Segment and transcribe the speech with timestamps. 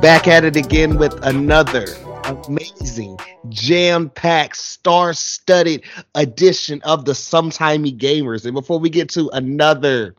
[0.00, 1.86] back at it again with another
[2.24, 5.82] amazing, jam packed, star studded
[6.14, 8.44] edition of the Sometimey Gamers.
[8.44, 10.14] And before we get to another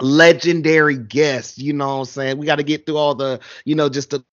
[0.00, 2.38] legendary guest, you know what I'm saying?
[2.38, 4.24] We got to get through all the, you know, just the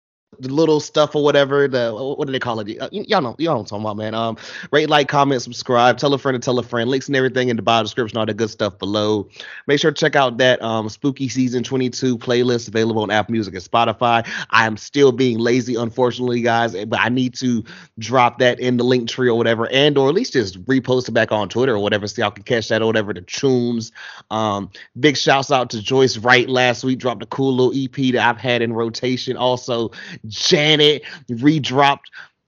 [0.40, 1.68] the little stuff or whatever.
[1.68, 2.78] The what do they call it?
[2.78, 4.14] Uh, y'all know, y'all know what I'm talking about, man.
[4.14, 4.36] Um,
[4.70, 6.90] rate, like, comment, subscribe, tell a friend to tell a friend.
[6.90, 9.28] Links and everything in the bio description, all the good stuff below.
[9.66, 13.54] Make sure to check out that um spooky season 22 playlist available on Apple Music
[13.54, 14.26] and Spotify.
[14.50, 17.64] I am still being lazy, unfortunately, guys, but I need to
[17.98, 21.32] drop that in the Linktree or whatever, and or at least just repost it back
[21.32, 23.12] on Twitter or whatever, so y'all can catch that or whatever.
[23.12, 23.92] The tunes.
[24.30, 26.98] Um, big shouts out to Joyce Wrice last week.
[26.98, 29.36] Dropped a cool little EP that I've had in rotation.
[29.36, 29.90] Also,
[30.26, 32.04] Janet redropped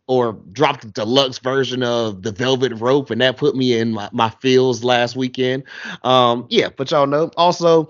[0.08, 4.08] or dropped the deluxe version of the Velvet Rope, and that put me in my,
[4.12, 5.64] my feels last weekend.
[6.04, 7.88] Um, yeah, but y'all know also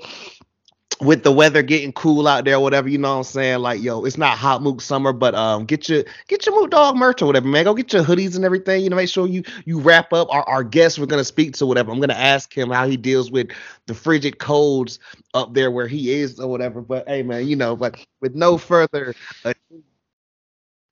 [1.00, 3.58] with the weather getting cool out there, whatever, you know what I'm saying?
[3.60, 6.96] Like, yo, it's not hot mook summer, but um get your get your mook dog
[6.96, 7.64] merch or whatever, man.
[7.64, 8.82] Go get your hoodies and everything.
[8.82, 11.66] You know, make sure you you wrap up our, our guest we're gonna speak to
[11.66, 11.92] whatever.
[11.92, 13.48] I'm gonna ask him how he deals with
[13.86, 14.98] the frigid colds
[15.34, 16.80] up there where he is or whatever.
[16.80, 19.82] But hey man, you know, but with no further ado,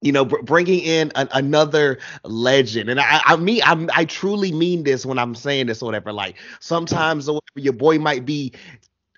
[0.02, 4.52] you know, br- bringing in an, another legend, and I, I mean, I'm, I truly
[4.52, 6.12] mean this when I'm saying this or whatever.
[6.12, 8.52] Like sometimes or whatever, your boy might be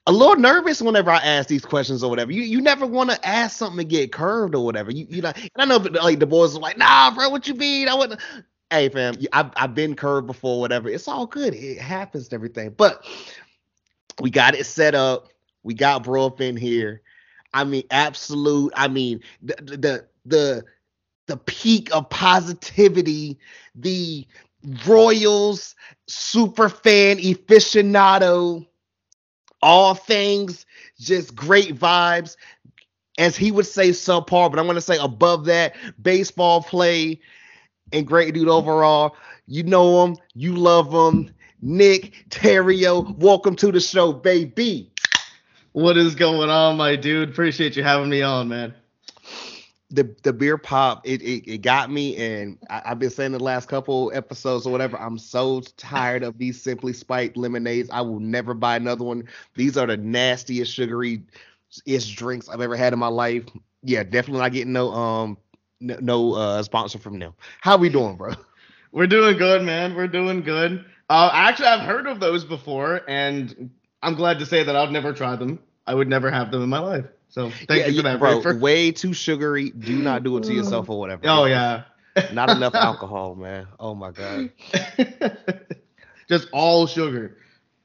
[0.06, 2.32] a little nervous whenever I ask these questions or whatever.
[2.32, 4.90] You you never want to ask something to get curved or whatever.
[4.92, 7.54] You you know, and I know like the boys are like, nah, bro, what you
[7.54, 7.88] mean?
[7.88, 8.20] I wouldn't.
[8.70, 10.88] Hey fam, I've I've been curved before, whatever.
[10.88, 11.54] It's all good.
[11.54, 13.04] It happens to everything, but
[14.20, 15.28] we got it set up.
[15.62, 17.02] We got bro up in here.
[17.52, 18.72] I mean, absolute.
[18.76, 20.64] I mean, the the the
[21.26, 23.38] the peak of positivity,
[23.74, 24.26] the
[24.86, 25.74] Royals
[26.06, 28.66] super fan aficionado,
[29.66, 30.65] all things
[30.99, 32.37] just great vibes.
[33.19, 37.21] As he would say, subpar, but I'm going to say above that, baseball play
[37.93, 39.16] and great dude overall.
[39.47, 41.34] You know him, you love him.
[41.62, 44.93] Nick Terrio, welcome to the show, baby.
[45.72, 47.31] What is going on, my dude?
[47.31, 48.75] Appreciate you having me on, man
[49.91, 53.38] the the beer pop it, it, it got me and I, have been saying the
[53.38, 57.88] last couple episodes or whatever i'm so tired of these simply spiked lemonades.
[57.92, 59.28] I will never buy another one.
[59.54, 61.22] These are the nastiest sugary
[61.84, 63.44] ish drinks i've ever had in my life.
[63.82, 65.38] Yeah definitely not getting no um
[65.80, 67.32] no, no uh sponsor from them.
[67.60, 68.32] How we doing bro?
[68.92, 69.94] We're doing good man.
[69.94, 70.84] We're doing good.
[71.08, 73.70] Uh actually i've heard of those before and
[74.03, 75.60] i'm glad to say that i've never tried them.
[75.86, 78.41] I would never have them in my life so thank yeah, you for that, bro.
[78.41, 78.56] For...
[78.56, 79.70] Way too sugary.
[79.70, 81.22] Do not do it to yourself or whatever.
[81.26, 81.84] Oh yeah.
[82.32, 83.66] Not enough alcohol, man.
[83.78, 84.50] Oh my god.
[86.28, 87.36] Just all sugar.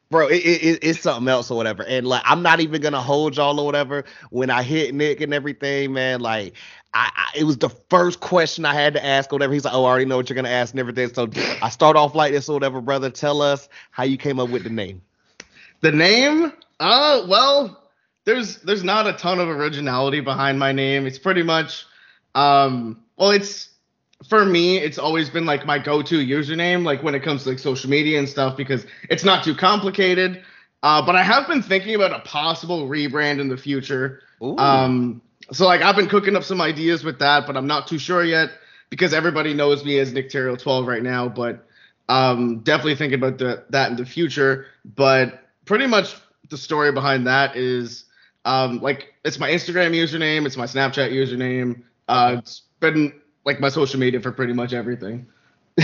[0.09, 1.83] Bro, it, it, it's something else or whatever.
[1.83, 4.03] And like, I'm not even gonna hold y'all or whatever.
[4.29, 6.53] When I hit Nick and everything, man, like,
[6.93, 9.53] I, I, it was the first question I had to ask or whatever.
[9.53, 11.29] He's like, "Oh, I already know what you're gonna ask and everything." So
[11.61, 13.09] I start off like this or whatever, brother.
[13.09, 15.01] Tell us how you came up with the name.
[15.79, 16.51] The name?
[16.81, 17.80] Uh, well,
[18.25, 21.05] there's there's not a ton of originality behind my name.
[21.05, 21.85] It's pretty much
[22.35, 23.69] um well it's
[24.29, 27.59] for me it's always been like my go-to username like when it comes to like
[27.59, 30.43] social media and stuff because it's not too complicated.
[30.83, 34.21] Uh but I have been thinking about a possible rebrand in the future.
[34.43, 34.57] Ooh.
[34.57, 35.21] Um
[35.51, 38.23] so like I've been cooking up some ideas with that, but I'm not too sure
[38.23, 38.51] yet
[38.89, 41.67] because everybody knows me as Nick Terrio 12 right now, but
[42.07, 46.15] um definitely thinking about the, that in the future, but pretty much
[46.49, 48.05] the story behind that is
[48.45, 51.83] um, like it's my Instagram username, it's my Snapchat username.
[52.07, 53.13] Uh, it's been
[53.45, 55.27] like my social media for pretty much everything.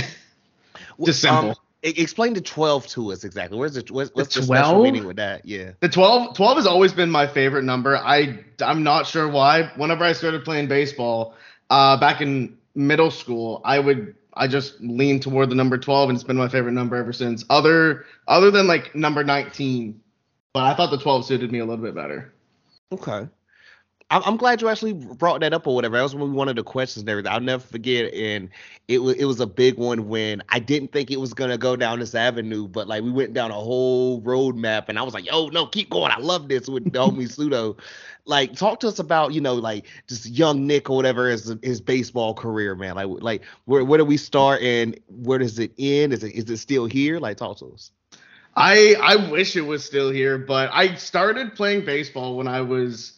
[1.04, 1.52] Just simple.
[1.52, 3.58] Um, explain the 12 to us exactly.
[3.58, 5.46] Where's the what's, what's the, the special meaning with that?
[5.46, 5.72] Yeah.
[5.80, 7.98] The 12 12 has always been my favorite number.
[7.98, 9.72] I I'm not sure why.
[9.76, 11.36] Whenever I started playing baseball,
[11.70, 16.16] uh, back in middle school, I would I just lean toward the number 12 and
[16.16, 17.46] it's been my favorite number ever since.
[17.50, 20.00] Other other than like number 19,
[20.54, 22.34] but I thought the 12 suited me a little bit better.
[22.92, 23.28] Okay.
[24.10, 25.98] I'm glad you actually brought that up or whatever.
[25.98, 27.32] That was one of the questions and everything.
[27.32, 28.14] I'll never forget.
[28.14, 28.50] And
[28.88, 31.76] it was it was a big one when I didn't think it was gonna go
[31.76, 35.26] down this avenue, but like we went down a whole roadmap, and I was like,
[35.26, 36.12] "Yo, no, keep going.
[36.12, 37.78] I love this." With the homie Pseudo,
[38.26, 41.82] like, talk to us about you know like just young Nick or whatever his his
[41.82, 42.96] baseball career, man.
[42.96, 46.14] Like, like where where do we start and where does it end?
[46.14, 47.20] Is it is it still here?
[47.20, 47.92] Like, talk to us.
[48.58, 53.14] I I wish it was still here, but I started playing baseball when I was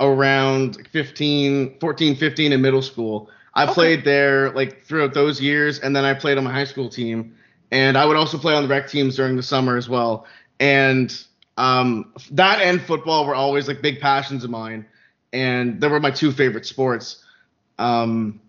[0.00, 3.30] around 15, 14, 15 in middle school.
[3.54, 3.72] I okay.
[3.72, 7.34] played there like throughout those years, and then I played on my high school team,
[7.70, 10.26] and I would also play on the rec teams during the summer as well.
[10.60, 11.18] And
[11.56, 14.86] um, that and football were always like big passions of mine.
[15.32, 17.24] and they were my two favorite sports.
[17.78, 18.40] Um,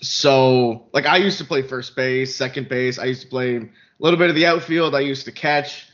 [0.00, 2.98] so like I used to play first base, second base.
[2.98, 3.68] I used to play
[3.98, 4.94] a little bit of the outfield.
[4.94, 5.88] I used to catch,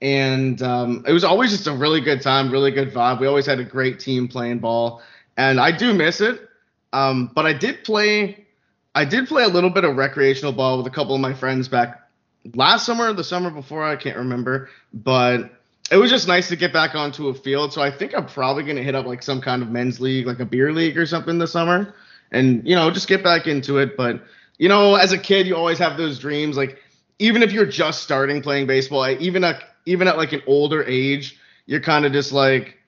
[0.00, 3.20] and um, it was always just a really good time, really good vibe.
[3.20, 5.02] We always had a great team playing ball,
[5.36, 6.48] and I do miss it.
[6.92, 8.46] Um, but I did play,
[8.94, 11.68] I did play a little bit of recreational ball with a couple of my friends
[11.68, 12.06] back
[12.54, 15.50] last summer, the summer before, I can't remember, but
[15.90, 17.72] it was just nice to get back onto a field.
[17.72, 20.40] So I think I'm probably gonna hit up like some kind of men's league, like
[20.40, 21.94] a beer league or something this summer,
[22.32, 23.96] and you know just get back into it.
[23.96, 24.22] But
[24.58, 26.56] you know, as a kid, you always have those dreams.
[26.56, 26.82] Like
[27.18, 31.38] even if you're just starting playing baseball, even at even at like an older age,
[31.66, 32.78] you're kind of just like,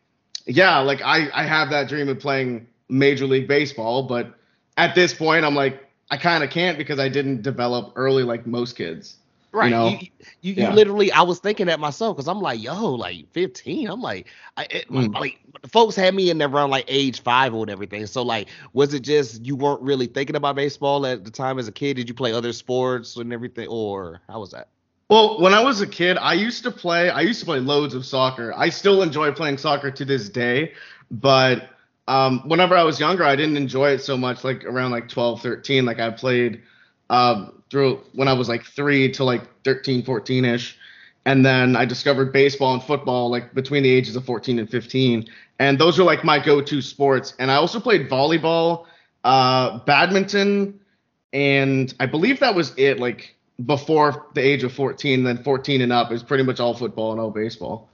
[0.47, 4.35] yeah, like I I have that dream of playing major league baseball, but
[4.77, 8.47] at this point, I'm like I kind of can't because I didn't develop early like
[8.47, 9.17] most kids.
[9.53, 9.71] Right.
[9.71, 9.89] You know?
[9.89, 10.09] You,
[10.43, 10.69] you, Yeah.
[10.71, 13.89] you literally, I was thinking that myself because I'm like, yo, like 15.
[13.89, 15.15] I'm like, I, it, Mm.
[15.15, 18.06] like, folks had me in there around like age five and everything.
[18.06, 21.67] So, like, was it just you weren't really thinking about baseball at the time as
[21.69, 21.95] a kid?
[21.95, 23.69] Did you play other sports and everything?
[23.69, 24.69] Or how was that?
[25.09, 27.09] Well, when I was a kid, I used to play.
[27.09, 28.53] I used to play loads of soccer.
[28.55, 30.75] I still enjoy playing soccer to this day,
[31.11, 31.71] but
[32.06, 34.45] um, whenever I was younger, I didn't enjoy it so much.
[34.45, 36.62] Like around like 12, 13, like I played
[37.09, 40.79] um, through when I was like three to like 13, 14 ish,
[41.25, 45.26] and then I discovered baseball and football like between the ages of 14 and 15,
[45.59, 47.35] and those are like my go-to sports.
[47.38, 48.87] And I also played volleyball,
[49.25, 50.81] uh, badminton,
[51.32, 52.99] and I believe that was it.
[52.99, 57.12] Like before the age of 14, then 14 and up is pretty much all football
[57.12, 57.88] and all baseball.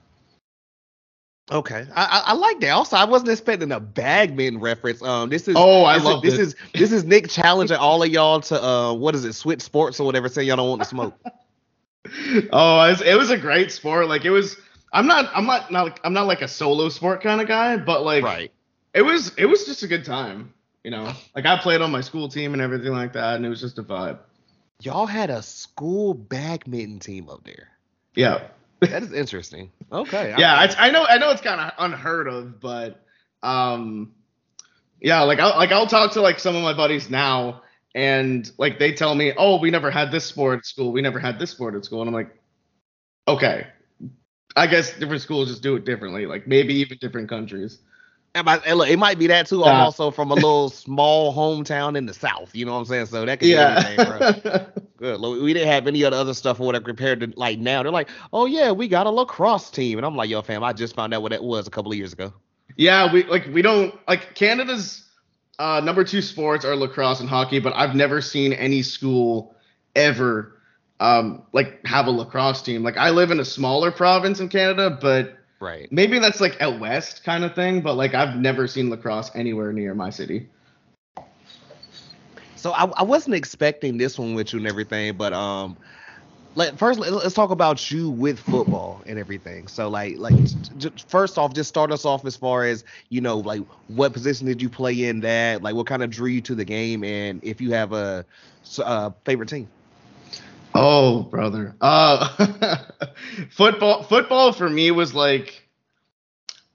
[1.51, 2.71] Okay, I, I, I like that.
[2.71, 5.03] Also, I wasn't expecting a Bagman reference.
[5.03, 6.47] Um, this is Oh, I this love is, this.
[6.47, 9.99] is this is Nick challenging all of y'all to uh, what is it, switch sports
[9.99, 11.13] or whatever, saying y'all don't want to smoke.
[12.53, 14.07] Oh, it was, it was a great sport.
[14.07, 14.57] Like it was.
[14.93, 15.31] I'm not.
[15.33, 15.71] I'm not.
[15.71, 15.99] Not.
[16.03, 18.51] I'm not like a solo sport kind of guy, but like right.
[18.93, 19.33] it was.
[19.37, 20.53] It was just a good time.
[20.83, 23.49] You know, like I played on my school team and everything like that, and it
[23.49, 24.19] was just a vibe.
[24.81, 27.69] Y'all had a school badminton team up there.
[28.13, 28.41] Yeah.
[28.81, 29.71] That is interesting.
[29.91, 30.33] Okay.
[30.37, 33.03] Yeah, it's, I know, I know it's kind of unheard of, but
[33.41, 34.13] um,
[35.01, 37.61] yeah, like I'll like I'll talk to like some of my buddies now,
[37.93, 41.19] and like they tell me, oh, we never had this sport at school, we never
[41.19, 42.35] had this sport at school, and I'm like,
[43.27, 43.67] okay,
[44.55, 47.79] I guess different schools just do it differently, like maybe even different countries.
[48.35, 49.63] And my- look, it might be that too.
[49.63, 52.53] I'm also from a little small hometown in the south.
[52.53, 53.05] You know what I'm saying?
[53.07, 54.51] So that could be anything, bro.
[54.53, 54.65] Yeah.
[54.97, 55.19] Good.
[55.21, 57.81] We didn't have any of the other stuff or whatever compared to like now.
[57.83, 60.73] They're like, oh yeah, we got a lacrosse team, and I'm like, yo, fam, I
[60.73, 62.33] just found out what that was a couple of years ago.
[62.77, 65.03] yeah, we like we don't like Canada's
[65.59, 69.55] uh, number two sports are lacrosse and hockey, but I've never seen any school
[69.95, 70.59] ever
[70.99, 72.83] um, like have a lacrosse team.
[72.83, 75.91] Like I live in a smaller province in Canada, but Right.
[75.91, 77.81] maybe that's like out west kind of thing.
[77.81, 80.49] But like I've never seen lacrosse anywhere near my city.
[82.55, 85.77] So I, I wasn't expecting this one with you and everything, but um,
[86.55, 89.67] let first let, us talk about you with football and everything.
[89.67, 90.35] So like like
[90.77, 94.47] j- first off, just start us off as far as you know like what position
[94.47, 95.61] did you play in that?
[95.61, 98.25] Like what kind of drew you to the game, and if you have a,
[98.83, 99.69] uh favorite team.
[100.75, 101.75] Oh, brother.
[101.81, 102.77] Uh
[103.49, 105.67] football football for me was like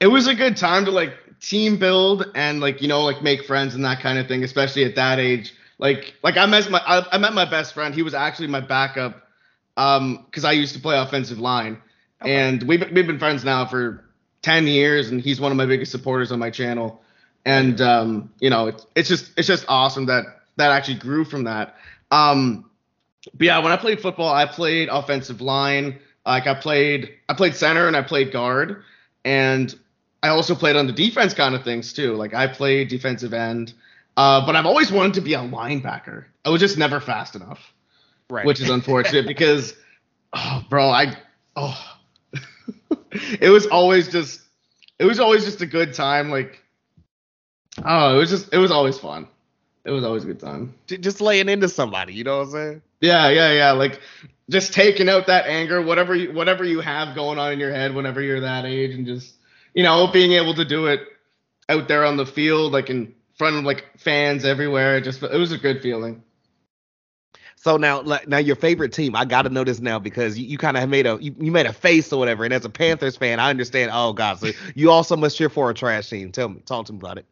[0.01, 3.45] it was a good time to like team build and like you know like make
[3.45, 5.55] friends and that kind of thing, especially at that age.
[5.79, 7.95] Like like I met my I, I met my best friend.
[7.95, 9.29] He was actually my backup
[9.77, 11.79] um cuz I used to play offensive line.
[12.23, 12.35] Okay.
[12.35, 14.05] And we've we've been friends now for
[14.43, 17.03] 10 years and he's one of my biggest supporters on my channel.
[17.45, 20.25] And um you know, it's it's just it's just awesome that
[20.57, 21.77] that actually grew from that.
[22.11, 22.70] Um
[23.35, 25.99] but yeah, when I played football, I played offensive line.
[26.27, 28.83] Like I played, I played center and I played guard,
[29.25, 29.75] and
[30.23, 32.15] I also played on the defense kind of things too.
[32.15, 33.73] Like I played defensive end,
[34.17, 36.25] uh, but I've always wanted to be a linebacker.
[36.45, 37.73] I was just never fast enough,
[38.29, 38.45] Right.
[38.47, 39.75] which is unfortunate because,
[40.33, 41.17] oh, bro, I,
[41.57, 41.97] oh,
[43.41, 44.43] it was always just,
[44.99, 46.31] it was always just a good time.
[46.31, 46.63] Like,
[47.85, 49.27] oh, it was just, it was always fun.
[49.85, 50.75] It was always a good time.
[50.87, 52.13] Just laying into somebody.
[52.13, 52.83] You know what I'm saying?
[53.01, 53.73] Yeah, yeah, yeah.
[53.73, 54.01] Like
[54.51, 57.95] just taking out that anger, whatever you whatever you have going on in your head
[57.95, 59.35] whenever you're that age, and just
[59.75, 61.01] you know being able to do it
[61.69, 64.99] out there on the field, like in front of like fans everywhere.
[64.99, 66.23] It just it was a good feeling.
[67.57, 69.15] So now, like, now your favorite team.
[69.15, 71.53] I got to know this now because you, you kind of made a you, you
[71.53, 72.43] made a face or whatever.
[72.45, 73.91] And as a Panthers fan, I understand.
[73.93, 76.33] Oh God, so you also must cheer for a trash team.
[76.33, 77.27] Tell me, talk to me about it.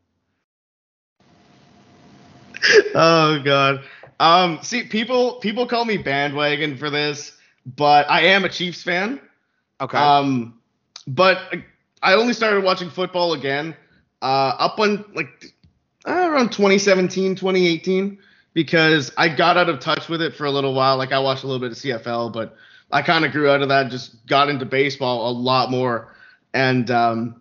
[2.95, 3.83] oh god.
[4.21, 7.33] Um, see, people people call me bandwagon for this,
[7.65, 9.21] but I am a Chiefs fan.
[9.81, 9.99] Okay.
[9.99, 10.59] Um,
[11.07, 11.55] but
[12.03, 13.77] I only started watching football again
[14.23, 15.55] uh, up on like
[16.07, 18.19] uh, around 2017, 2018,
[18.55, 20.97] because I got out of touch with it for a little while.
[20.97, 22.57] Like I watched a little bit of CFL, but
[22.91, 23.91] I kind of grew out of that.
[23.91, 26.15] Just got into baseball a lot more,
[26.53, 27.41] and um,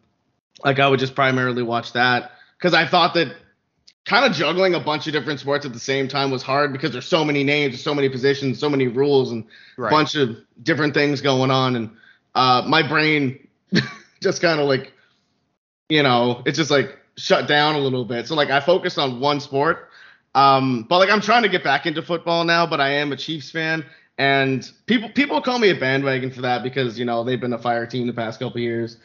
[0.63, 3.35] like I would just primarily watch that because I thought that
[4.07, 6.91] kind of juggling a bunch of different sports at the same time was hard because
[6.91, 9.43] there's so many names, so many positions, so many rules, and
[9.75, 9.89] Right.
[9.89, 11.75] a bunch of different things going on.
[11.75, 11.91] And
[12.33, 13.47] uh, my brain
[14.21, 14.93] just kind of like,
[15.89, 18.27] you know, it's just like shut down a little bit.
[18.27, 19.89] So like I focused on one sport.
[20.33, 23.17] Um, but like I'm trying to get back into football now, but I am a
[23.17, 23.85] Chiefs fan.
[24.17, 27.59] And people people call me a bandwagon for that because you know they've been a
[27.59, 28.97] fire team the past couple years.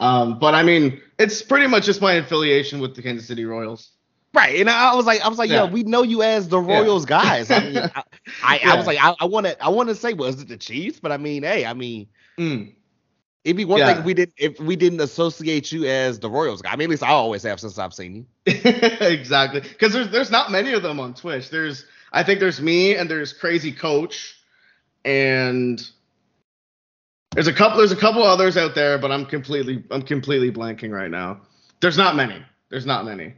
[0.00, 3.90] Um, but I mean, it's pretty much just my affiliation with the Kansas City Royals.
[4.32, 5.64] Right, and I was like, I was like, Yeah.
[5.64, 7.50] yo, we know you as the Royals guys.
[7.50, 8.02] I mean, I,
[8.44, 11.00] I, I was like, I, want to, I want to say, was it the Chiefs?
[11.00, 12.06] But I mean, hey, I mean,
[12.38, 12.72] Mm.
[13.44, 13.86] it'd be one Yeah.
[13.88, 16.70] thing if we didn't, if we didn't associate you as the Royals guy.
[16.72, 18.26] I mean, at least I always have since I've seen you.
[19.00, 21.50] exactly, because there's there's not many of them on Twitch.
[21.50, 24.36] There's I think there's me and there's Crazy Coach,
[25.04, 25.82] and
[27.34, 30.92] there's a couple there's a couple others out there, but I'm completely I'm completely blanking
[30.92, 31.40] right now.
[31.80, 32.42] There's not many.
[32.68, 33.34] There's not many.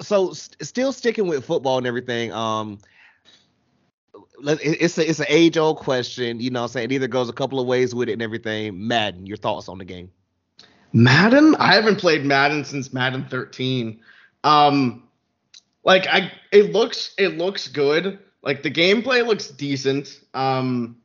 [0.00, 2.32] So, st- still sticking with football and everything.
[2.32, 2.78] Um,
[4.42, 6.40] it's a, it's an age old question.
[6.40, 8.86] You know, I'm saying it either goes a couple of ways with it and everything.
[8.86, 10.10] Madden, your thoughts on the game?
[10.92, 11.54] Madden?
[11.56, 14.00] I haven't played Madden since Madden 13.
[14.42, 15.04] Um
[15.84, 18.18] like I it looks it looks good.
[18.42, 20.20] Like the gameplay looks decent.
[20.34, 20.96] Um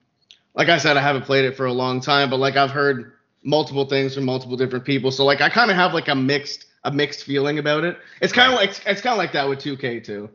[0.56, 3.14] like I said I haven't played it for a long time, but like I've heard
[3.44, 5.12] multiple things from multiple different people.
[5.12, 7.98] So like I kind of have like a mixed a mixed feeling about it.
[8.22, 10.30] It's kind of like it's kind of like that with 2K too.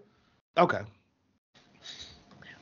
[0.59, 0.81] Okay.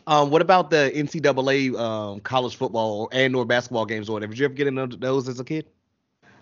[0.06, 4.32] Um, what about the NCAA um, college football and or basketball games or whatever?
[4.32, 5.66] Did you ever get into those as a kid?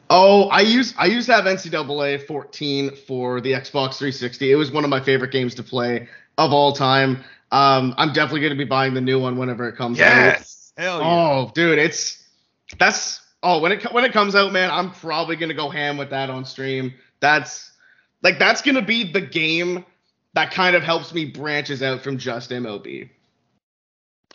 [0.09, 4.53] Oh, I used I used to have NCAA 14 for the Xbox 360.
[4.53, 7.25] It was one of my favorite games to play of all time.
[7.51, 10.43] Um, I'm definitely going to be buying the new one whenever it comes out.
[10.77, 11.05] Hell yeah.
[11.05, 12.23] Oh, dude, it's
[12.79, 15.97] that's oh when it when it comes out, man, I'm probably going to go ham
[15.97, 16.95] with that on stream.
[17.21, 17.73] That's
[18.23, 19.85] like that's going to be the game
[20.35, 23.09] that kind of helps me branches out from just MLB.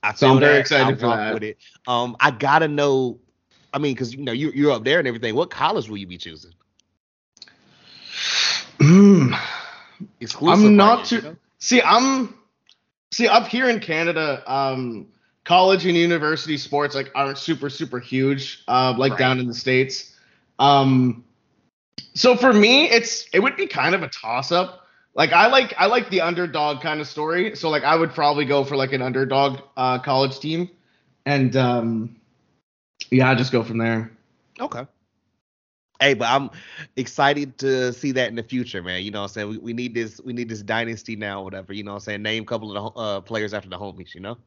[0.03, 0.59] I So I'm very that.
[0.59, 1.33] excited I for that.
[1.33, 1.57] With it.
[1.87, 3.19] Um, I gotta know.
[3.73, 5.35] I mean, because you know you you're up there and everything.
[5.35, 6.53] What college will you be choosing?
[8.79, 9.37] Mm.
[10.19, 10.65] Exclusive.
[10.65, 11.15] I'm not too.
[11.17, 11.35] you know?
[11.59, 12.35] See, I'm
[13.11, 14.43] see up here in Canada.
[14.51, 15.07] Um,
[15.43, 18.63] college and university sports like aren't super super huge.
[18.67, 19.19] Uh, like Right.
[19.19, 20.15] down in the states.
[20.59, 21.23] Um,
[22.13, 24.87] so for me, it's it would be kind of a toss up.
[25.13, 27.55] Like I like I like the underdog kind of story.
[27.55, 30.69] So like I would probably go for like an underdog uh, college team,
[31.25, 32.15] and um,
[33.09, 34.11] yeah, I just go from there.
[34.59, 34.85] Okay.
[35.99, 36.49] Hey, but I'm
[36.95, 39.03] excited to see that in the future, man.
[39.03, 39.49] You know what I'm saying?
[39.49, 41.73] We, we need this we need this dynasty now, whatever.
[41.73, 42.23] You know what I'm saying?
[42.23, 44.37] Name a couple of the uh, players after the homies, you know?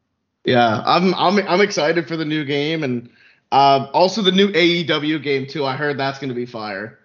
[0.43, 3.09] Yeah, I'm I'm I'm excited for the new game and
[3.51, 5.65] uh, also the new AEW game too.
[5.65, 6.99] I heard that's gonna be fire.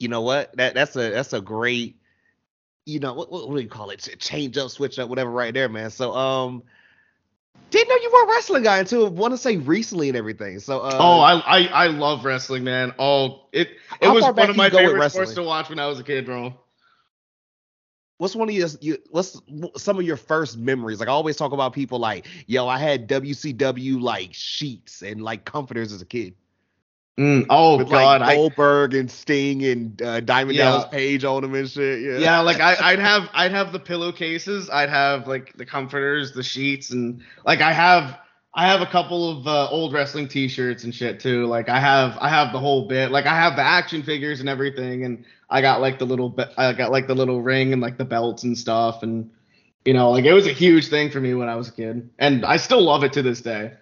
[0.00, 0.56] You know what?
[0.56, 2.00] That that's a that's a great
[2.86, 4.08] you know, what, what, what do you call it?
[4.18, 5.90] Change up, switch up, whatever right there, man.
[5.90, 6.62] So um
[7.70, 10.58] didn't know you were a wrestling guy until want to say recently and everything.
[10.58, 12.92] So uh oh, I, I I love wrestling, man.
[12.98, 16.04] Oh, it it was one of my favorite sports to watch when I was a
[16.04, 16.54] kid, bro.
[18.18, 19.40] what's one of your, you, what's
[19.76, 20.98] some of your first memories?
[20.98, 25.44] Like I always talk about people like, yo, I had WCW like sheets and like
[25.44, 26.34] comforters as a kid.
[27.18, 30.70] Mm, oh with God, like I Goldberg and Sting and uh, Diamond Yeah.
[30.70, 32.00] Dallas Page on them and shit.
[32.00, 32.18] Yeah.
[32.18, 36.42] yeah, like I I'd have I'd have the pillowcases, I'd have like the comforters, the
[36.42, 38.18] sheets, and like I have
[38.54, 41.46] I have a couple of uh, old wrestling T-shirts and shit too.
[41.46, 43.10] Like I have I have the whole bit.
[43.10, 46.44] Like I have the action figures and everything, and I got like the little be-
[46.56, 49.30] I got like the little ring and like the belts and stuff, and
[49.84, 52.08] you know like it was a huge thing for me when I was a kid,
[52.18, 53.72] and I still love it to this day.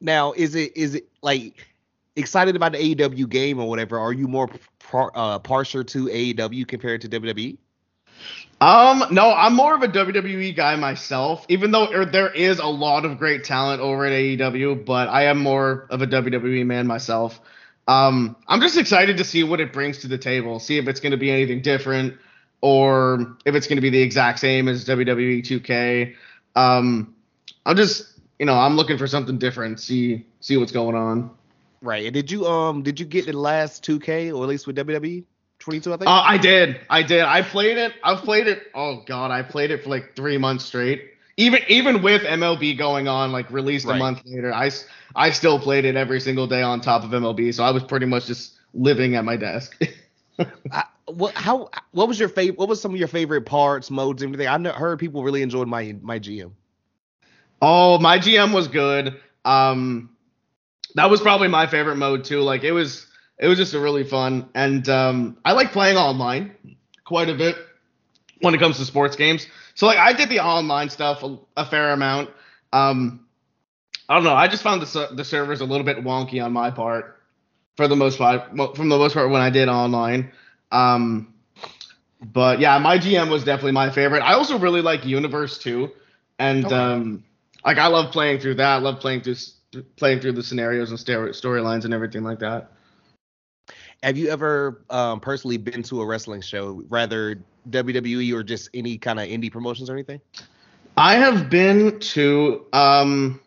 [0.00, 1.66] Now, is it is it like
[2.16, 3.98] excited about the AEW game or whatever?
[3.98, 7.08] Are you more par, uh, partial to AEW compared to?
[7.08, 7.58] WWE?
[8.60, 12.66] Um, no, I'm more of a WWE guy myself, even though er, there is a
[12.66, 16.86] lot of great talent over at AEW, but I am more of a WWE man
[16.86, 17.40] myself.
[17.86, 21.00] Um, I'm just excited to see what it brings to the table, see if it's
[21.00, 22.14] going to be anything different
[22.60, 26.14] or if it's going to be the exact same as WWE 2K.
[26.56, 27.14] Um,
[27.66, 31.30] I'm just, you know, I'm looking for something different, see see what's going on.
[31.84, 32.06] Right.
[32.06, 35.24] And did you um did you get the last 2K or at least with WWE
[35.58, 35.92] 22?
[35.92, 36.08] I think.
[36.08, 36.80] Uh, I did.
[36.88, 37.22] I did.
[37.22, 37.92] I played it.
[38.02, 38.62] I've played it.
[38.74, 41.10] Oh god, I played it for like three months straight.
[41.36, 43.96] Even even with MLB going on, like released Right.
[43.96, 44.70] a month later, I
[45.14, 47.52] I still played it every single day on top of MLB.
[47.52, 49.78] So I was pretty much just living at my desk.
[50.70, 52.58] I, what how what was your favorite?
[52.58, 54.46] What was some of your favorite parts, modes, everything?
[54.48, 56.52] I heard people really enjoyed my my GM.
[57.60, 59.20] Oh, my GM was good.
[59.44, 60.10] Um,
[60.94, 62.40] that was probably my favorite mode too.
[62.40, 63.06] Like it was,
[63.38, 66.54] it was just a really fun, and um, I like playing online
[67.04, 67.56] quite a bit
[68.40, 69.46] when it comes to sports games.
[69.74, 72.30] So like I did the online stuff a, a fair amount.
[72.72, 73.26] Um,
[74.08, 74.34] I don't know.
[74.34, 77.20] I just found the the servers a little bit wonky on my part
[77.76, 78.48] for the most part.
[78.76, 80.30] From the most part, when I did online.
[80.70, 81.34] Um,
[82.32, 84.22] but yeah, my GM was definitely my favorite.
[84.22, 85.90] I also really like Universe too,
[86.38, 86.74] and okay.
[86.74, 87.24] um,
[87.64, 88.68] like I love playing through that.
[88.68, 89.36] I love playing through
[89.96, 92.70] playing through the scenarios and storylines and everything like that.
[94.02, 98.98] Have you ever um, personally been to a wrestling show, rather WWE or just any
[98.98, 100.20] kind of indie promotions or anything?
[100.96, 102.66] I have been to.
[102.72, 103.40] Um,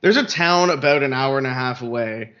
[0.00, 2.32] there's a town about an hour and a half away,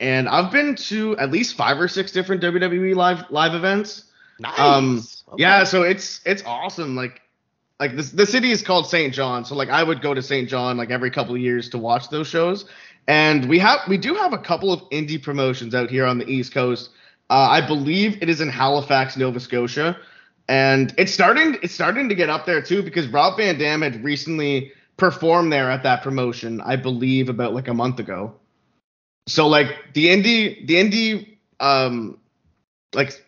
[0.00, 4.04] and I've been to at least five or six different WWE live live events.
[4.38, 4.58] Nice.
[4.58, 5.42] Um, okay.
[5.42, 6.96] Yeah, so it's it's awesome.
[6.96, 7.20] Like
[7.80, 9.12] like the the city is called St.
[9.12, 10.48] John, so like I would go to St.
[10.48, 12.64] John like every couple of years to watch those shows.
[13.08, 16.28] And we have we do have a couple of indie promotions out here on the
[16.28, 16.90] East Coast.
[17.30, 19.96] Uh, I believe it is in Halifax, Nova Scotia,
[20.48, 24.04] and it's starting it's starting to get up there too because Rob Van Dam had
[24.04, 26.60] recently performed there at that promotion.
[26.60, 28.34] I believe about like a month ago.
[29.26, 32.18] So like the indie the indie um
[32.94, 33.24] like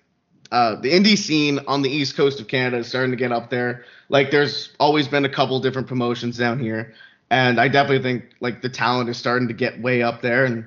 [0.52, 3.50] uh, the indie scene on the east coast of Canada is starting to get up
[3.50, 3.84] there.
[4.08, 6.92] Like, there's always been a couple different promotions down here,
[7.30, 10.66] and I definitely think like the talent is starting to get way up there, and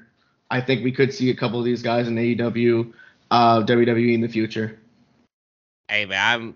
[0.49, 2.93] I think we could see a couple of these guys in AEW,
[3.31, 4.79] uh, WWE in the future.
[5.89, 6.55] Hey man, I'm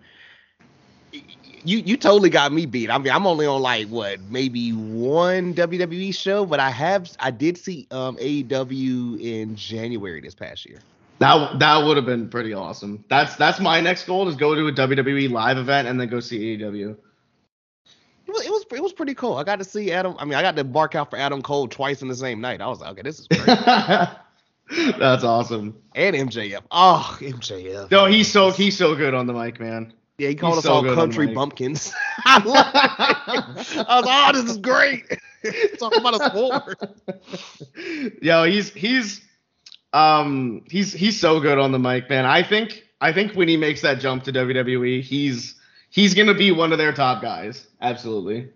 [1.63, 2.89] you you totally got me beat.
[2.89, 7.31] I mean, I'm only on like what maybe one WWE show, but I have I
[7.31, 10.79] did see um AEW in January this past year.
[11.19, 13.03] That that would have been pretty awesome.
[13.09, 16.19] That's that's my next goal is go to a WWE live event and then go
[16.19, 16.95] see AEW.
[18.27, 19.35] It was, it was it was pretty cool.
[19.35, 20.15] I got to see Adam.
[20.19, 22.61] I mean, I got to bark out for Adam Cole twice in the same night.
[22.61, 23.45] I was like, okay, this is great.
[24.99, 25.77] That's awesome.
[25.95, 26.61] And MJF.
[26.71, 27.89] Oh, MJF.
[27.91, 29.93] No, he's so he's so good on the mic, man.
[30.17, 31.93] Yeah, he called he's us so all country bumpkins.
[32.25, 32.41] I.
[33.55, 35.05] Was like, oh, this is great.
[35.79, 38.21] Talking about a sport.
[38.21, 39.21] Yo, he's he's
[39.93, 42.25] um, he's he's so good on the mic, man.
[42.25, 45.55] I think I think when he makes that jump to WWE, he's
[45.89, 47.67] he's gonna be one of their top guys.
[47.81, 48.49] Absolutely.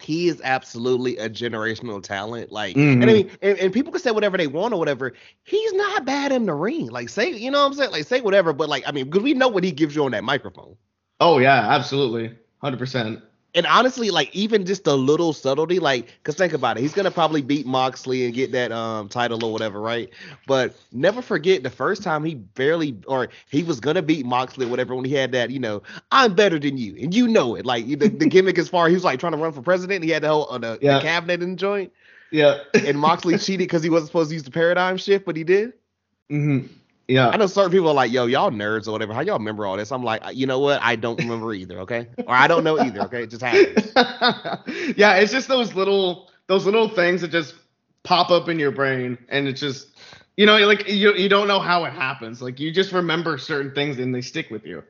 [0.00, 2.50] He is absolutely a generational talent.
[2.50, 3.02] Like, mm-hmm.
[3.02, 5.12] and I mean, and, and, people can say whatever they want or whatever.
[5.44, 6.88] He's not bad in the ring.
[6.88, 7.90] Like, say, you know what I'm saying?
[7.90, 10.12] Like, say whatever, but like, I mean, because we know what he gives you on
[10.12, 10.76] that microphone.
[11.20, 13.22] Oh yeah, absolutely, hundred percent
[13.54, 17.10] and honestly, like even just a little subtlety, like, cause think about it, he's gonna
[17.10, 20.10] probably beat Moxley and get that um title or whatever, right?
[20.46, 24.68] But never forget the first time he barely, or he was gonna beat Moxley or
[24.68, 25.82] whatever when he had that, you know,
[26.12, 27.66] I'm better than you, and you know it.
[27.66, 30.10] Like the, the gimmick as far he was like trying to run for president, he
[30.10, 30.94] had the whole uh, the, yeah.
[30.94, 31.92] the cabinet in the joint.
[32.30, 32.58] Yeah.
[32.74, 35.72] and Moxley cheated because he wasn't supposed to use the paradigm shift, but he did.
[36.30, 36.72] Mm-hmm.
[37.10, 37.28] Yeah.
[37.28, 39.12] I know certain people are like, yo, y'all nerds or whatever.
[39.12, 39.90] How y'all remember all this?
[39.90, 40.80] I'm like, you know what?
[40.80, 42.06] I don't remember either, okay?
[42.18, 43.24] Or I don't know either, okay?
[43.24, 43.92] It just happens.
[44.96, 47.54] yeah, it's just those little those little things that just
[48.04, 49.88] pop up in your brain and it's just
[50.36, 52.40] you know, like you you don't know how it happens.
[52.40, 54.84] Like you just remember certain things and they stick with you.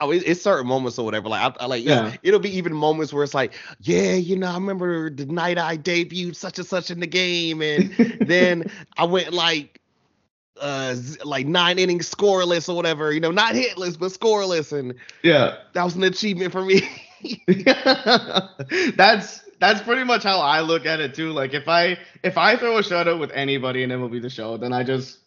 [0.00, 1.28] Oh, it's certain moments or whatever.
[1.28, 2.14] Like I, I like, yeah.
[2.22, 5.78] it'll be even moments where it's like, yeah, you know, I remember the night I
[5.78, 9.80] debuted such and such in the game, and then I went like
[10.60, 15.56] uh like nine innings scoreless or whatever, you know, not hitless but scoreless, and yeah,
[15.74, 16.82] that was an achievement for me.
[18.96, 21.32] that's that's pretty much how I look at it too.
[21.32, 24.30] Like if I if I throw a shutout with anybody and it will be the
[24.30, 25.18] show, then I just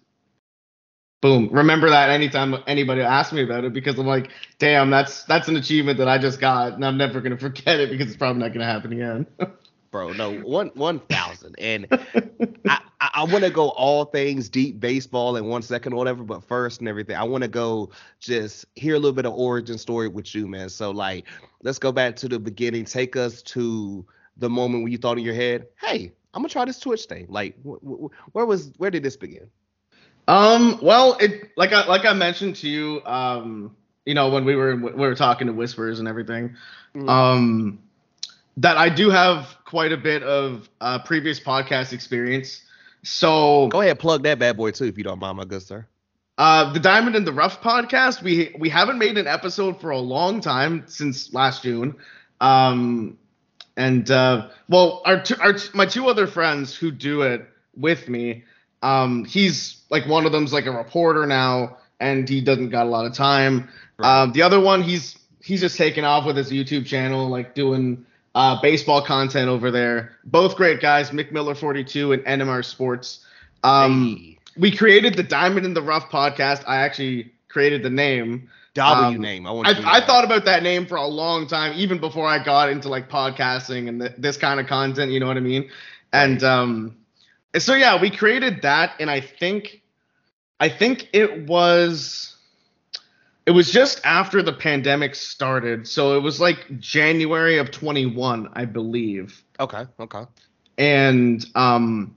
[1.22, 5.48] boom remember that anytime anybody asks me about it because I'm like, damn, that's that's
[5.48, 8.42] an achievement that I just got, and I'm never gonna forget it because it's probably
[8.42, 9.28] not gonna happen again.
[9.92, 11.88] Bro, no one one thousand, and
[12.68, 16.24] I, I, I want to go all things deep baseball in one second or whatever,
[16.24, 19.78] but first and everything, I want to go just hear a little bit of origin
[19.80, 20.70] story with you, man.
[20.70, 21.26] So like,
[21.64, 22.86] let's go back to the beginning.
[22.86, 24.06] Take us to
[24.38, 27.26] the moment when you thought in your head, "Hey, I'm gonna try this Twitch thing."
[27.28, 29.50] Like, wh- wh- where was where did this begin?
[30.28, 33.76] Um, well, it like I like I mentioned to you, um,
[34.06, 36.56] you know, when we were we were talking to Whispers and everything,
[36.96, 37.10] mm-hmm.
[37.10, 37.80] um,
[38.60, 42.62] that I do have quite a bit of uh, previous podcast experience.
[43.04, 45.88] So go ahead, plug that bad boy too, if you don't mind, my good sir.
[46.38, 48.22] Uh, the Diamond in the Rough podcast.
[48.22, 51.96] We we haven't made an episode for a long time since last June.
[52.42, 53.18] Um,
[53.76, 58.10] and uh, well, our, t- our t- my two other friends who do it with
[58.10, 58.44] me.
[58.82, 62.90] Um, he's like one of them's like a reporter now, and he doesn't got a
[62.90, 63.70] lot of time.
[63.98, 64.24] Right.
[64.24, 68.06] Um, the other one, he's he's just taken off with his YouTube channel, like doing
[68.36, 70.18] uh, baseball content over there.
[70.26, 73.26] Both great guys, Mick Miller 42 and NMR Sports.
[73.64, 76.64] Um, Hey, we created the Diamond in the Rough podcast.
[76.68, 78.50] I actually created the name.
[78.76, 79.48] W um, name.
[79.48, 79.68] I want.
[79.68, 82.28] you to know I, I thought about that name for a long time, even before
[82.28, 85.12] I got into like podcasting and th- this kind of content.
[85.12, 85.70] You know what I mean?
[86.14, 86.98] And um,
[87.58, 89.82] so yeah, we created that, and I think,
[90.60, 92.36] I think it was,
[93.46, 98.66] it was just after the pandemic started, so it was like January of 21, I
[98.66, 99.86] believe Okay.
[100.00, 100.24] Okay.
[100.78, 102.16] and um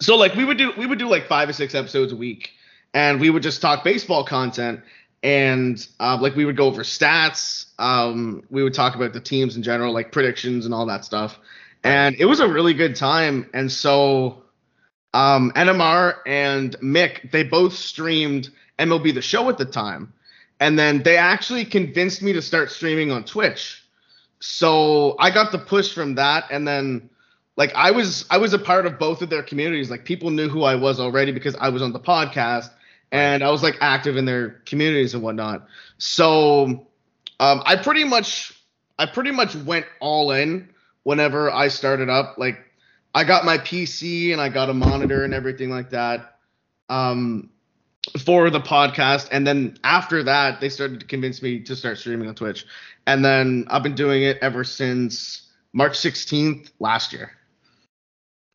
[0.00, 2.50] so like we would do we would do like five or six episodes a week
[2.94, 4.80] and we would just talk baseball content
[5.22, 9.56] and uh, like we would go over stats um we would talk about the teams
[9.56, 11.38] in general like predictions and all that stuff
[11.84, 14.42] and it was a really good time and so
[15.14, 18.48] um nmr and mick they both streamed
[18.80, 20.12] mlb the show at the time
[20.62, 23.84] and then they actually convinced me to start streaming on twitch
[24.40, 27.10] so i got the push from that and then
[27.56, 29.90] like I was I was a part of both of their communities.
[29.90, 32.70] Like people knew who I was already because I was on the podcast
[33.10, 35.66] and I was like active in their communities and whatnot.
[35.98, 36.86] So
[37.40, 38.54] um, I pretty much
[38.98, 40.70] I pretty much went all in
[41.02, 42.38] whenever I started up.
[42.38, 42.58] Like
[43.14, 46.38] I got my PC and I got a monitor and everything like that
[46.88, 47.50] um,
[48.24, 49.28] for the podcast.
[49.32, 52.66] And then after that, they started to convince me to start streaming on Twitch.
[53.06, 57.32] And then I've been doing it ever since March 16th last year.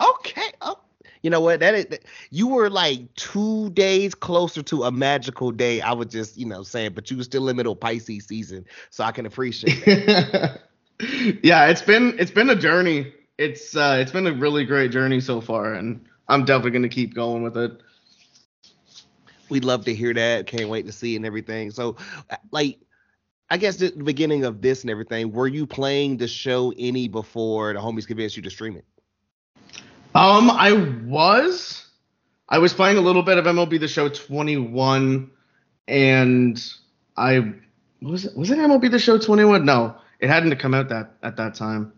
[0.02, 0.52] Okay.
[0.62, 0.80] Oh,
[1.24, 1.60] you know what?
[1.62, 1.86] That is.
[1.88, 5.82] that- You were like two days closer to a magical day.
[5.82, 8.26] I was just, you know, saying, but you were still in the middle of Pisces
[8.26, 10.62] season, so I can appreciate that.
[11.44, 13.14] yeah, it's been it's been a journey.
[13.38, 16.90] It's uh it's been a really great journey so far and I'm definitely going to
[16.90, 17.82] keep going with it.
[19.50, 20.48] We'd love to hear that.
[20.48, 21.72] Can't wait to see and everything.
[21.72, 21.98] So,
[22.30, 22.80] uh, like,
[23.50, 27.74] I guess the beginning of this and everything, were you playing the show any before
[27.74, 28.86] the homies convinced you to stream it?
[30.16, 30.72] Um I
[31.06, 31.86] was
[32.50, 35.30] I was playing a little bit of MLB The Show 21
[35.88, 36.64] and
[37.16, 37.54] I
[38.02, 39.64] was it was it MLB The Show 21?
[39.64, 41.94] No, it hadn't come out that at that time.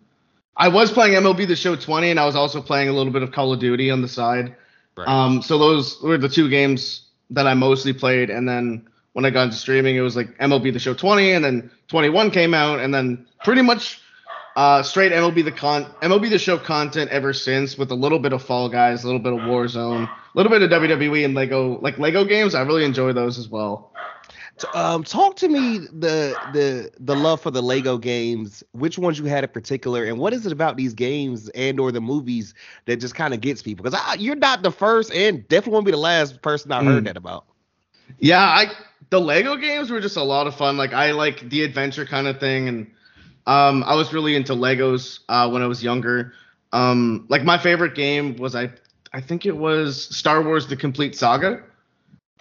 [0.57, 3.23] I was playing MLB The Show 20 and I was also playing a little bit
[3.23, 4.55] of Call of Duty on the side.
[4.97, 5.07] Right.
[5.07, 9.29] Um, so those were the two games that I mostly played, and then when I
[9.29, 12.79] got into streaming, it was like MLB The Show 20, and then 21 came out,
[12.79, 14.01] and then pretty much
[14.55, 18.33] uh, straight MLB The Con MLB The Show content ever since, with a little bit
[18.33, 21.79] of Fall Guys, a little bit of Warzone, a little bit of WWE and Lego,
[21.81, 22.55] like Lego games.
[22.55, 23.91] I really enjoy those as well.
[24.73, 28.63] Um, talk to me the the the love for the Lego games.
[28.71, 31.91] Which ones you had in particular, and what is it about these games and or
[31.91, 32.53] the movies
[32.85, 33.83] that just kind of gets people?
[33.83, 37.05] Because you're not the first, and definitely won't be the last person I heard Mm.
[37.05, 37.45] that about.
[38.19, 38.71] Yeah, I
[39.09, 40.77] the Lego games were just a lot of fun.
[40.77, 42.87] Like I like the adventure kind of thing, and
[43.47, 46.33] um, I was really into Legos uh, when I was younger.
[46.71, 48.69] Um, like my favorite game was I
[49.13, 51.61] I think it was Star Wars: The Complete Saga.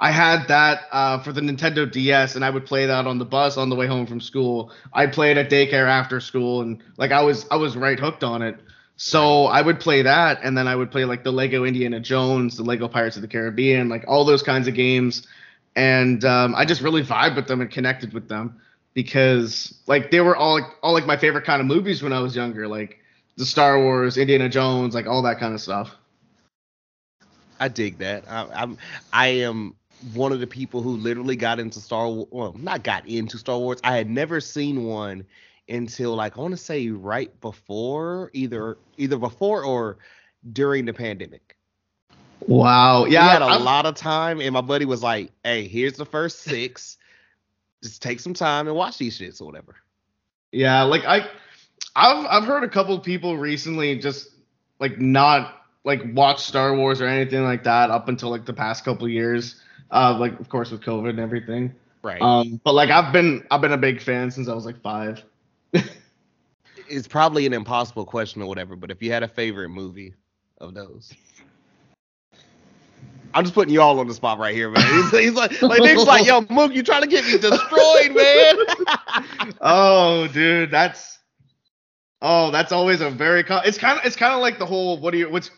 [0.00, 3.24] I had that uh, for the Nintendo DS, and I would play that on the
[3.24, 4.70] bus on the way home from school.
[4.92, 8.42] I played at daycare after school, and like I was I was right hooked on
[8.42, 8.60] it.
[8.96, 12.56] So I would play that, and then I would play like the Lego Indiana Jones,
[12.56, 15.26] the Lego Pirates of the Caribbean, like all those kinds of games.
[15.74, 18.60] And um, I just really vibed with them and connected with them
[18.94, 22.20] because like they were all like all like my favorite kind of movies when I
[22.20, 22.98] was younger, like
[23.36, 25.96] the Star Wars, Indiana Jones, like all that kind of stuff.
[27.60, 28.24] I dig that.
[28.28, 28.78] I, I'm
[29.12, 29.74] I am
[30.14, 32.28] one of the people who literally got into Star Wars.
[32.30, 33.80] Well, not got into Star Wars.
[33.84, 35.24] I had never seen one
[35.68, 39.98] until like I want to say right before either either before or
[40.52, 41.56] during the pandemic.
[42.46, 43.04] Wow.
[43.04, 45.94] Yeah, we had a I'm- lot of time, and my buddy was like, "Hey, here's
[45.94, 46.96] the first six.
[47.82, 49.76] Just take some time and watch these shits or whatever."
[50.52, 51.28] Yeah, like I
[51.94, 54.28] I've I've heard a couple people recently just
[54.80, 58.84] like not like watch Star Wars or anything like that up until like the past
[58.84, 59.60] couple years.
[59.90, 61.74] Uh like of course with COVID and everything.
[62.02, 62.20] Right.
[62.20, 65.22] Um but like I've been I've been a big fan since I was like 5.
[66.88, 70.14] it's probably an impossible question or whatever, but if you had a favorite movie
[70.58, 71.12] of those.
[73.34, 74.86] I'm just putting you all on the spot right here, man.
[74.86, 79.54] He's, he's like, like Nick's like, yo, Mook, you trying to get me destroyed, man.
[79.60, 81.18] oh, dude, that's
[82.20, 84.98] Oh, that's always a very co- it's kind of it's kind of like the whole
[84.98, 85.50] what do you what's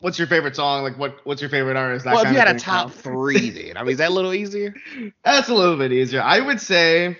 [0.00, 0.82] what's your favorite song?
[0.82, 2.04] Like what what's your favorite artist?
[2.04, 4.34] That well, if you had a top three, then I mean, is that a little
[4.34, 4.74] easier?
[5.24, 6.22] That's a little bit easier.
[6.22, 7.18] I would say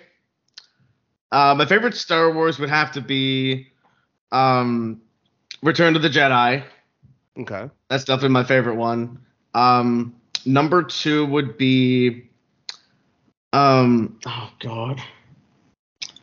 [1.30, 3.68] uh, my favorite Star Wars would have to be
[4.32, 5.00] um,
[5.62, 6.64] Return to the Jedi.
[7.38, 7.70] Okay.
[7.88, 9.18] That's definitely my favorite one.
[9.54, 12.28] Um, number two would be,
[13.52, 15.00] um, oh god,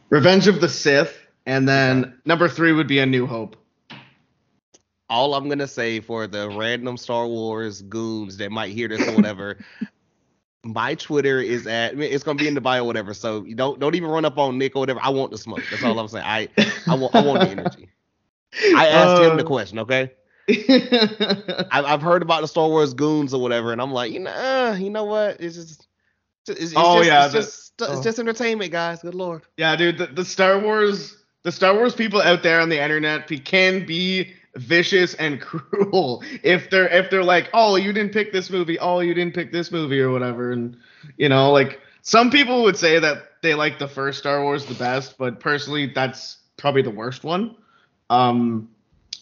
[0.09, 3.55] Revenge of the Sith, and then number three would be A New Hope.
[5.09, 9.15] All I'm gonna say for the random Star Wars goons that might hear this or
[9.15, 9.57] whatever,
[10.63, 13.13] my Twitter is at I mean, it's gonna be in the bio or whatever.
[13.13, 14.99] So you don't don't even run up on Nick or whatever.
[15.03, 15.61] I want the smoke.
[15.69, 16.25] That's all I'm saying.
[16.25, 16.47] I
[16.87, 17.89] I want I want the energy.
[18.75, 20.11] I asked him the Uh, question, okay?
[20.49, 24.31] I've, I've heard about the Star Wars goons or whatever, and I'm like, you know,
[24.31, 25.41] uh, you know what?
[25.41, 25.87] It's just,
[26.47, 28.01] it's, it's Oh, just, yeah, it's the- just, it's oh.
[28.03, 29.01] just entertainment, guys.
[29.01, 29.41] Good lord.
[29.57, 33.27] yeah, dude, the, the Star Wars, the Star Wars people out there on the internet
[33.43, 38.49] can be vicious and cruel if they're if they're like, oh, you didn't pick this
[38.49, 40.77] movie, oh, you didn't pick this movie or whatever, and
[41.17, 44.75] you know, like some people would say that they like the first Star Wars the
[44.75, 47.55] best, but personally, that's probably the worst one.
[48.09, 48.69] Um,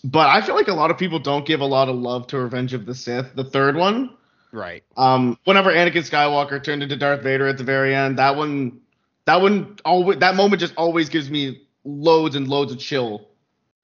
[0.04, 2.40] but I feel like a lot of people don't give a lot of love to
[2.40, 4.16] Revenge of the Sith, the third one.
[4.52, 4.84] Right.
[4.98, 8.82] Um, whenever Anakin Skywalker turned into Darth Vader at the very end, that one,
[9.26, 13.30] that one, always, that moment just always gives me loads and loads of chill.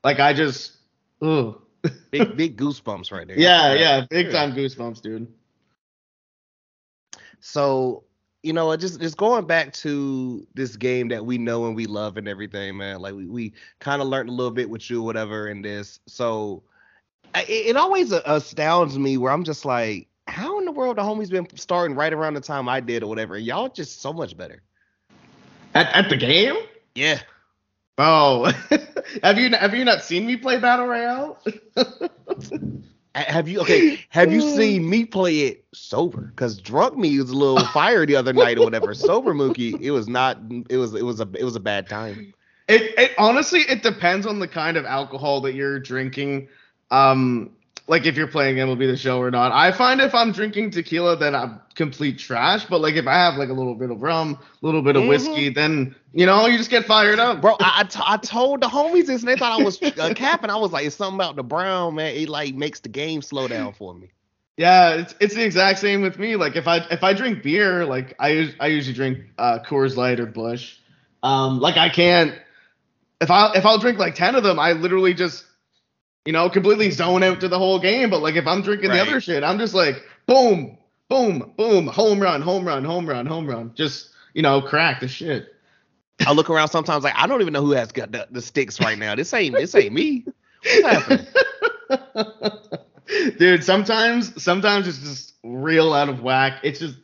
[0.03, 0.73] Like I just,
[1.21, 1.62] ugh.
[2.12, 3.39] Big big goosebumps right there.
[3.39, 5.32] Yeah, yeah, big time goosebumps, dude.
[7.39, 8.03] So
[8.43, 12.17] you know, just just going back to this game that we know and we love
[12.17, 12.99] and everything, man.
[12.99, 15.99] Like we, we kind of learned a little bit with you, whatever, in this.
[16.05, 16.63] So
[17.36, 21.01] it, it always uh, astounds me where I'm just like, how in the world the
[21.01, 23.36] homies been starting right around the time I did or whatever?
[23.36, 24.62] and Y'all just so much better.
[25.75, 26.55] At, at the game?
[26.95, 27.19] Yeah.
[27.97, 28.51] Oh,
[29.24, 31.38] have you have you not seen me play Battle Royale?
[33.15, 34.00] Have you okay?
[34.10, 36.22] Have you seen me play it sober?
[36.22, 38.93] Because drunk me was a little fire the other night or whatever.
[38.93, 40.38] Sober Mookie, it was not.
[40.69, 42.34] It was it was a it was a bad time.
[42.67, 46.50] It, it honestly it depends on the kind of alcohol that you're drinking.
[46.91, 47.52] Um,
[47.89, 49.52] like if you're playing MLB the Show or not.
[49.52, 52.65] I find if I'm drinking tequila, then I'm complete trash.
[52.65, 55.06] But like if I have like a little bit of rum, a little bit of
[55.06, 55.08] Mhm.
[55.08, 58.62] whiskey, then you know you just get fired up, Bro, I, I, t- I told
[58.62, 60.49] the homies this and they thought I was uh, capping.
[60.49, 62.15] I was like, it's something about the brown, man.
[62.15, 64.12] It like makes the game slow down for me.
[64.58, 66.36] Yeah, it's it's the exact same with me.
[66.36, 70.19] Like if I if I drink beer, like I I usually drink uh, Coors Light
[70.19, 70.78] or Busch.
[71.23, 72.34] Um, like I can't
[73.21, 75.45] if I if I'll drink like ten of them, I literally just
[76.30, 78.12] you know completely zone out to the whole game.
[78.12, 82.20] But like if I'm drinking the other shit, I'm just like boom, boom, boom, home
[82.20, 83.72] run, home run, home run, home run.
[83.74, 85.56] Just you know crack the shit.
[86.28, 88.80] I look around sometimes like I don't even know who has got the, the sticks
[88.80, 89.15] right now.
[89.15, 90.24] This ain't this ain't me.
[90.63, 91.26] What's happening?
[93.39, 96.60] Dude, sometimes sometimes it's just real out of whack.
[96.62, 96.98] It's just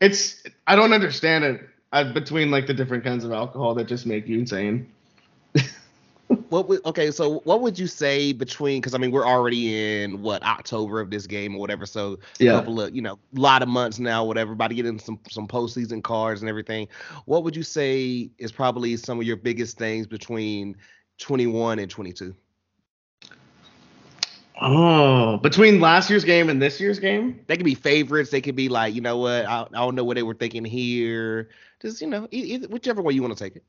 [0.00, 4.06] it's I don't understand it uh, between like the different kinds of alcohol that just
[4.06, 4.92] make you insane.
[6.50, 7.10] What would okay?
[7.10, 8.80] So what would you say between?
[8.80, 11.86] Because I mean we're already in what October of this game or whatever.
[11.86, 12.52] So a Yeah.
[12.52, 14.52] couple of you know a lot of months now, whatever.
[14.52, 16.88] About to get in some some postseason cards and everything.
[17.26, 20.76] What would you say is probably some of your biggest things between
[21.18, 22.34] 21 and 22?
[24.60, 27.40] Oh, between last year's game and this year's game?
[27.46, 28.30] They could be favorites.
[28.30, 29.46] They could be like, you know what?
[29.46, 31.48] I, I don't know what they were thinking here.
[31.80, 33.64] Just you know, either, whichever way you want to take it.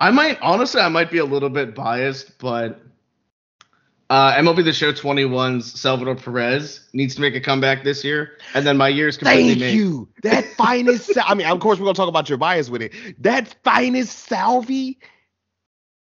[0.00, 2.80] I might honestly I might be a little bit biased, but
[4.08, 8.66] uh, MLB The Show 21's Salvador Perez needs to make a comeback this year, and
[8.66, 9.74] then my year's completely Thank made.
[9.74, 10.08] you.
[10.22, 11.12] That finest.
[11.14, 12.92] Sal- I mean, of course, we're gonna talk about your bias with it.
[13.22, 14.98] That finest Salvi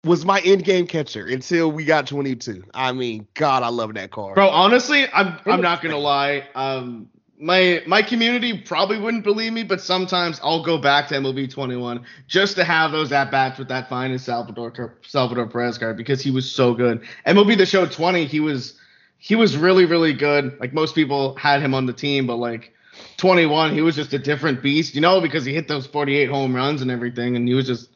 [0.05, 2.63] was my end game catcher until we got 22.
[2.73, 4.35] I mean, God, I love that card.
[4.35, 6.45] Bro, honestly, I'm I'm not gonna lie.
[6.55, 11.49] Um, my my community probably wouldn't believe me, but sometimes I'll go back to MLB
[11.51, 16.21] 21 just to have those at bats with that finest Salvador Salvador Perez card because
[16.21, 17.01] he was so good.
[17.25, 18.79] MLB The Show 20, he was
[19.17, 20.59] he was really really good.
[20.59, 22.73] Like most people had him on the team, but like
[23.17, 26.55] 21, he was just a different beast, you know, because he hit those 48 home
[26.55, 27.89] runs and everything, and he was just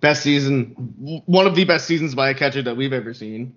[0.00, 3.56] best season, one of the best seasons by a catcher that we've ever seen.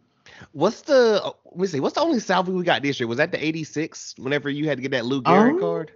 [0.51, 1.34] What's the?
[1.45, 1.79] Let me see.
[1.79, 3.08] What's the only Salvi we got this year?
[3.08, 4.15] Was that the 86?
[4.17, 5.91] Whenever you had to get that Lou Gehrig Um, card.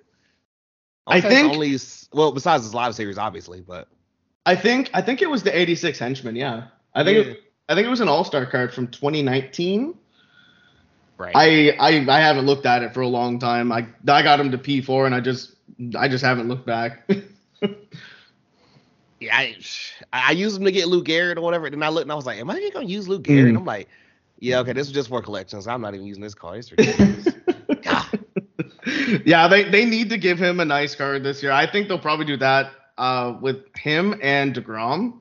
[1.05, 1.77] I wanna say it's think- only
[2.13, 3.87] well, besides his live series, obviously, but
[4.45, 6.65] I think I think it was the 86 henchman, yeah.
[6.95, 7.31] I think Yeah.
[7.33, 9.93] it, I think it was an all-star card from 2019.
[11.17, 11.33] right.
[11.35, 13.71] I, I I haven't looked at it for a long time.
[13.71, 15.55] I I got him to P4 and I just
[15.97, 17.09] I just haven't looked back.
[19.19, 19.55] yeah, I,
[20.13, 21.69] I used him to get Lou Gehrig or whatever.
[21.69, 23.53] Then I looked and I was like, am I even gonna use Lou Gehrig?
[23.53, 23.57] Mm.
[23.57, 23.87] I'm like,
[24.39, 25.67] yeah, okay, this is just for collections.
[25.67, 26.59] I'm not even using this card.
[26.59, 27.27] It's ridiculous.
[27.83, 28.19] God.
[29.25, 31.51] yeah, they they need to give him a nice card this year.
[31.51, 35.19] I think they'll probably do that uh with him and DeGrom.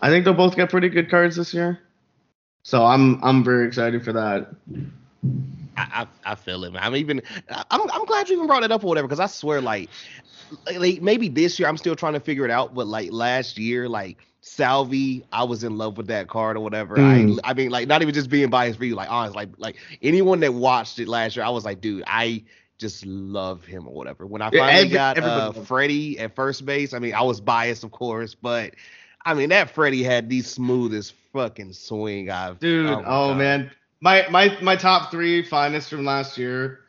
[0.00, 1.80] I think they'll both get pretty good cards this year.
[2.62, 4.54] So I'm I'm very excited for that.
[5.76, 6.82] I, I, I feel it, man.
[6.82, 9.60] I'm even I'm I'm glad you even brought it up or whatever because I swear
[9.60, 9.90] like
[10.74, 13.88] like maybe this year I'm still trying to figure it out, but like last year
[13.88, 16.96] like Salvy, I was in love with that card or whatever.
[16.96, 17.40] Mm.
[17.42, 19.76] I I mean like not even just being biased for you, like honest, like like
[20.02, 22.44] anyone that watched it last year, I was like, dude, I
[22.78, 24.26] just love him or whatever.
[24.26, 27.40] When I finally yeah, every, got uh, Freddie at first base, I mean I was
[27.40, 28.74] biased of course, but
[29.24, 32.50] I mean that Freddie had the smoothest fucking swing I've.
[32.50, 36.80] Ever Dude, oh, oh man, my my my top three finest from last year.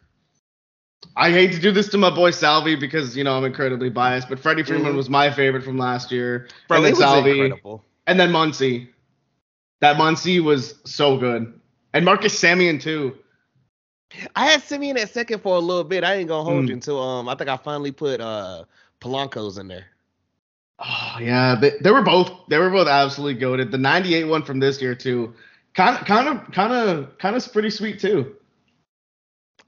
[1.15, 4.29] I hate to do this to my boy Salvy because you know I'm incredibly biased,
[4.29, 6.47] but Freddie Freeman mm was my favorite from last year.
[6.67, 7.83] Bro, and then Salvy, incredible.
[8.07, 8.89] and then Muncy.
[9.79, 11.59] That Muncy was so good,
[11.93, 13.15] and Marcus Semien too.
[14.35, 16.03] I had Semien at second for a little bit.
[16.03, 16.67] I ain't gonna hold mm.
[16.69, 18.63] you until um I think I finally put uh
[19.01, 19.85] Polanco's in there.
[20.79, 23.71] Oh yeah, they, they were both they were both absolutely goaded.
[23.71, 25.33] The '98 one from this year too,
[25.77, 28.35] kind of kind of kind of kind of pretty sweet too.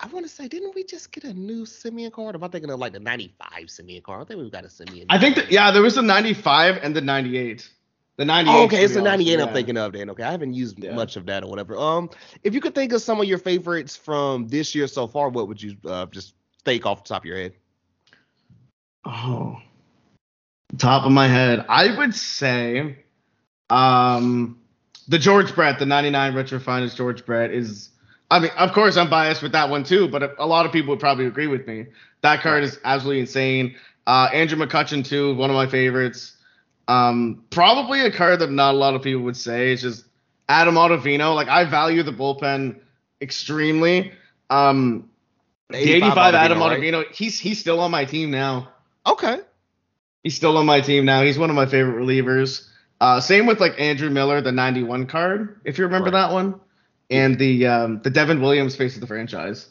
[0.01, 2.33] I want to say, didn't we just get a new Semien card?
[2.33, 4.21] Am I thinking of like the '95 Semien card?
[4.21, 5.05] I think we've got a Semien.
[5.09, 7.69] I think that yeah, there was the '95 and the '98.
[8.17, 8.53] The 98.
[8.53, 9.45] Oh, okay, it's the 98 yeah.
[9.45, 10.09] I'm thinking of then.
[10.09, 10.93] Okay, I haven't used yeah.
[10.93, 11.77] much of that or whatever.
[11.77, 12.09] Um,
[12.43, 15.47] if you could think of some of your favorites from this year so far, what
[15.47, 16.33] would you uh, just
[16.65, 17.53] think off the top of your head?
[19.05, 19.57] Oh,
[20.77, 23.05] top of my head, I would say,
[23.69, 24.58] um,
[25.09, 27.89] the George Brett, the 99 retro finest George Brett is.
[28.31, 30.91] I mean, of course, I'm biased with that one too, but a lot of people
[30.91, 31.87] would probably agree with me.
[32.21, 33.75] That card is absolutely insane.
[34.05, 36.37] Uh, Andrew McCutchen too, one of my favorites.
[36.87, 39.73] Um, probably a card that not a lot of people would say.
[39.73, 40.05] It's just
[40.47, 41.33] Adam Ottavino.
[41.33, 42.79] Like I value the bullpen
[43.19, 44.11] extremely.
[44.51, 45.09] Um,
[45.71, 47.15] 85, 85 Adam Ottavino, right?
[47.15, 48.69] he's he's still on my team now.
[49.07, 49.39] Okay.
[50.23, 51.23] He's still on my team now.
[51.23, 52.67] He's one of my favorite relievers.
[53.01, 56.27] Uh, same with like Andrew Miller, the 91 card, if you remember right.
[56.27, 56.59] that one,
[57.09, 59.69] and the um, the Devin Williams face of the franchise.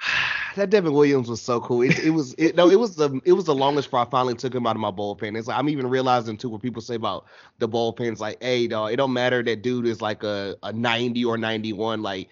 [0.56, 1.82] that Devin Williams was so cool.
[1.82, 4.34] It, it was it, no, it was the it was the longest before I finally
[4.34, 5.38] took him out of my bullpen.
[5.38, 7.26] It's like I'm even realizing too what people say about
[7.58, 11.24] the bullpens, like, hey, dog, it don't matter that dude is like a, a 90
[11.24, 12.28] or 91, like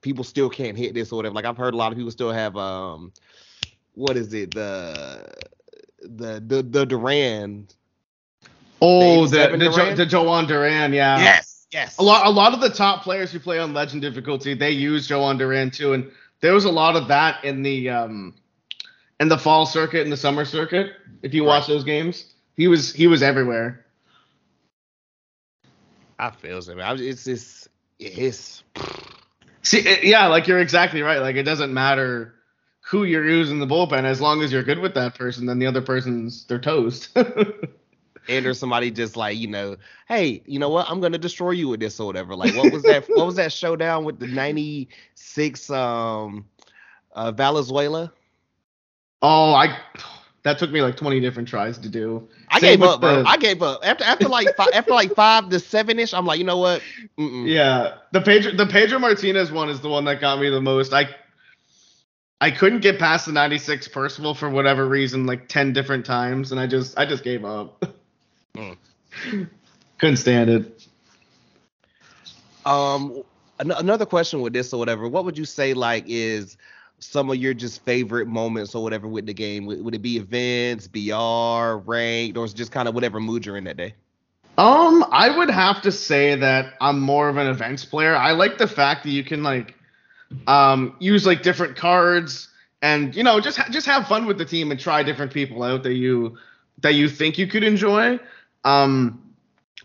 [0.00, 1.34] people still can't hit this or whatever.
[1.34, 3.12] Like I've heard a lot of people still have um
[3.94, 5.26] what is it, the
[6.00, 7.68] the the the Duran.
[8.80, 11.18] Oh, the the, jo- the Jhoan Duran, yeah.
[11.18, 11.98] Yes, yes.
[11.98, 15.08] A lot a lot of the top players who play on Legend difficulty, they use
[15.08, 16.10] Jhoan Duran too, and
[16.40, 18.34] there was a lot of that in the um
[19.20, 20.92] in the fall circuit and the summer circuit.
[21.22, 23.86] If you watch those games, he was he was everywhere.
[26.18, 26.76] I feel it.
[26.76, 27.00] Man.
[27.00, 28.62] It's just it's.
[29.62, 31.18] See, yeah, like you're exactly right.
[31.18, 32.34] Like it doesn't matter
[32.80, 35.46] who you're using the bullpen as long as you're good with that person.
[35.46, 37.08] Then the other person's they're toast.
[38.28, 39.76] and or somebody just like you know
[40.08, 40.88] hey you know what?
[40.88, 42.34] I'm gonna destroy you with this or whatever.
[42.34, 46.44] Like what was that what was that showdown with the 96 um
[47.12, 48.12] uh valenzuela?
[49.22, 49.78] Oh i
[50.42, 52.28] that took me like 20 different tries to do.
[52.48, 53.80] I Same gave up the, bro i gave up.
[53.84, 56.82] After after like five, after like five to seven ish i'm like you know what?
[57.18, 57.48] Mm-mm.
[57.48, 57.94] yeah.
[58.12, 60.92] The pedro the pedro martinez one is the one that got me the most.
[60.92, 61.08] I
[62.40, 66.60] I couldn't get past the 96 Percival for whatever reason, like 10 different times, and
[66.60, 67.84] I just I just gave up.
[68.56, 69.48] Mm.
[69.98, 70.86] Couldn't stand it.
[72.64, 73.22] Um,
[73.58, 75.08] an- another question with this or whatever.
[75.08, 76.56] What would you say like is
[76.98, 79.66] some of your just favorite moments or whatever with the game?
[79.66, 83.56] Would, would it be events, BR, ranked, or is just kind of whatever mood you're
[83.56, 83.94] in that day?
[84.58, 88.16] Um, I would have to say that I'm more of an events player.
[88.16, 89.74] I like the fact that you can like
[90.48, 92.48] um use like different cards
[92.82, 95.62] and you know just ha- just have fun with the team and try different people
[95.62, 96.36] out that you
[96.82, 98.18] that you think you could enjoy.
[98.66, 99.22] Um,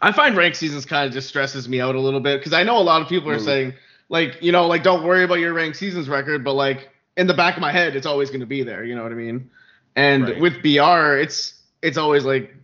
[0.01, 2.63] I find rank seasons kind of just stresses me out a little bit because I
[2.63, 3.45] know a lot of people are mm.
[3.45, 3.73] saying
[4.09, 7.34] like you know like don't worry about your rank seasons record, but like in the
[7.34, 8.84] back of my head it's always going to be there.
[8.84, 9.51] You know what I mean?
[9.95, 10.41] And right.
[10.41, 12.55] with BR, it's it's always like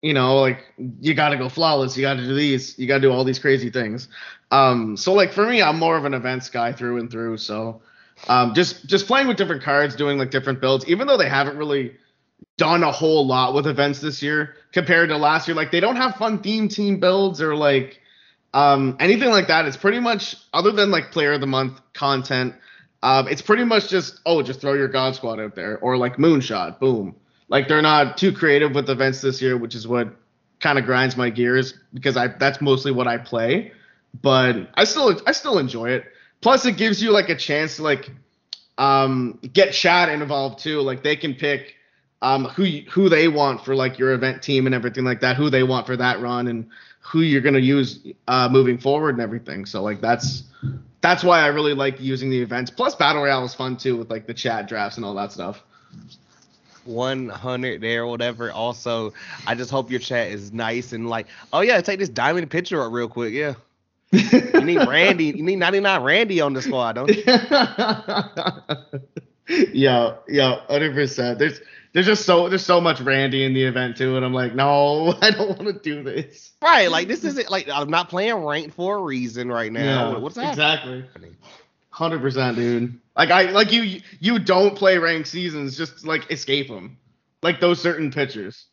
[0.00, 0.64] you know like
[1.00, 3.24] you got to go flawless, you got to do these, you got to do all
[3.24, 4.06] these crazy things.
[4.52, 7.38] Um, so like for me, I'm more of an events guy through and through.
[7.38, 7.82] So
[8.28, 11.56] um, just just playing with different cards, doing like different builds, even though they haven't
[11.56, 11.96] really
[12.62, 15.56] done a whole lot with events this year compared to last year.
[15.56, 18.00] Like they don't have fun theme team builds or like
[18.54, 19.66] um, anything like that.
[19.66, 22.54] It's pretty much other than like player of the month content.
[23.02, 26.18] Um, it's pretty much just oh, just throw your God Squad out there or like
[26.18, 27.16] Moonshot, boom.
[27.48, 30.14] Like they're not too creative with events this year, which is what
[30.60, 33.72] kind of grinds my gears because I that's mostly what I play.
[34.22, 36.04] But I still I still enjoy it.
[36.40, 38.08] Plus, it gives you like a chance to like
[38.78, 40.80] um, get chat involved too.
[40.80, 41.74] Like they can pick
[42.22, 45.50] um, who who they want for like your event team and everything like that, who
[45.50, 46.66] they want for that run, and
[47.00, 49.66] who you're gonna use uh, moving forward and everything.
[49.66, 50.44] So like that's
[51.02, 52.70] that's why I really like using the events.
[52.70, 55.62] Plus, battle royale is fun too with like the chat drafts and all that stuff.
[56.84, 58.50] 100 there, whatever.
[58.50, 59.12] Also,
[59.46, 62.82] I just hope your chat is nice and like, oh yeah, take this diamond picture
[62.82, 63.32] up real quick.
[63.32, 63.54] Yeah.
[64.12, 65.26] you need Randy.
[65.26, 67.22] You need 99 Randy on the squad, don't you?
[69.72, 71.38] yeah, yeah, hundred percent.
[71.38, 71.60] There's
[71.92, 75.14] there's just so there's so much Randy in the event too, and I'm like, no,
[75.22, 76.52] I don't want to do this.
[76.62, 80.12] Right, like this isn't like I'm not playing ranked for a reason right now.
[80.12, 80.50] Yeah, What's that?
[80.50, 81.04] Exactly.
[81.90, 82.98] Hundred percent, dude.
[83.16, 86.96] Like I like you you don't play ranked seasons, just like escape them,
[87.42, 88.66] like those certain pitchers.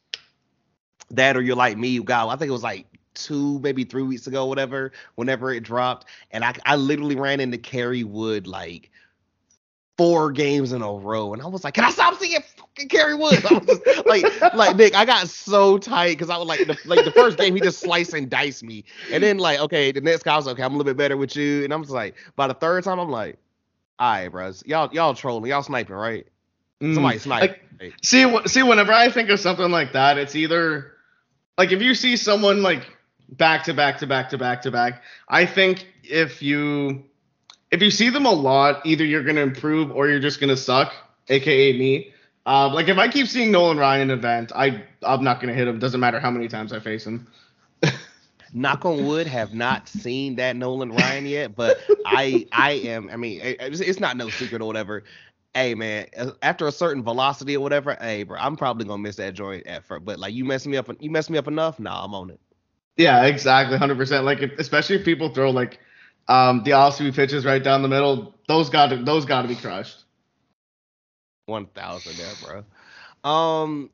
[1.11, 4.03] That or you're like me, you got I think it was like two, maybe three
[4.03, 8.89] weeks ago, whatever, whenever it dropped, and I I literally ran into Kerry Wood like
[9.97, 12.41] four games in a row, and I was like, "Can I stop seeing
[12.79, 16.37] fucking Kerry Wood?" I was just, like, like Nick, I got so tight because I
[16.37, 19.37] was like, the, like the first game he just sliced and diced me, and then
[19.37, 21.73] like, okay, the next guy was okay, I'm a little bit better with you, and
[21.73, 23.37] I'm just like, by the third time, I'm like,
[23.99, 26.27] all right, bros, y'all y'all trolling, y'all sniping, right?
[26.81, 27.61] Mm, Somebody snipe.
[27.79, 30.93] Like, see, see, whenever I think of something like that, it's either
[31.57, 32.95] like if you see someone like
[33.29, 37.03] back to back to back to back to back, I think if you
[37.71, 40.49] if you see them a lot, either you're going to improve or you're just going
[40.49, 40.91] to suck,
[41.27, 42.13] aka me.
[42.45, 45.53] Uh, like if I keep seeing Nolan Ryan in event, I I'm not going to
[45.53, 45.79] hit him.
[45.79, 47.27] Doesn't matter how many times I face him.
[48.53, 53.09] Knock on wood, have not seen that Nolan Ryan yet, but I I am.
[53.09, 55.03] I mean, it's, it's not no secret or whatever.
[55.53, 56.07] Hey man,
[56.41, 59.83] after a certain velocity or whatever, hey bro, I'm probably gonna miss that joint at
[59.83, 60.05] first.
[60.05, 62.39] But like you mess me up, you mess me up enough, nah, I'm on it.
[62.97, 64.25] Yeah, exactly, hundred percent.
[64.25, 65.79] Like if, especially if people throw like
[66.27, 69.47] um, the off speed pitches right down the middle, those got to those got to
[69.47, 70.03] be crushed.
[71.49, 72.63] One thousand there,
[73.23, 73.29] bro.
[73.29, 73.89] Um,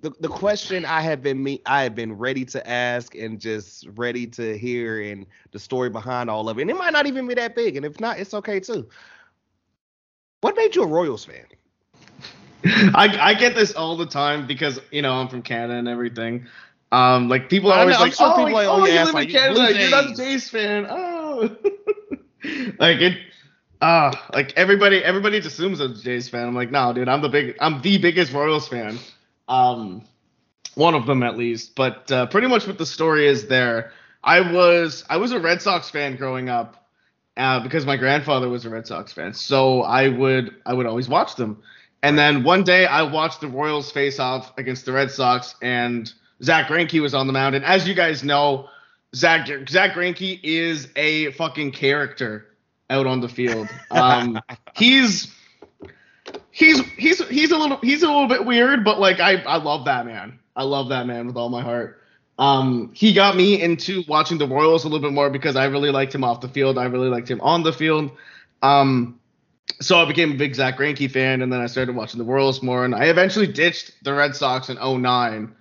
[0.00, 3.86] the the question I have been me I have been ready to ask and just
[3.94, 6.62] ready to hear and the story behind all of it.
[6.62, 8.88] And it might not even be that big, and if not, it's okay too.
[10.40, 11.44] What made you a Royals fan?
[12.64, 16.46] I I get this all the time because you know I'm from Canada and everything.
[16.92, 19.28] Um, like people are always know, like, sure oh, people like, oh, you live in
[19.28, 20.86] Canada, you're not a Jays fan.
[20.88, 21.56] Oh,
[22.78, 23.18] like it
[23.80, 26.46] uh like everybody everybody just assumes I'm a Jays fan.
[26.46, 28.98] I'm like, no, dude, I'm the big I'm the biggest Royals fan.
[29.48, 30.04] Um
[30.74, 31.74] one of them at least.
[31.74, 33.92] But uh, pretty much what the story is there.
[34.22, 36.88] I was I was a Red Sox fan growing up
[37.36, 39.32] uh, because my grandfather was a Red Sox fan.
[39.34, 41.62] So I would I would always watch them.
[42.02, 46.12] And then one day I watched the Royals face off against the Red Sox and
[46.42, 47.54] Zack Greinke was on the mound.
[47.54, 48.68] And as you guys know,
[49.14, 52.46] Zach Zack Greinke is a fucking character
[52.90, 53.68] out on the field.
[53.90, 54.38] Um,
[54.76, 55.32] he's
[56.50, 59.86] he's he's he's a little he's a little bit weird, but like I I love
[59.86, 60.38] that man.
[60.54, 62.02] I love that man with all my heart.
[62.38, 65.90] Um, he got me into watching the Royals a little bit more because I really
[65.90, 66.78] liked him off the field.
[66.78, 68.10] I really liked him on the field.
[68.62, 69.20] Um,
[69.80, 72.62] so I became a big Zack Greinke fan, and then I started watching the Royals
[72.62, 72.84] more.
[72.84, 75.54] And I eventually ditched the Red Sox in 09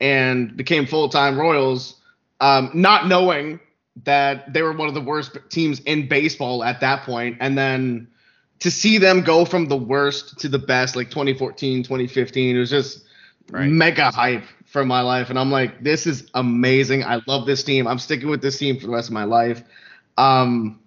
[0.00, 1.96] and became full time Royals
[2.40, 3.60] um, not knowing
[4.04, 8.08] that they were one of the worst teams in baseball at that point, and then
[8.60, 12.70] to see them go from the worst to the best, like 2014, 2015, it was
[12.70, 13.04] just
[13.50, 13.68] right.
[13.68, 15.30] mega hype for my life.
[15.30, 17.04] And I'm like, this is amazing.
[17.04, 17.86] I love this team.
[17.86, 19.62] I'm sticking with this team for the rest of my life.
[20.16, 20.80] Um,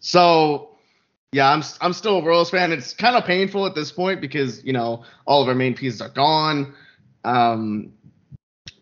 [0.00, 0.70] so
[1.32, 2.72] yeah, I'm I'm still a Royals fan.
[2.72, 6.00] It's kind of painful at this point because you know all of our main pieces
[6.00, 6.74] are gone.
[7.24, 7.92] Um,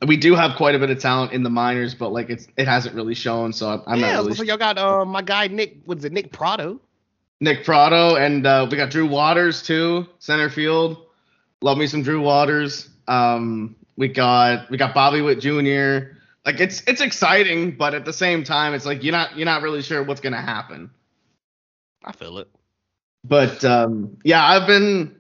[0.07, 2.68] we do have quite a bit of talent in the minors, but like it's it
[2.68, 3.53] hasn't really shown.
[3.53, 4.34] So I'm yeah, not really.
[4.34, 5.78] So y'all got uh, my guy Nick.
[5.84, 6.12] What's it?
[6.12, 6.80] Nick Pratto.
[7.40, 11.07] Nick Pratto, and uh, we got Drew Waters too, center field.
[11.61, 12.88] Love me some Drew Waters.
[13.07, 16.16] Um, we got we got Bobby Witt Jr.
[16.46, 19.62] Like it's it's exciting, but at the same time, it's like you're not you're not
[19.62, 20.90] really sure what's gonna happen.
[22.05, 22.49] I feel it.
[23.24, 25.18] But um, yeah, I've been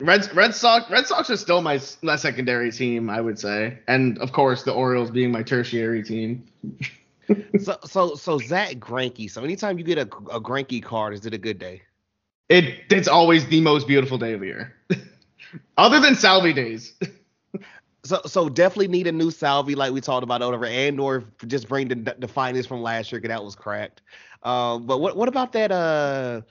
[0.00, 4.18] Red Red Sox Red Sox are still my, my secondary team, I would say, and
[4.18, 6.46] of course the Orioles being my tertiary team.
[7.60, 9.28] so so so Zack Greinke.
[9.30, 11.82] So anytime you get a a Greinke card, is it a good day?
[12.48, 14.76] It it's always the most beautiful day of the year,
[15.76, 16.94] other than Salvy days.
[18.04, 21.68] so so definitely need a new Salvy like we talked about over, and or just
[21.68, 24.02] bring the the finest from last year because that was cracked.
[24.44, 26.42] Uh, but what what about that uh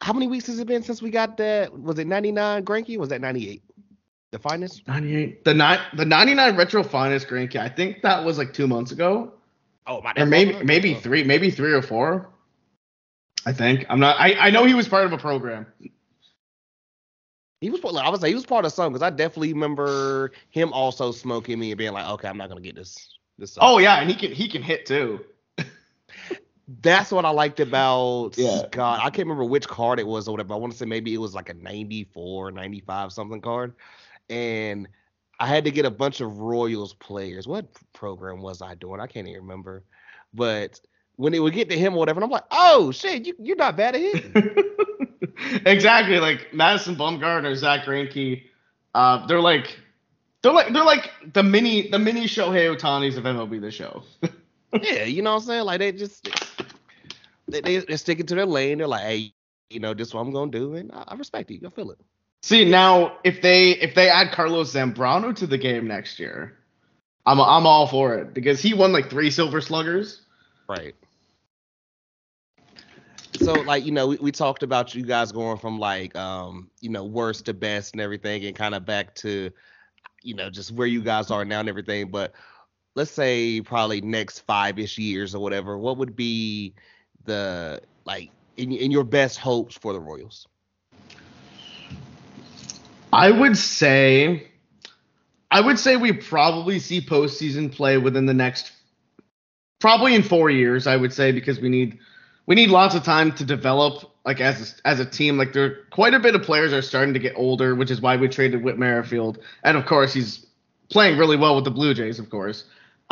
[0.00, 1.72] how many weeks has it been since we got that?
[1.78, 2.98] Was it 99 Greinke?
[2.98, 3.62] Was that 98?
[4.30, 4.86] The finest?
[4.88, 5.44] 98.
[5.44, 7.56] The ni- the 99 retro finest Greinke.
[7.56, 9.32] I think that was like two months ago.
[9.86, 10.12] Oh my.
[10.16, 12.30] Or maybe maybe three, maybe three or four.
[13.46, 14.16] I think I'm not.
[14.18, 15.66] I I know he was part of a program.
[17.60, 17.82] He was.
[17.82, 21.12] Like, I was say he was part of some because I definitely remember him also
[21.12, 23.18] smoking me and being like, okay, I'm not gonna get this.
[23.38, 23.58] This.
[23.60, 25.24] Oh yeah, and he can he can hit too.
[26.80, 28.62] That's what I liked about Yeah.
[28.70, 29.00] God.
[29.00, 30.54] I can't remember which card it was or whatever.
[30.54, 33.74] I want to say maybe it was like a 94, 95 something card.
[34.30, 34.88] And
[35.38, 37.46] I had to get a bunch of Royals players.
[37.46, 39.00] What program was I doing?
[39.00, 39.84] I can't even remember.
[40.32, 40.80] But
[41.16, 43.56] when it would get to him or whatever, and I'm like, oh shit, you, you're
[43.56, 44.56] not bad at hitting.
[45.66, 48.42] exactly, like Madison Bumgarner, Zack Greinke,
[48.94, 49.78] uh, they're like
[50.42, 54.02] they're like they're like the mini the mini Shohei Otanis of MLB the show.
[54.82, 55.64] yeah, you know what I'm saying?
[55.64, 56.28] Like they just
[57.48, 58.78] they, they they're sticking to their lane.
[58.78, 59.32] They're like, hey,
[59.70, 61.64] you know, this is what I'm gonna do, and I, I respect it.
[61.64, 61.98] I feel it.
[62.42, 66.58] See now, if they if they add Carlos Zambrano to the game next year,
[67.26, 70.22] I'm I'm all for it because he won like three Silver Sluggers.
[70.68, 70.94] Right.
[73.40, 76.90] So like you know we, we talked about you guys going from like um you
[76.90, 79.50] know worst to best and everything and kind of back to
[80.22, 82.32] you know just where you guys are now and everything but
[82.94, 86.74] let's say probably next five ish years or whatever what would be
[87.24, 90.46] the like in, in your best hopes for the Royals
[93.14, 94.48] I would say,
[95.48, 98.72] I would say we probably see postseason play within the next,
[99.78, 100.88] probably in four years.
[100.88, 102.00] I would say because we need
[102.46, 105.38] we need lots of time to develop like as a, as a team.
[105.38, 108.16] Like there, quite a bit of players are starting to get older, which is why
[108.16, 110.44] we traded Whit Merrifield, and of course he's
[110.90, 112.64] playing really well with the Blue Jays, of course.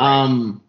[0.03, 0.61] Um,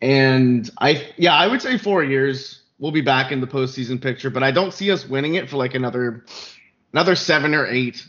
[0.00, 4.30] and I yeah, I would say four years we'll be back in the postseason picture,
[4.30, 6.24] but I don't see us winning it for like another
[6.92, 8.04] another seven or eight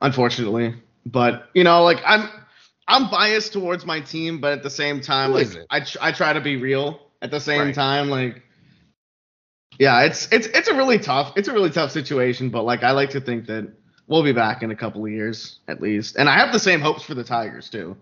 [0.00, 0.74] unfortunately.
[1.06, 2.28] But you know, like I'm
[2.88, 5.48] I'm biased towards my team, but at the same time, Who like?
[5.70, 7.00] I tr- I try to be real.
[7.22, 7.74] At the same Right.
[7.74, 8.42] time, like
[9.78, 12.50] yeah, it's it's it's a really tough it's a really tough situation.
[12.50, 13.72] But like I like to think that
[14.06, 16.80] we'll be back in a couple of years at least, and I have the same
[16.80, 17.96] hopes for the Tigers too.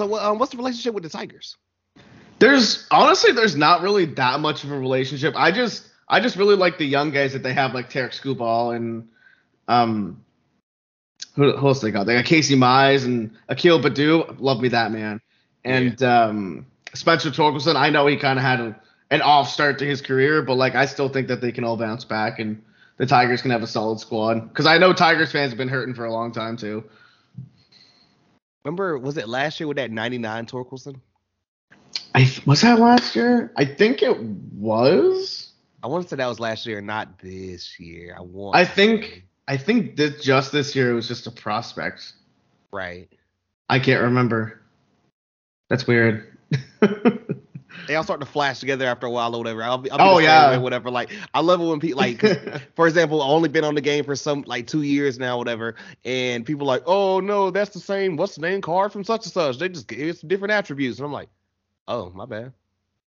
[0.00, 1.58] So um, what's the relationship with the Tigers
[2.38, 5.34] There's honestly there's not really that much of a relationship.
[5.36, 8.74] I just I just really like the young guys that they have like Tarik Skubal
[8.74, 9.08] and
[9.68, 10.24] um
[11.36, 12.06] who, who else they got?
[12.06, 14.36] They got Casey Mize and Akil Baddoo.
[14.40, 15.20] Love me that man.
[15.66, 18.80] And um Spencer Torkelson, I know he kind of had a,
[19.10, 21.76] an off start to his career, but like I still think that they can all
[21.76, 22.62] bounce back and
[22.96, 24.48] the Tigers can have a solid squad.
[24.48, 26.84] Because I know Tigers fans have been hurting for a long time too.
[28.64, 31.00] Remember was it last year with that 99 Torkelson
[32.14, 33.52] I th- was that last year?
[33.56, 35.52] I think it was.
[35.82, 39.24] I want to say that was last year not this year I want I think.
[39.48, 42.12] I think that just this year it was just a prospect.
[42.72, 43.08] right
[43.68, 44.60] I can't remember.
[45.68, 46.36] That's weird.
[47.90, 49.64] they all start to flash together after a while or whatever.
[49.64, 50.56] I'll be, I'll be Oh, yeah.
[50.58, 50.90] whatever.
[50.90, 52.20] Like I love it when people like,
[52.76, 55.74] for example, I've only been on the game for some like two years now, whatever,
[56.04, 58.16] and people like, oh no, that's the same.
[58.16, 59.58] What's the name card from such and such?
[59.58, 61.28] They just it's different attributes, and I'm like,
[61.88, 62.52] oh my bad.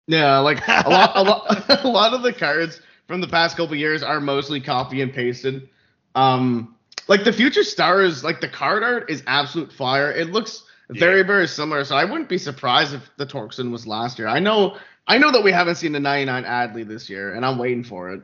[0.08, 3.76] yeah, like a lot, a lot, a lot of the cards from the past couple
[3.76, 5.68] years are mostly copy and pasted.
[6.16, 6.74] Um,
[7.08, 10.10] like the future stars, like the card art is absolute fire.
[10.12, 11.26] It looks very, Yeah.
[11.26, 11.84] very similar.
[11.84, 14.28] So I wouldn't be surprised if the Torkson was last year.
[14.28, 14.76] I know,
[15.06, 18.10] I know that we haven't seen the 99 Adley this year, and I'm waiting for
[18.12, 18.22] it.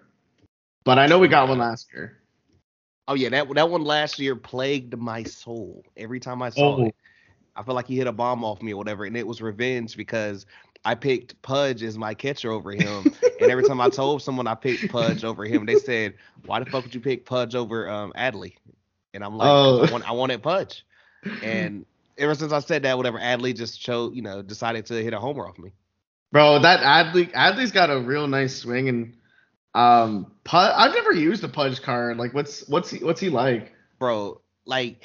[0.85, 2.19] But I know we got one last year.
[3.09, 5.83] Oh yeah, that that one last year plagued my soul.
[5.97, 6.87] Every time I saw Oh.
[6.87, 6.95] it,
[7.57, 9.97] I felt like he hit a bomb off me or whatever, and it was revenge
[9.97, 10.45] because
[10.85, 13.05] I picked Pudge as my catcher over him,
[13.41, 16.67] and every time I told someone I picked Pudge over him, they said, "Why the
[16.71, 18.57] fuck would you pick Pudge over um, Adley?"
[19.15, 19.85] And I'm like, Oh.
[19.87, 20.85] I, want, "I wanted Pudge,"
[21.43, 21.87] and
[22.19, 25.21] ever since I said that, whatever, Adley just chose, you know, decided to hit a
[25.21, 25.73] homer off me.
[26.33, 29.15] Bro, that Adley Adley's got a real nice swing and
[29.75, 32.19] um Pud, I've never used a Pudge card.
[32.19, 33.73] Like what's what's he what's he like?
[33.99, 35.05] Bro, like,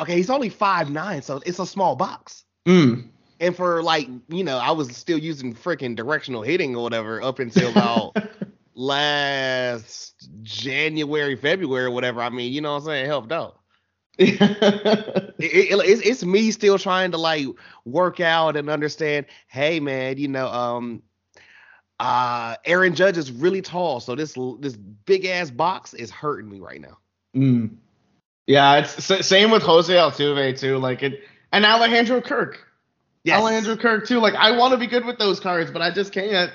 [0.00, 2.44] okay, he's only five nine, so it's a small box.
[2.66, 3.08] Mm.
[3.40, 7.38] And for like, you know, I was still using freaking directional hitting or whatever up
[7.38, 8.16] until about
[8.74, 12.20] last January, February, or whatever.
[12.20, 13.04] I mean, you know what I'm saying?
[13.04, 13.57] It helped out.
[15.40, 17.46] It, it, it's, it's me still trying to like
[17.84, 19.26] work out and understand.
[19.46, 21.02] Hey, man, you know, um,
[22.00, 26.58] uh, Aaron Judge is really tall, so this this big ass box is hurting me
[26.60, 26.98] right now.
[27.36, 27.70] mm.
[28.48, 30.78] Yeah, it's s- same with Jose Altuve too.
[30.78, 32.66] Like it and Alejandro Kirk.
[33.28, 34.18] Alejandro Kirk too.
[34.20, 36.50] Like I want to be good with those cards, but I just can't.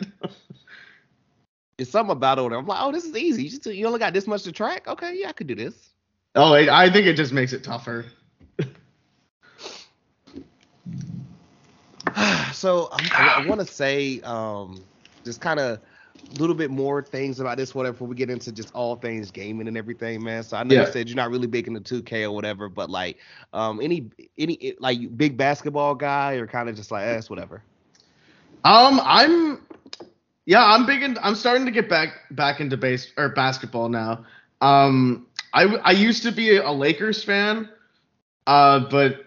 [1.78, 2.51] It's something about it.
[2.53, 3.43] I'm like, oh, this is easy.
[3.43, 4.88] You, just, you only got this much to track.
[4.88, 5.93] Okay, yeah, I could do this.
[6.36, 8.06] Oh, I I think it just makes it tougher.
[12.52, 14.86] so I'm, I, I want to say, um,
[15.26, 15.82] just kind of a
[16.40, 19.68] little bit more things about this, whatever, before we get into just all things gaming
[19.68, 20.44] and everything, man.
[20.44, 20.82] So I know Yeah.
[20.82, 23.20] you said you're not really big into 2K or whatever, but like,
[23.54, 27.64] um, any any like big basketball guy or kind of just like, eh, whatever.
[28.64, 29.60] Um, I'm
[30.46, 34.26] yeah, I'm big in, I'm starting to get back back into base or basketball now.
[34.62, 37.70] Um, I I used to be a Lakers fan,
[38.47, 39.26] uh, but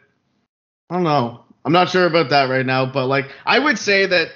[0.90, 1.44] I don't know.
[1.64, 4.30] I'm not sure about that right now, but like I would say that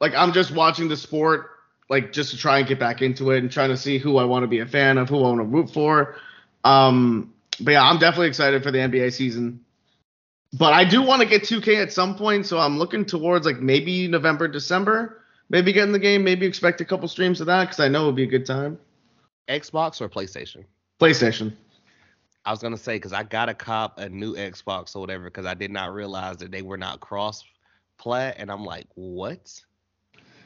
[0.00, 1.50] like I'm just watching the sport
[1.88, 4.24] like just to try and get back into it and trying to see who I
[4.24, 6.16] want to be a fan of, who I want to root for.
[6.64, 9.60] Um, but yeah, I'm definitely excited for the NBA season.
[10.52, 13.60] But I do want to get 2K at some point, so I'm looking towards like
[13.60, 15.22] maybe November, December.
[15.48, 18.04] Maybe get in the game, maybe expect a couple streams of that because I know
[18.04, 18.78] it would be a good time.
[19.48, 20.64] Xbox or PlayStation?
[21.00, 21.52] PlayStation.
[22.44, 25.46] I was gonna say because I got a cop a new Xbox or whatever because
[25.46, 27.44] I did not realize that they were not cross
[27.98, 29.60] plat, and I'm like, what?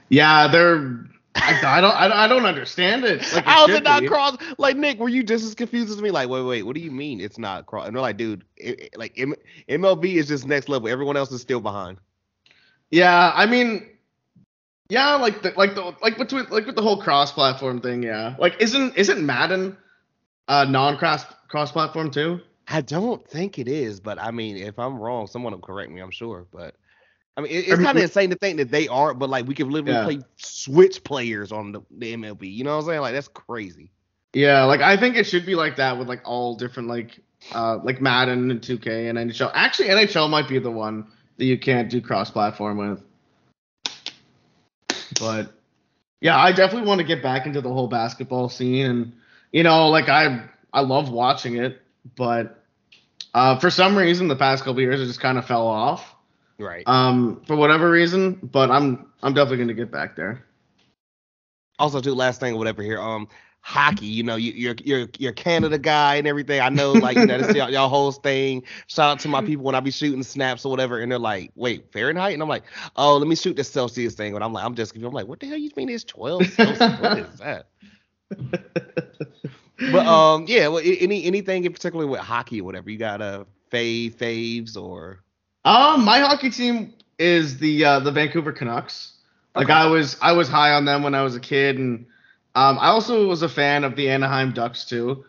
[0.09, 1.07] Yeah, they're.
[1.36, 1.94] I, I don't.
[1.94, 3.20] I, don't- I don't understand it.
[3.32, 4.09] Like, it How is it not be.
[4.09, 4.36] cross?
[4.59, 6.11] Like Nick, were you just as confused as me?
[6.11, 7.86] Like, wait, wait, what do you mean it's not cross?
[7.86, 9.34] And they're like, dude, it, it- like M-
[9.68, 10.88] MLB is just next level.
[10.88, 11.98] Everyone else is still behind.
[12.90, 13.86] Yeah, I mean,
[14.88, 18.03] yeah, like the like the like between like with the whole cross-platform thing.
[18.03, 19.76] Yeah, like isn't isn't Madden
[20.51, 22.40] uh non-cross cross-platform too?
[22.68, 26.01] I don't think it is, but I mean, if I'm wrong, someone will correct me.
[26.01, 26.74] I'm sure, but
[27.36, 29.18] I mean, it, it's kind of insane to think that they aren't.
[29.18, 30.05] But like, we could literally Yeah.
[30.05, 32.53] play Switch players on the, the MLB.
[32.53, 33.01] You know what I'm saying?
[33.01, 33.90] Like, that's crazy.
[34.32, 37.18] Yeah, like I think it should be like that with like all different like
[37.55, 39.51] uh like Madden and 2K and NHL.
[39.55, 41.07] Actually, NHL might be the one
[41.38, 43.03] that you can't do cross-platform with.
[45.18, 45.53] But
[46.20, 49.12] yeah, I definitely want to get back into the whole basketball scene and
[49.53, 51.80] you know, like I I love watching it,
[52.16, 52.64] but
[53.34, 56.14] uh for some reason the past couple years it just kind of fell off.
[56.59, 56.84] Right.
[56.86, 60.44] Um for whatever reason, but I'm I'm definitely going to get back there.
[61.78, 63.01] also, too, last thing whatever here.
[63.01, 63.28] Um,
[63.62, 64.07] hockey.
[64.07, 66.61] You know, you, you're you're you're Canada guy and everything.
[66.61, 68.62] I know, like you know, this y'all, y'all whole thing.
[68.86, 71.53] Shout out to my people when I be shooting snaps or whatever, and they're like,
[71.55, 72.64] "Wait, Fahrenheit?" And I'm like,
[72.96, 75.40] "Oh, let me shoot the Celsius thing." And I'm like, I'm just, I'm like, "What
[75.40, 77.01] the hell you mean it's 12 Celsius?
[77.01, 77.68] what is that?"
[79.91, 80.68] But um, yeah.
[80.68, 82.91] Well, any anything in particular with hockey or whatever?
[82.91, 85.22] You got a fave faves or
[85.64, 89.12] Um, my hockey team is the uh, the Vancouver Canucks.
[89.55, 89.72] Like Okay.
[89.72, 92.07] I was I was high on them when I was a kid, and
[92.55, 95.24] um, I also was a fan of the Anaheim Ducks too.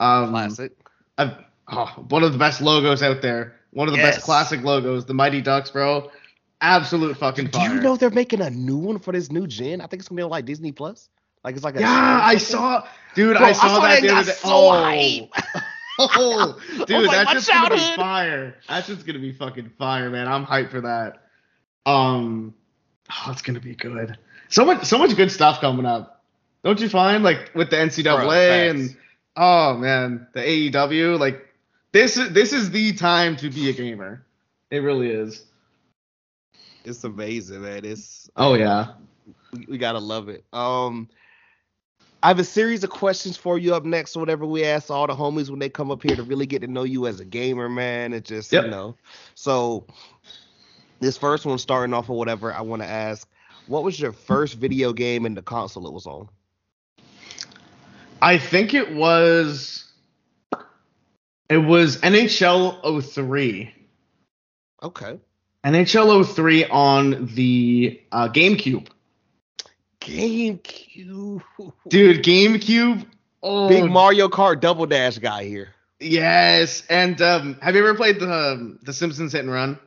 [0.00, 0.72] Um, classic?
[1.18, 1.32] I've,
[1.68, 3.54] oh, one of the best logos out there.
[3.70, 4.16] One of the Yes.
[4.16, 6.10] best classic logos, the Mighty Ducks, bro.
[6.60, 9.80] Absolute fucking Do you know they're making a new one for this new gen?
[9.80, 11.08] I think it's gonna be on like Disney Plus.
[11.44, 13.36] Like it's like a Yeah, I saw, dude.
[13.36, 14.32] Bro, I saw, that and the other day.
[14.32, 15.28] so oh,
[15.98, 18.56] oh, dude, like, that's just gonna be fire.
[18.68, 20.26] That's just gonna be fucking fire, man.
[20.26, 21.22] I'm hyped for that.
[21.86, 22.54] Um,
[23.10, 24.18] oh, it's gonna be good.
[24.48, 26.24] So much, so much good stuff coming up.
[26.64, 28.96] Don't you find like with the NCAA Bro, and
[29.36, 31.54] oh man, the AEW, like
[31.92, 34.24] this is this is the time to be a gamer.
[34.70, 35.44] It really is.
[36.84, 37.84] It's amazing, man.
[37.84, 38.94] It's Oh yeah.
[39.52, 40.44] we, we gotta love it.
[40.52, 41.08] Um,
[42.24, 44.16] I have a series of questions for you up next.
[44.16, 46.60] or Whatever we ask all the homies when they come up here to really get
[46.62, 48.14] to know you as a gamer, man.
[48.14, 48.64] It just Yep.
[48.64, 48.96] you know.
[49.34, 49.86] So
[51.00, 53.28] this first one, starting off or whatever, I want to ask,
[53.66, 56.30] what was your first video game in the console it was on?
[58.22, 59.84] I think it was
[61.50, 63.70] it was NHL 03.
[64.82, 65.18] Okay.
[65.62, 68.88] NHL 03 on the uh, GameCube.
[70.04, 71.42] GameCube.
[71.88, 73.06] Dude, GameCube.
[73.42, 75.74] Oh, Big Mario Kart Double Dash guy here.
[76.00, 76.82] yes.
[76.88, 79.78] And um, have you ever played the um, the Simpsons Hit and Run?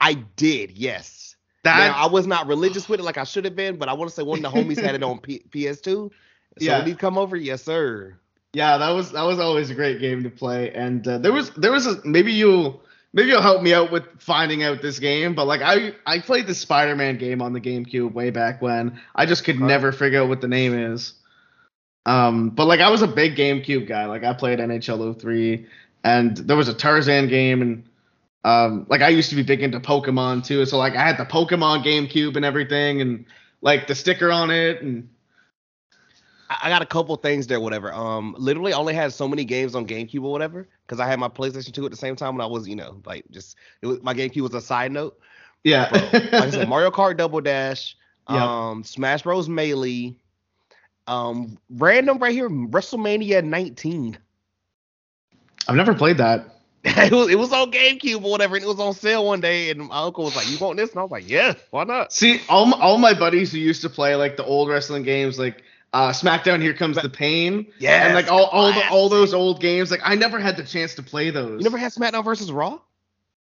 [0.00, 1.36] I did, yes.
[1.64, 3.92] That now, I was not religious with it like I should have been, but I
[3.94, 6.10] want to say one of the homies had it on P- PS2.
[6.10, 6.10] So
[6.58, 6.78] Yeah.
[6.78, 8.18] when he come over, yes, sir.
[8.52, 10.72] yeah, that was that was always a great game to play.
[10.72, 12.80] And uh, there was there was a, maybe you
[13.18, 15.34] maybe you'll help me out with finding out this game.
[15.34, 19.00] But like I I played the Spider-Man game on the GameCube way back when.
[19.16, 21.14] I just could never figure out what the name is.
[22.06, 24.06] Um, but like I was a big GameCube guy.
[24.06, 25.66] Like I played NHL 03,
[26.04, 27.84] and there was a Tarzan game, and
[28.44, 30.64] um, like I used to be big into Pokemon too.
[30.64, 33.26] So like I had the Pokemon GameCube and everything, and
[33.62, 35.08] like the sticker on it, and
[36.48, 37.92] I got a couple things there, whatever.
[37.92, 41.20] Um, literally, I only had so many games on GameCube or whatever because I had
[41.20, 43.86] my PlayStation 2 at the same time, and I was, you know, like just it
[43.86, 45.18] was my GameCube was a side note.
[45.64, 45.88] yeah.
[46.38, 47.96] Like I said, Mario Kart Double Dash,
[48.30, 48.54] Yep.
[48.54, 49.48] um, Smash Bros.
[49.48, 50.16] Melee,
[51.06, 54.18] um, random right here, WrestleMania 19.
[55.68, 56.46] I've never played that.
[56.84, 59.70] it was it was on GameCube or whatever, and it was on sale one day,
[59.70, 62.12] and my uncle was like, "You want this?" And I was like, "Yeah, why not?"
[62.12, 65.38] See, all my, all my buddies who used to play like the old wrestling games,
[65.38, 65.62] like
[65.92, 69.60] uh, SmackDown, Here Comes the Pain, Yeah, and like all all the, all those old
[69.60, 71.58] games, like I never had the chance to play those.
[71.60, 72.78] You never had SmackDown versus Raw?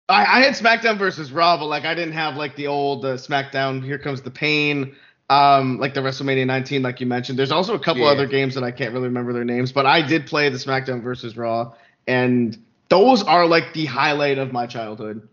[0.09, 3.15] I, I had SmackDown versus Raw, but like I didn't have like the old uh,
[3.15, 3.83] SmackDown.
[3.83, 4.95] Here comes the pain.
[5.29, 7.39] Um, like the WrestleMania 19, like you mentioned.
[7.39, 8.09] There's also a couple Yeah.
[8.09, 11.01] other games that I can't really remember their names, but I did play the SmackDown
[11.01, 11.73] versus Raw,
[12.07, 12.57] and
[12.89, 15.27] those are like the highlight of my childhood.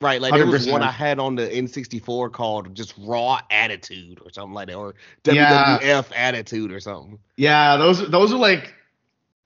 [0.00, 4.30] Right, like there was one I had on the N64 called just Raw Attitude or
[4.30, 5.78] something like that, or Yeah.
[5.78, 7.18] WWF Attitude or something.
[7.36, 8.74] Yeah, those those are like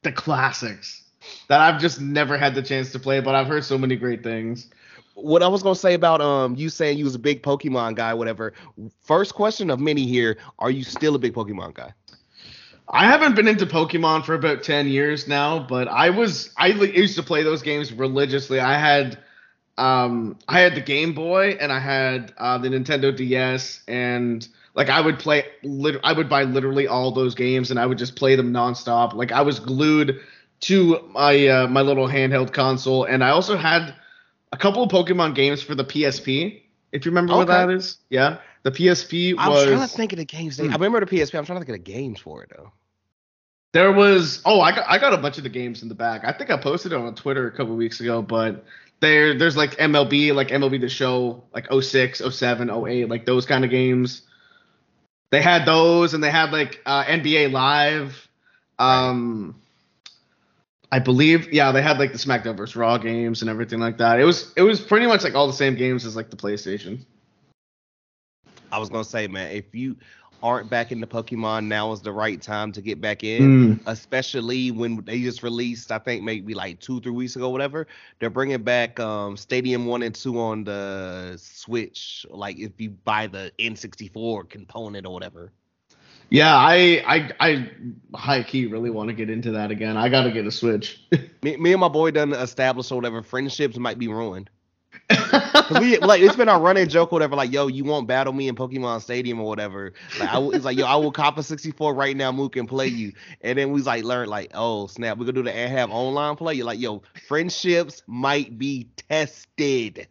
[0.02, 1.04] the classics
[1.48, 4.22] that I've just never had the chance to play, but I've heard so many great
[4.22, 4.68] things.
[5.14, 8.14] What I was gonna say about um you saying you was a big Pokemon guy,
[8.14, 8.54] whatever.
[9.02, 11.92] First question of many here: Are you still a big Pokemon guy?
[12.90, 17.16] I haven't been into Pokemon for about 10 years now, but I was I used
[17.16, 18.60] to play those games religiously.
[18.60, 19.18] I had
[19.78, 24.88] um I had the Game Boy and I had uh, the Nintendo DS and like
[24.90, 28.16] I would play lit- I would buy literally all those games and I would just
[28.16, 29.14] play them nonstop.
[29.14, 30.20] Like I was glued
[30.60, 33.94] to my uh, my little handheld console and I also had
[34.52, 36.62] a couple of Pokemon games for the PSP.
[36.90, 37.98] If you remember what that is.
[38.10, 38.38] Yeah.
[38.64, 40.56] The PSP Was, I was was trying to think of the games.
[40.56, 40.70] They, Hmm.
[40.72, 41.38] I remember the PSP.
[41.38, 42.72] I'm trying to think of the games for it though.
[43.72, 46.22] There was oh I got I got a bunch of the games in the back.
[46.24, 48.64] I think I posted it on Twitter a couple weeks ago, but
[49.00, 53.64] there there's like MLB, like MLB the show, like 06, 07, 08, like those kind
[53.64, 54.22] of games.
[55.30, 58.28] They had those and they had like uh, NBA live.
[58.78, 59.60] Um
[60.90, 62.74] I believe yeah, they had like the SmackDown vs.
[62.74, 64.20] Raw games and everything like that.
[64.20, 67.04] It was it was pretty much like all the same games as like the PlayStation.
[68.72, 69.96] I was gonna say, man, if you
[70.42, 73.56] aren't back into Pokemon, now is the right time to get back in.
[73.86, 77.86] Especially when they just released, I think maybe like two, three weeks ago, whatever.
[78.18, 82.26] They're bringing back um Stadium One and Two on the Switch.
[82.30, 85.52] Like if you buy the N64 component or whatever.
[86.30, 87.70] Yeah, I I I
[88.14, 89.96] high key really want to get into that again.
[89.96, 91.02] I got to get a Switch.
[91.42, 93.22] Me, me and my boy done established or whatever.
[93.22, 94.50] Friendships might be ruined.
[95.80, 97.36] We like it's been our running joke whatever.
[97.36, 99.92] Like, yo, you won't battle me in Pokemon Stadium or whatever.
[100.18, 102.86] Like, I, it's like, yo, I will cop a 64 right now, Mook, and play
[102.86, 103.12] you.
[103.42, 106.36] And then we like learn like, oh snap, we're gonna do the and have online
[106.36, 106.54] play.
[106.54, 110.08] You're like, yo, friendships might be tested.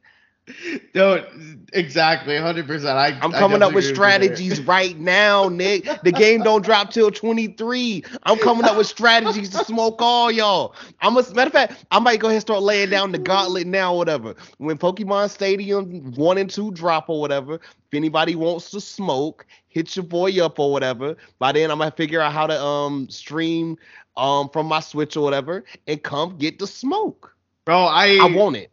[0.93, 1.25] No,
[1.73, 2.95] exactly, 100%.
[2.95, 5.85] I, I'm I coming up with strategies right now, Nick.
[6.03, 8.03] The game don't drop till 23.
[8.23, 10.75] I'm coming up with strategies to smoke all y'all.
[11.01, 13.67] I'm a matter of fact, I might go ahead and start laying down the gauntlet
[13.67, 14.35] now, or whatever.
[14.57, 19.95] When Pokemon Stadium one and two drop or whatever, if anybody wants to smoke, hit
[19.95, 21.15] your boy up or whatever.
[21.39, 23.77] By then, I'm gonna figure out how to um stream
[24.15, 27.35] um from my Switch or whatever, and come get the smoke.
[27.65, 28.71] Bro, I I want it.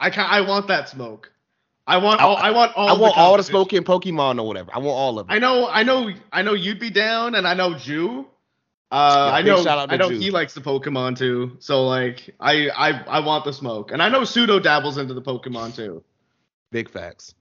[0.00, 1.30] I can I want that smoke.
[1.86, 4.70] I want all I want all I want all the smoke in Pokemon or whatever.
[4.74, 5.32] I want all of it.
[5.32, 8.26] I know I know I know you'd be down and I know Jew.
[8.90, 10.18] Uh Yeah, I know shout out to I know Jew.
[10.18, 11.56] he likes the Pokemon too.
[11.60, 13.92] So like I I I want the smoke.
[13.92, 16.02] And I know Pseudo dabbles into the Pokemon too.
[16.72, 17.34] Big facts.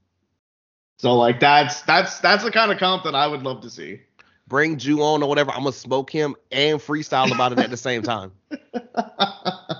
[0.97, 4.01] So like that's that's that's the kind of comp that I would love to see.
[4.47, 7.77] bring Jew on or whatever, I'm gonna smoke him and freestyle about it at the
[7.77, 8.31] same time.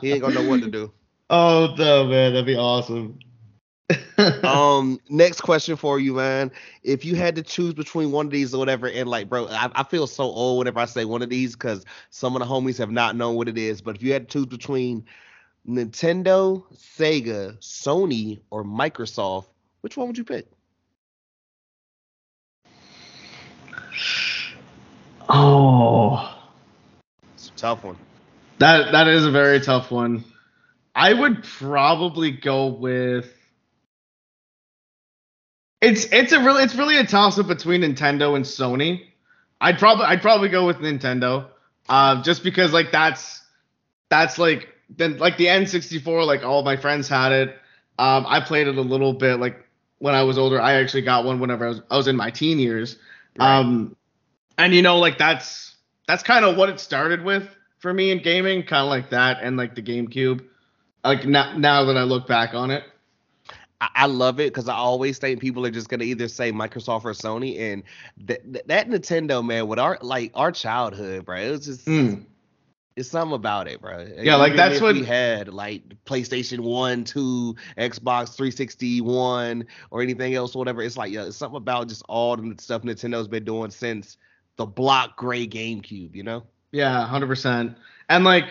[0.02, 0.94] He ain't gonna know what to do.
[1.30, 3.20] Oh no, man, that'd be awesome.
[4.44, 6.52] Um, next question for you, man.
[6.84, 9.70] If you had to choose between one of these or whatever, and like, bro, I,
[9.74, 12.78] I feel so old whenever I say one of these because some of the homies
[12.80, 13.82] have not known what it is.
[13.82, 15.06] But if you had to choose between
[15.68, 19.46] Nintendo, Sega, Sony, or Microsoft,
[19.82, 20.48] which one would you pick?
[25.30, 26.36] oh.
[27.36, 27.98] It's a tough one.
[28.58, 30.26] That that is a very tough one.
[31.00, 33.34] I would probably go with
[35.80, 39.06] It's it's a really it's really a toss up between Nintendo and Sony.
[39.62, 41.47] I'd probably I'd probably go with Nintendo.
[41.88, 43.41] Uh, just because like that's
[44.10, 47.50] that's like then like the N64 like all my friends had it.
[47.97, 49.66] Um, I played it a little bit like
[50.00, 50.60] when I was older.
[50.60, 52.97] I actually got one whenever I was I was in my teen years.
[53.39, 53.60] Right.
[53.60, 53.95] Um,
[54.58, 55.78] and you know like that's
[56.08, 57.47] that's kind of what it started with
[57.78, 60.43] for me in gaming, kind of like that and like the GameCube.
[61.04, 62.84] Like now now that I look back on it.
[63.82, 67.14] I, love it because I always think people are just gonna either say Microsoft or
[67.14, 67.84] Sony, and
[68.28, 71.38] th- th- that Nintendo man with our like our childhood, bro.
[71.38, 72.26] It was just Mm.
[72.97, 74.06] it's something about it, bro.
[74.18, 80.34] Yeah, like, that's what- we had like PlayStation One, Two, Xbox 360 One, or anything
[80.34, 80.82] else, or whatever.
[80.82, 84.18] It's like yeah, it's something about just all the stuff Nintendo's been doing since
[84.58, 86.43] the block gray GameCube, you know?
[86.74, 87.78] Yeah, hundred percent.
[88.10, 88.43] And like,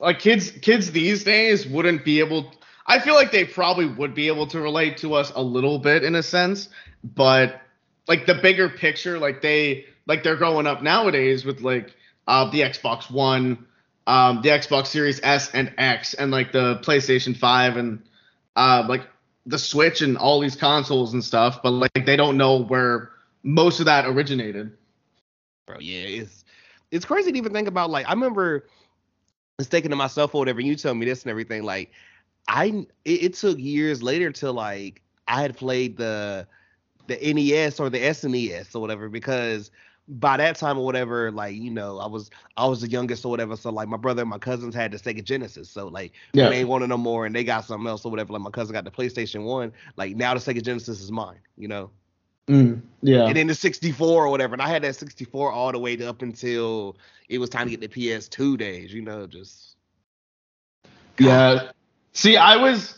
[0.00, 2.52] like kids kids these days wouldn't be able
[2.86, 6.04] I feel like they probably would be able to relate to us a little bit
[6.04, 6.68] in a sense,
[7.02, 7.60] but
[8.06, 11.94] like the bigger picture, like they like they're growing up nowadays with like
[12.28, 13.66] uh the Xbox One,
[14.06, 18.02] um, the Xbox Series S and X, and like the PlayStation Five and
[18.54, 19.02] uh like
[19.46, 23.10] the Switch and all these consoles and stuff, but like they don't know where
[23.42, 24.76] most of that originated.
[25.66, 26.44] Bro, yeah, it's
[26.92, 27.90] it's crazy to even think about.
[27.90, 28.66] Like, I remember
[29.58, 30.60] just thinking to myself or whatever.
[30.60, 31.62] You told me this and everything.
[31.62, 31.90] Like,
[32.46, 32.66] I
[33.04, 36.46] it, it took years later till like I had played the
[37.06, 39.70] the NES or the SNES or whatever because
[40.08, 43.30] by that time or whatever, like you know, I was I was the youngest or
[43.30, 43.56] whatever.
[43.56, 45.70] So like my brother and my cousins had the Sega Genesis.
[45.70, 46.50] So like Yeah.
[46.50, 48.34] they ain't wanted no more and they got something else or whatever.
[48.34, 49.72] Like my cousin got the PlayStation One.
[49.96, 51.38] Like now the Sega Genesis is mine.
[51.56, 51.90] You know.
[52.48, 53.26] Yeah.
[53.26, 54.54] And then the 64 or whatever.
[54.54, 56.96] And I had that 64 all the way up until
[57.28, 59.76] it was time to get the PS2 days, you know, just
[61.18, 61.70] Yeah.
[62.12, 62.94] See, I was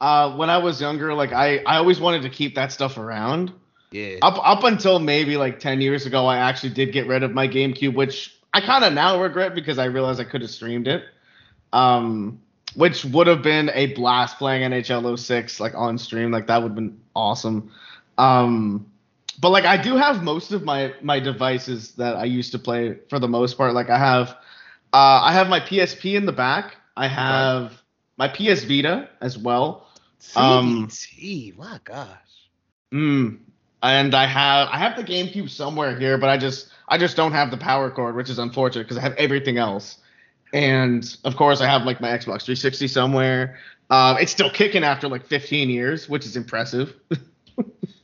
[0.00, 3.52] uh when I was younger, like I I always wanted to keep that stuff around.
[3.90, 4.16] yeah.
[4.22, 7.48] Up up until maybe like 10 years ago, I actually did get rid of my
[7.48, 11.04] GameCube, which I kind of now regret because I realized I could have streamed it.
[11.72, 12.40] Um
[12.74, 16.68] which would have been a blast playing NHL 06 like on stream, like that would
[16.68, 17.72] have been awesome.
[18.18, 18.90] Um
[19.40, 22.98] but like I do have most of my my devices that I used to play
[23.08, 23.74] for the most part.
[23.74, 24.30] Like I have
[24.92, 26.76] uh I have my PSP in the back.
[26.96, 27.80] I have
[28.16, 29.88] my PS Vita as well.
[30.34, 32.08] um, CDT, my gosh.
[32.92, 33.38] Mm.
[33.82, 37.32] And I have I have the GameCube somewhere here, but I just I just don't
[37.32, 39.98] have the power cord, which is unfortunate because I have everything else.
[40.52, 43.58] And of course, I have like my Xbox 360 somewhere.
[43.90, 46.96] Uh, it's still kicking after like 15 years, which is impressive.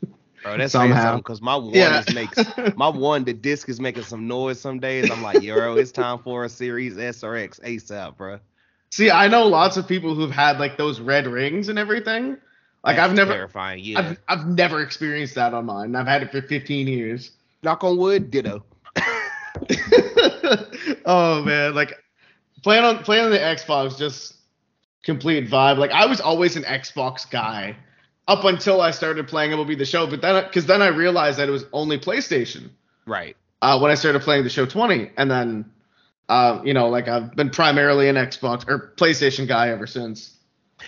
[0.45, 1.17] Bro, that's Somehow.
[1.17, 2.01] because my one Yeah.
[2.01, 2.39] is makes
[2.77, 5.11] my one, the disc is making some noise some days.
[5.11, 8.39] I'm like, yo, it's time for a series S or X ASAP, bro.
[8.91, 12.37] See, I know lots of people who've had like those red rings and everything.
[12.85, 13.83] Like That's I've never, terrifying.
[13.83, 14.01] Yeah.
[14.01, 15.97] I've, I've never experienced that on mine.
[15.97, 17.31] I've had it for 15 years.
[17.63, 18.63] Knock on wood, ditto.
[21.07, 21.95] oh man, like
[22.63, 24.35] playing on playing on the Xbox, just
[25.03, 25.79] complete vibe.
[25.79, 27.75] Like I was always an Xbox guy
[28.29, 31.49] up until I started playing MLB The Show, but then because then I realized that
[31.49, 32.71] it was only PlayStation
[33.07, 33.37] Right.
[33.63, 35.71] uh, when I started playing The Show 20, and then
[36.29, 40.37] uh, you know like I've been primarily an Xbox or PlayStation guy ever since.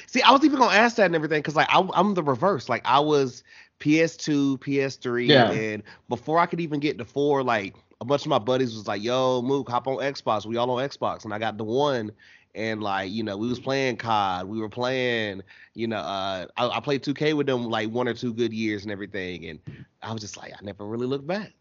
[0.07, 2.69] See, I was even gonna ask that and everything because like I, I'm the reverse.
[2.69, 3.43] Like I was
[3.81, 5.51] PS2, PS3, Yeah.
[5.51, 8.87] and before I could even get the four, like a bunch of my buddies was
[8.87, 10.45] like, "Yo, Mook, hop on Xbox.
[10.47, 12.13] We all on Xbox." And I got the one,
[12.57, 14.49] and like you know, we was playing COD.
[14.49, 15.43] We were playing,
[15.75, 18.83] you know, uh, I, I played 2K with them like one or two good years
[18.83, 19.61] and everything, and
[20.03, 21.53] I was just like, I never really looked back.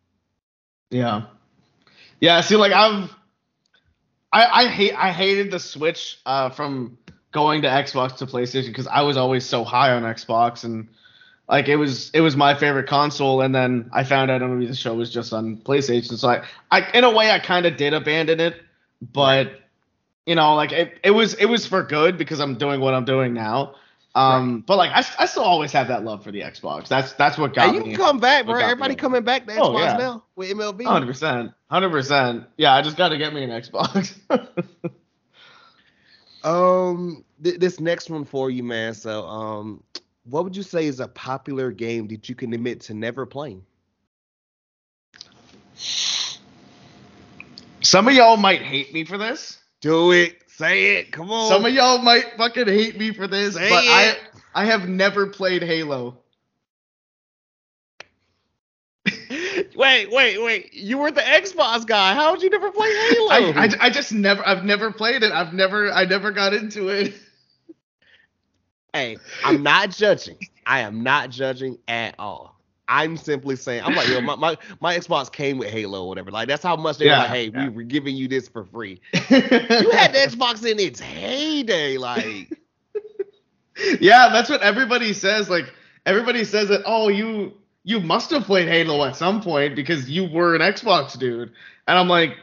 [0.89, 1.24] Yeah.
[2.20, 3.14] Yeah, see like I've
[4.32, 6.98] I I hate I hated the switch uh from
[7.32, 10.88] going to Xbox to PlayStation cuz I was always so high on Xbox and
[11.50, 14.76] like it was it was my favorite console and then I found out MLB the
[14.76, 17.93] show was just on PlayStation so I I in a way I kind of did
[17.93, 18.62] abandon it
[19.02, 19.60] but
[20.26, 23.05] you know like it, it was it was for good because I'm doing what I'm
[23.05, 23.76] doing now.
[24.15, 26.88] Um but like I, I still always have that love for the Xbox.
[26.88, 27.91] That's that's what got Hey, you me.
[27.91, 28.55] can come back, bro.
[28.55, 29.97] got me Everybody coming back to Oh, Xbox yeah.
[29.97, 30.84] now with MLB.
[30.84, 32.45] Hundred percent, hundred percent.
[32.57, 34.17] Yeah, I just got to get me an Xbox.
[36.43, 38.93] Um, th- this next one for you, man.
[38.93, 39.84] So, um,
[40.26, 43.63] what would you say is a popular game that you can admit to never playing?
[47.82, 49.59] Some of y'all might hate me for this.
[49.86, 50.42] Do it.
[50.48, 51.12] Say it.
[51.12, 51.48] Come on.
[51.48, 54.20] Some of y'all might fucking hate me for this, Say but it.
[54.56, 56.18] I I have never played Halo.
[59.76, 60.74] wait, wait, wait.
[60.74, 62.16] You were the Xbox guy.
[62.16, 63.30] How would you never play Halo?
[63.30, 65.32] I, I I just never I've never played it.
[65.32, 67.14] I've never I never got into it.
[68.92, 70.40] hey, I'm not judging.
[70.66, 72.55] I am not judging at all.
[72.88, 76.32] I'm simply saying, I'm like, yo, my, my, my Xbox came with Halo or whatever.
[76.32, 77.70] Like, that's how much they Yeah, like, hey, yeah.
[77.70, 79.02] we were giving you this for free.
[79.14, 81.98] you had the Xbox in its heyday.
[81.98, 82.52] Like,
[84.00, 85.50] Yeah, that's what everybody says.
[85.50, 85.74] Like
[86.06, 86.84] everybody says that.
[86.86, 91.18] Oh, you you must have played Halo at some point because you were an Xbox
[91.18, 91.52] dude.
[91.88, 92.38] And I'm like,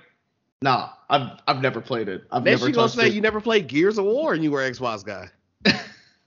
[0.60, 2.24] nah, I've I've never played it.
[2.30, 3.14] I've next never you gonna say it.
[3.14, 5.28] you never played Gears of War and you were Xbox guy.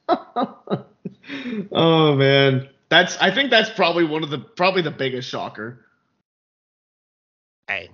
[1.71, 5.85] oh man, that's I think that's probably one of the probably the biggest shocker.
[7.67, 7.89] hey,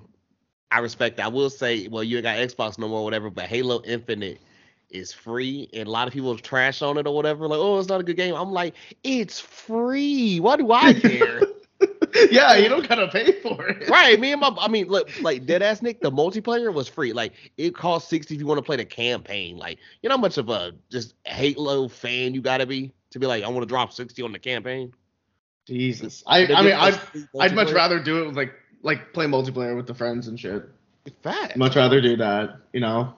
[0.70, 1.26] I respect that.
[1.26, 4.39] I will say, well, you ain't got Xbox no more, whatever, but Halo Infinite
[4.89, 7.88] is free, and a lot of people trash on it or whatever, like, oh, it's
[7.88, 8.36] not a good game.
[8.36, 10.39] I'm like, it's free.
[10.39, 11.42] Why do I care?
[12.32, 13.89] yeah, you don't gotta pay for it.
[13.89, 17.14] Right, me and my, I mean, look, like dead ass Nick, the multiplayer was free.
[17.14, 19.58] Like it cost sixty if you want to play the campaign.
[19.58, 23.28] Like you know how much of a just Halo fan you gotta be to be
[23.28, 24.93] like, I want to drop sixty on the campaign.
[25.68, 26.99] Jesus, I, I mean, I'd,
[27.39, 30.64] I'd much rather do it with like, like play multiplayer with the friends and shit.
[31.22, 31.55] Fact.
[31.55, 33.16] Much rather do that, you know.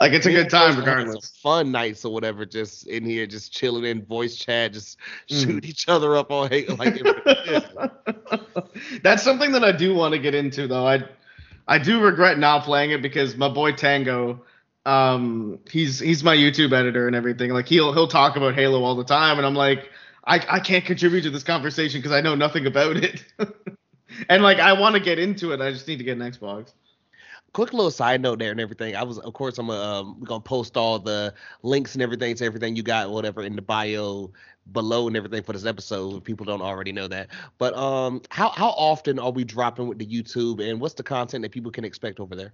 [0.00, 1.28] Like it's a good time regardless.
[1.42, 4.98] Fun nights or whatever, just in here, just chilling in voice chat, just
[5.28, 5.42] mm.
[5.42, 6.70] shoot each other up on hate.
[6.78, 7.02] Like
[9.02, 10.86] that's something that I do want to get into though.
[10.86, 11.04] I
[11.68, 14.42] I do regret not playing it because my boy Tango,
[14.90, 17.50] um, he's he's my YouTube editor and everything.
[17.50, 19.90] Like he'll he'll talk about Halo all the time, and I'm like,
[20.26, 23.24] I I can't contribute to this conversation because I know nothing about it.
[24.28, 26.72] and like I want to get into it, I just need to get an Xbox
[27.52, 28.94] quick little side note there and everything.
[28.96, 32.76] I was, of course, I'm um, gonna post all the links and everything to everything
[32.76, 34.30] you got, whatever, in the bio
[34.72, 36.16] below and everything for this episode.
[36.16, 37.28] If people don't already know that,
[37.58, 41.42] but um, how how often are we dropping with the YouTube, and what's the content
[41.42, 42.52] that people can expect over there?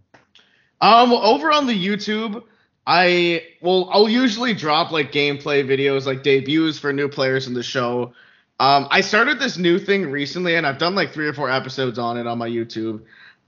[0.81, 2.43] Um, over on the YouTube,
[2.87, 7.63] I well, I'll usually drop like gameplay videos, like debuts for new players in the
[7.63, 8.13] show.
[8.59, 11.99] Um, I started this new thing recently, and I've done like three or four episodes
[11.99, 13.03] on it on my YouTube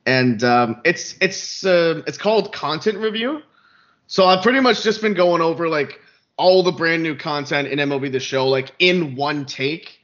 [0.08, 3.42] and um, it's it's uh, it's called content review.
[4.06, 6.00] So I've pretty much just been going over like
[6.38, 10.00] all the brand new content in MLB the Show like in one take,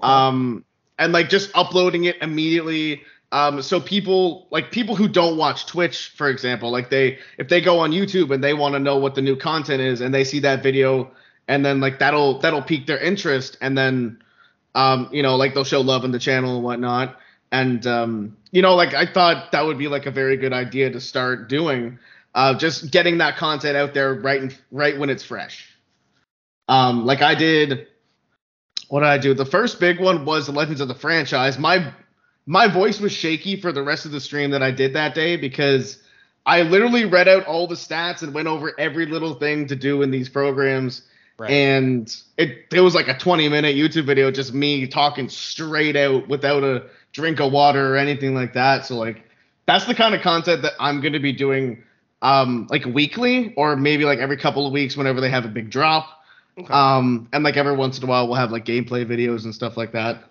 [0.00, 0.64] um,
[0.98, 3.02] and like just uploading it immediately.
[3.32, 7.60] Um, so people like people who don't watch Twitch, for example, like they if they
[7.60, 10.22] go on YouTube and they want to know what the new content is and they
[10.22, 11.10] see that video
[11.48, 14.22] and then like that'll that'll pique their interest and then
[14.74, 17.18] um, you know like they'll show love in the channel and whatnot
[17.52, 20.90] and um, you know, like I thought that would be like a very good idea
[20.90, 21.98] to start doing,
[22.34, 25.68] uh, just getting that content out there right in, right when it's fresh.
[26.66, 27.88] Um, like I did,
[28.88, 29.34] what did I do?
[29.34, 31.58] The first big one was the Legends of the franchise.
[31.58, 31.92] My
[32.46, 35.36] my voice was shaky for the rest of the stream that I did that day
[35.36, 36.02] because
[36.44, 40.02] I literally read out all the stats and went over every little thing to do
[40.02, 41.02] in these programs.
[41.38, 41.50] Right.
[41.50, 46.28] And it it was like a 20 minute YouTube video, just me talking straight out
[46.28, 48.86] without a drink of water or anything like that.
[48.86, 49.24] So like
[49.66, 51.82] that's the kind of content that I'm going to be doing
[52.22, 55.70] um like weekly or maybe like every couple of weeks whenever they have a big
[55.70, 56.22] drop.
[56.58, 56.72] Okay.
[56.72, 59.76] Um and like every once in a while we'll have like gameplay videos and stuff
[59.76, 60.24] like that.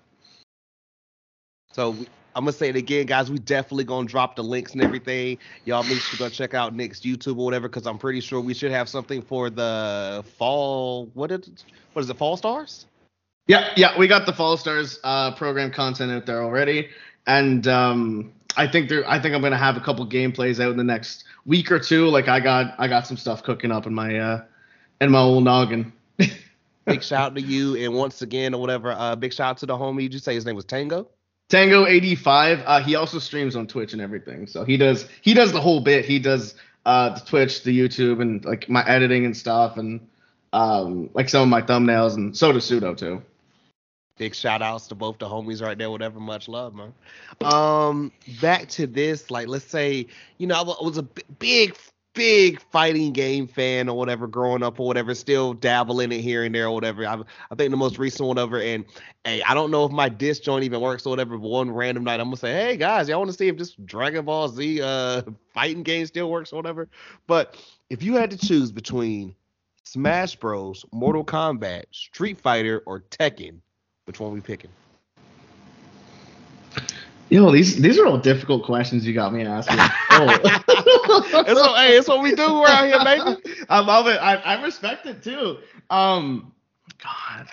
[1.71, 1.95] So
[2.35, 3.29] I'm gonna say it again, guys.
[3.29, 5.37] We definitely gonna drop the links and everything.
[5.65, 8.39] Y'all make sure to go check out Nick's YouTube or whatever, because I'm pretty sure
[8.39, 11.07] we should have something for the fall.
[11.13, 12.17] What is what is it?
[12.17, 12.85] Fall Stars?
[13.47, 16.89] Yeah, yeah, we got the Fall Stars uh, program content out there already,
[17.27, 19.07] and um, I think there.
[19.09, 22.07] I think I'm gonna have a couple gameplays out in the next week or two.
[22.07, 24.43] Like I got, I got some stuff cooking up in my uh,
[25.01, 25.91] in my old noggin.
[26.85, 28.93] big shout out to you, and once again, or whatever.
[28.93, 30.03] Uh, big shout out to the homie.
[30.03, 31.09] Did you say his name was Tango?
[31.51, 32.63] Tango eighty five.
[32.65, 34.47] Uh, he also streams on Twitch and everything.
[34.47, 36.05] So he does he does the whole bit.
[36.05, 40.07] He does uh, the Twitch, the YouTube, and like my editing and stuff, and
[40.53, 43.21] um, like some of my thumbnails, and so does Pseudo too
[44.21, 46.19] big shout outs to both the homies right there, whatever.
[46.19, 46.93] Much love, man.
[47.43, 50.05] Um, back to this, like, let's say,
[50.37, 51.03] you know, I was a
[51.39, 51.75] big,
[52.13, 56.43] big fighting game fan or whatever growing up or whatever, still dabble in it here
[56.43, 57.05] and there or whatever.
[57.05, 58.85] I, I think the most recent one ever, and
[59.23, 62.03] hey, I don't know if my disc joint even works or whatever, but one random
[62.03, 64.81] night I'm gonna say, hey guys, y'all want to see if this Dragon Ball Z
[64.81, 65.21] uh
[65.53, 66.89] fighting game still works or whatever.
[67.27, 67.57] But
[67.89, 69.35] if you had to choose between
[69.83, 73.59] Smash Bros, Mortal Kombat, Street Fighter, or Tekken,
[74.05, 74.69] which one we picking?
[77.31, 79.77] Yo, these these are all difficult questions you got me asking.
[80.11, 80.37] oh.
[80.43, 83.65] it's, what, hey, it's what we do around here, baby.
[83.69, 84.17] I love it.
[84.17, 85.59] I, I respect it too.
[85.89, 86.51] Um,
[87.01, 87.47] God.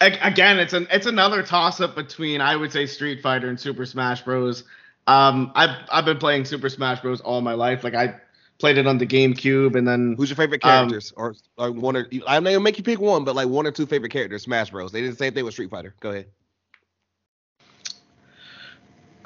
[0.00, 3.84] Again, it's an it's another toss up between I would say Street Fighter and Super
[3.84, 4.62] Smash Bros.
[5.08, 7.20] Um, I've I've been playing Super Smash Bros.
[7.20, 7.82] all my life.
[7.82, 8.14] Like I
[8.58, 11.72] played it on the GameCube, and then who's your favorite um, characters, um, or, or
[11.72, 14.44] one or I know make you pick one, but like one or two favorite characters,
[14.44, 14.92] Smash Bros.
[14.92, 15.96] They did the same thing with Street Fighter.
[15.98, 16.26] Go ahead.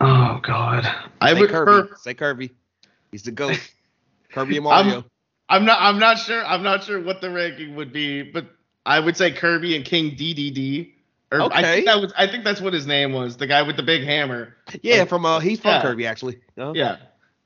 [0.00, 0.86] Oh God,
[1.20, 1.90] I would Kirby.
[1.96, 2.50] Say Kirby.
[3.12, 3.58] He's the goat.
[4.32, 4.96] Kirby and Mario.
[4.98, 5.04] I'm,
[5.48, 5.78] I'm, not.
[5.80, 6.44] I'm not sure.
[6.44, 8.46] I'm not sure what the ranking would be, but
[8.84, 10.92] I would say Kirby and King Dedede.
[11.30, 11.58] Or okay.
[11.58, 12.12] I think that was.
[12.16, 13.36] I think that's what his name was.
[13.36, 14.56] The guy with the big hammer.
[14.82, 15.82] Yeah, like, from uh, he's from yeah.
[15.82, 16.40] Kirby actually.
[16.58, 16.72] Uh-huh.
[16.74, 16.96] Yeah.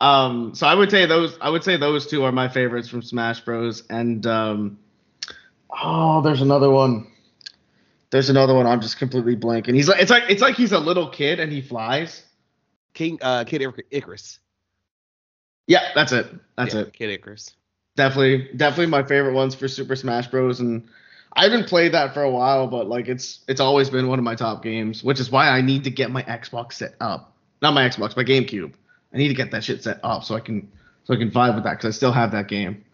[0.00, 3.02] Um, so I would say those I would say those two are my favorites from
[3.02, 3.82] Smash Bros.
[3.90, 4.78] And um,
[5.70, 7.06] oh, there's another one.
[8.10, 8.66] There's another one.
[8.66, 9.74] I'm just completely blanking.
[9.74, 12.24] He's like it's like it's like he's a little kid and he flies.
[12.94, 14.40] King uh Kid Icarus.
[15.66, 16.26] Yeah, that's it.
[16.56, 16.92] That's yeah, it.
[16.92, 17.54] Kid Icarus.
[17.96, 20.60] Definitely, definitely my favorite ones for Super Smash Bros.
[20.60, 20.88] And
[21.34, 24.24] I haven't played that for a while, but like it's it's always been one of
[24.24, 27.36] my top games, which is why I need to get my Xbox set up.
[27.60, 28.72] Not my Xbox, my GameCube.
[29.12, 30.70] I need to get that shit set up so I can
[31.04, 32.84] so I can vibe with that because I still have that game.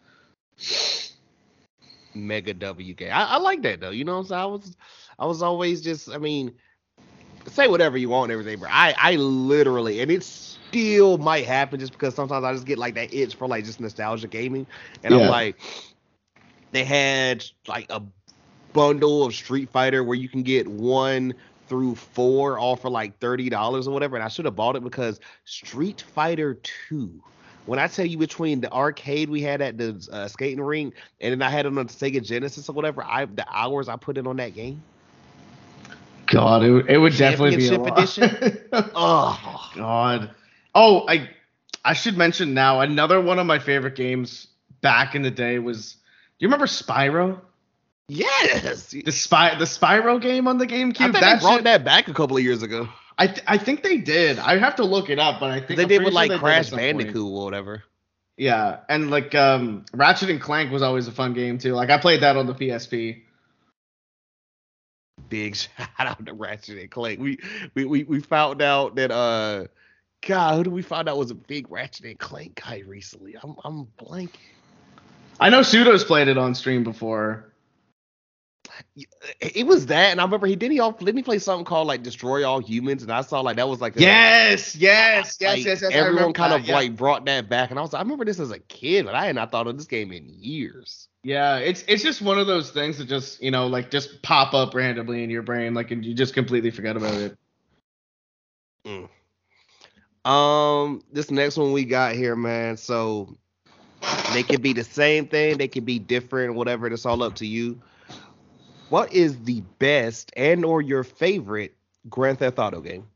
[2.14, 3.10] Mega W game.
[3.12, 3.90] I, I like that though.
[3.90, 4.40] You know what I'm saying?
[4.40, 4.76] I was
[5.18, 6.54] I was always just I mean
[7.48, 11.80] say whatever you want and everything, but I I literally and it still might happen
[11.80, 14.66] just because sometimes I just get like that itch for like just nostalgia gaming.
[15.02, 15.20] And Yeah.
[15.20, 15.56] I'm like
[16.72, 18.02] they had like a
[18.72, 21.34] bundle of Street Fighter where you can get one
[21.68, 24.84] through four all for like thirty dollars or whatever, and I should have bought it
[24.84, 27.22] because Street Fighter Two.
[27.66, 31.32] When I tell you between the arcade we had at the uh, skating rink and
[31.32, 34.18] then I had it on the Sega Genesis or whatever, I the hours I put
[34.18, 34.84] in on that game.
[36.34, 38.18] God, it, would- it would definitely be a lot.
[38.94, 40.30] Oh, God.
[40.74, 41.30] Oh, I
[41.84, 44.48] I should mention now another one of my favorite games
[44.80, 45.92] back in the day was.
[45.94, 45.98] Do
[46.44, 47.40] you remember Spyro?
[48.08, 48.90] yes.
[48.90, 51.00] The spy the Spyro game on the GameCube.
[51.00, 52.88] I think that they brought shit- that back a couple of years ago.
[53.16, 54.38] I th- I think they did.
[54.40, 56.28] I have to look it up, but I think They I'm did with sure like
[56.30, 56.80] they did at Crash point.
[56.98, 57.84] Bandicoot or whatever.
[58.36, 61.74] Yeah, and like um, Ratchet and Clank was always a fun game too.
[61.74, 63.22] Like I played that on the PSP.
[65.28, 67.20] Big shout out to Ratchet and Clank.
[67.20, 67.38] We
[67.74, 69.66] we we, we found out that uh
[70.26, 73.36] God, who did we find out was a big Ratchet and Clank guy recently?
[73.42, 74.30] I'm I'm blanking.
[75.40, 77.52] I know Pseudo's played it on stream before.
[79.40, 81.86] It was that, and I remember he did he all didn't he play something called
[81.86, 85.56] like Destroy All Humans, and I saw like that was like a, Yes, yes, yes,
[85.56, 85.92] like, yes, yes.
[85.92, 86.74] I Everyone kind that, of yeah.
[86.74, 89.26] like brought that back, and I was I remember this as a kid, but I
[89.26, 91.08] had not thought of this game in years.
[91.22, 94.54] Yeah, it's it's just one of those things that just you know like just pop
[94.54, 97.36] up randomly in your brain, like and you just completely forget about it.
[100.24, 102.76] Um, this next one we got here, man.
[102.76, 103.36] So
[104.32, 106.86] they could be the same thing, they could be different, whatever.
[106.86, 107.80] It's all up to you.
[108.88, 111.74] What is the best and or your favorite
[112.08, 113.06] Grand Theft Auto game?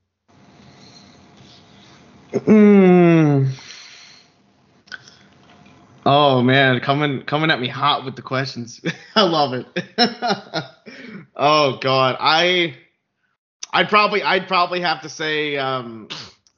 [2.32, 3.50] Mm.
[6.04, 8.80] Oh man, coming coming at me hot with the questions.
[9.14, 9.66] I love it.
[11.36, 12.74] oh god, I
[13.72, 16.08] I'd probably I'd probably have to say um,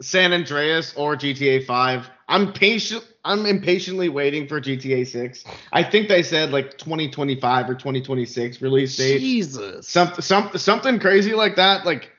[0.01, 2.11] San Andreas or GTA 5.
[2.29, 5.45] I'm patient I'm impatiently waiting for GTA 6.
[5.73, 9.21] I think they said like 2025 or 2026 release date.
[9.21, 9.87] Jesus.
[9.87, 11.85] Something some, something crazy like that.
[11.85, 12.11] Like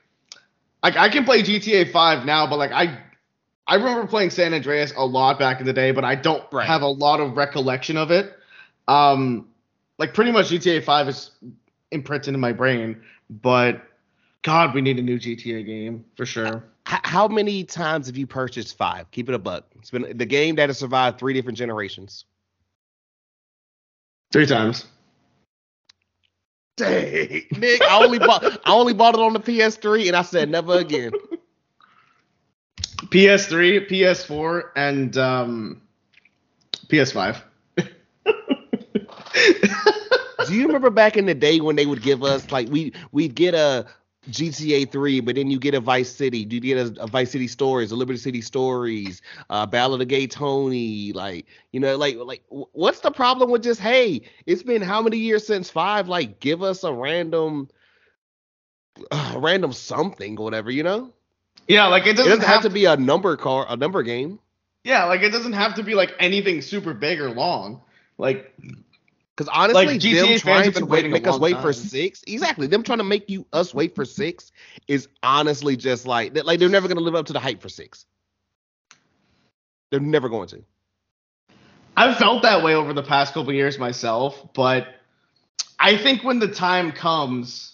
[0.84, 3.00] like I can play GTA 5 now, but like I
[3.68, 6.68] I remember playing San Andreas a lot back in the day, but I don't Right.
[6.68, 8.34] have a lot of recollection of it.
[8.88, 9.48] Um
[9.98, 11.32] like pretty much GTA 5 is
[11.92, 13.82] imprinted in my brain, but
[14.44, 16.64] God, we need a new GTA game for sure.
[16.86, 19.10] How many times have you purchased five?
[19.12, 19.66] Keep it a buck.
[19.78, 22.26] It's been the game that has survived three different generations.
[24.32, 24.86] Three times.
[26.78, 30.50] Dang, Nick, I only bought I only bought it on the PS3, and I said
[30.50, 31.12] never again.
[33.10, 35.82] PS3, PS4, and um
[36.88, 37.42] PS5.
[40.48, 43.36] Do you remember back in the day when they would give us like we we'd
[43.36, 43.86] get a
[44.32, 47.32] GTA 3, but then you get a Vice City, Do you get a, a Vice
[47.32, 52.18] City Stories, a Liberty City Stories, uh, Ballad of Gay Tony, like you know, like
[52.18, 56.08] like what's the problem with just hey, it's been how many years since five?
[56.08, 57.70] Like give us a random,
[59.12, 61.14] uh, random something, or whatever, you know.
[61.68, 64.40] yeah, like it It doesn't, doesn't have to be a number car, a number game.
[64.84, 67.82] Yeah, like it doesn't have to be like anything super big or long.
[68.18, 68.54] Like
[69.36, 72.24] Because honestly, Like, GTA them fans trying to wait, make us long wait for six,
[72.28, 72.68] exactly.
[72.68, 74.52] Them trying to make you us wait for six
[74.88, 77.70] is honestly just like that- like they're never gonna live up to the hype for
[77.70, 78.06] six.
[79.92, 80.64] They're never going to.
[81.98, 84.88] I've felt that way over the past couple years myself, but
[85.80, 87.74] I think when the time comes,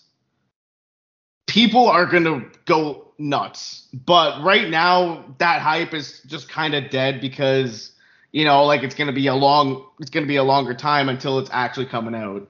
[1.47, 3.88] people are gonna go nuts.
[3.93, 7.91] But right now, that hype is just kind of dead because
[8.38, 11.39] you know, like it's gonna be a long, it's gonna be a longer time until
[11.39, 12.47] it's actually coming out.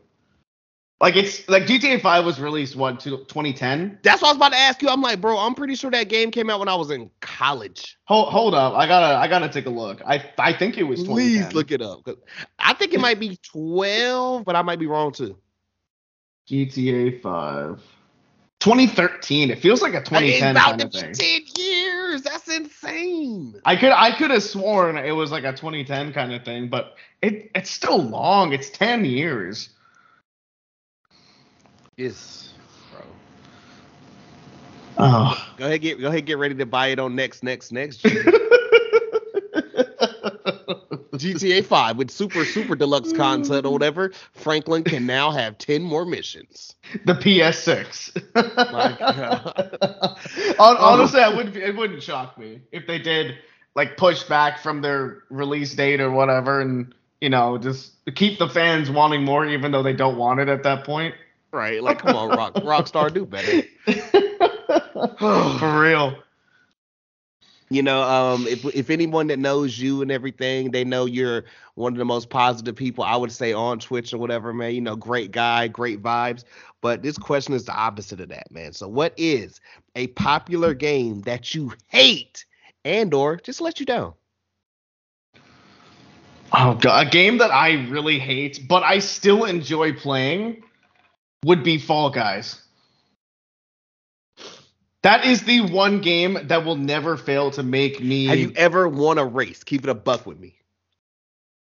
[1.00, 4.00] Like it's like GTA 5 was released what to 2010.
[4.04, 4.90] That's what I was about to ask you.
[4.90, 7.98] I'm like, bro, I'm pretty sure that game came out when I was in college.
[8.04, 10.02] Hold hold up, I gotta I gotta take a look.
[10.06, 11.16] I I think it was 2010.
[11.46, 12.06] Please look it up.
[12.60, 15.38] I think it might be 12, but I might be wrong too.
[16.50, 17.82] GTA 5.
[18.60, 19.52] 2013.
[19.52, 21.14] It feels like a 2010 kind of thing.
[21.14, 21.87] 10 years.
[22.24, 23.60] That's insane.
[23.66, 26.96] I could I could have sworn it was like a 2010 kind of thing, but
[27.22, 28.54] it it's still long.
[28.54, 29.70] It's 10 years.
[31.98, 32.54] Yes,
[32.92, 33.06] bro.
[34.98, 35.54] Oh.
[35.58, 38.06] Go ahead, get go ahead, get ready to buy it on next, next, next.
[41.18, 43.74] GTA 5 with super super deluxe content or mm.
[43.74, 46.76] whatever, Franklin can now have 10 more missions.
[47.06, 48.14] The PS6.
[50.60, 53.36] Um, honestly, I wouldn't it wouldn't shock me if they did
[53.76, 58.50] like push back from their release date or whatever and you know, just keep the
[58.50, 61.14] fans wanting more even though they don't want it at that point.
[61.52, 61.82] Right.
[61.82, 63.64] Like come on, Rock Rockstar do better.
[65.60, 66.16] For real.
[67.70, 71.46] You know, um, if if anyone that knows you and everything, they know you're
[71.76, 74.74] one of the most positive people I would say on Twitch or whatever, man.
[74.74, 76.44] You know, great guy, great vibes.
[76.82, 78.74] But this question is the opposite of that, man.
[78.74, 79.60] So, what is
[79.96, 82.46] a popular game that you hate
[82.86, 84.14] and or just let you down?
[86.54, 90.64] Oh god, a game that I really hate, but I still enjoy playing
[91.46, 92.67] would be Fall Guys.
[95.08, 98.26] That is the one game that will never fail to make me.
[98.26, 99.64] Have you ever won a race?
[99.64, 100.60] Keep it a buck with me.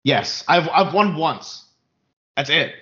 [0.04, 1.64] Yes, I've I've won once.
[2.36, 2.74] That's it.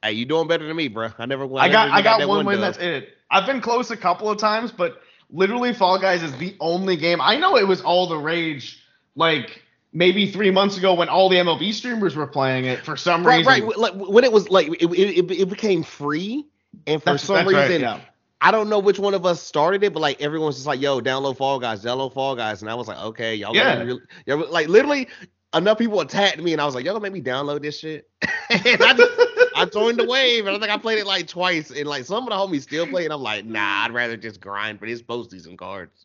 [0.00, 1.08] Hey, you doing better than me, bro.
[1.18, 1.60] I never won.
[1.60, 2.60] I got I got, got one win.
[2.60, 3.16] That's it.
[3.32, 7.20] I've been close a couple of times, but literally, Fall Guys is the only game.
[7.20, 8.80] I know it was all the rage,
[9.16, 9.60] like
[9.92, 13.38] maybe three months ago when all the MLB streamers were playing it for some right,
[13.38, 13.66] reason.
[13.66, 16.46] Right, like when it was like it, it, it became free,
[16.86, 18.00] and for that's, some reason, right, yeah.
[18.44, 21.00] I don't know which one of us started it, but like everyone's just like, "Yo,
[21.00, 23.82] download Fall Guys, download Fall Guys," and I was like, "Okay, y'all." Yeah.
[23.82, 25.08] Really, y'all, like literally,
[25.54, 28.06] enough people attacked me, and I was like, "Y'all gonna make me download this shit?"
[28.22, 29.12] and I just,
[29.56, 32.24] I joined the wave, and I think I played it like twice, and like some
[32.24, 35.00] of the homies still play, and I'm like, "Nah, I'd rather just grind for this
[35.00, 36.04] posties cards."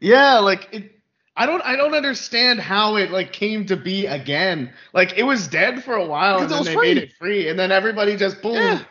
[0.00, 0.98] Yeah, like it.
[1.36, 4.72] I don't I don't understand how it like came to be again.
[4.92, 6.94] Like it was dead for a while and then they free.
[6.94, 8.54] made it free and then everybody just boom.
[8.54, 8.82] Yeah.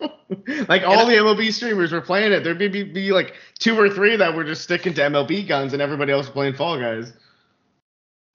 [0.68, 2.44] like all the MLB streamers were playing it.
[2.44, 5.72] There'd be, be, be, like two or three that were just sticking to MLB guns,
[5.72, 7.12] and everybody else playing Fall Guys.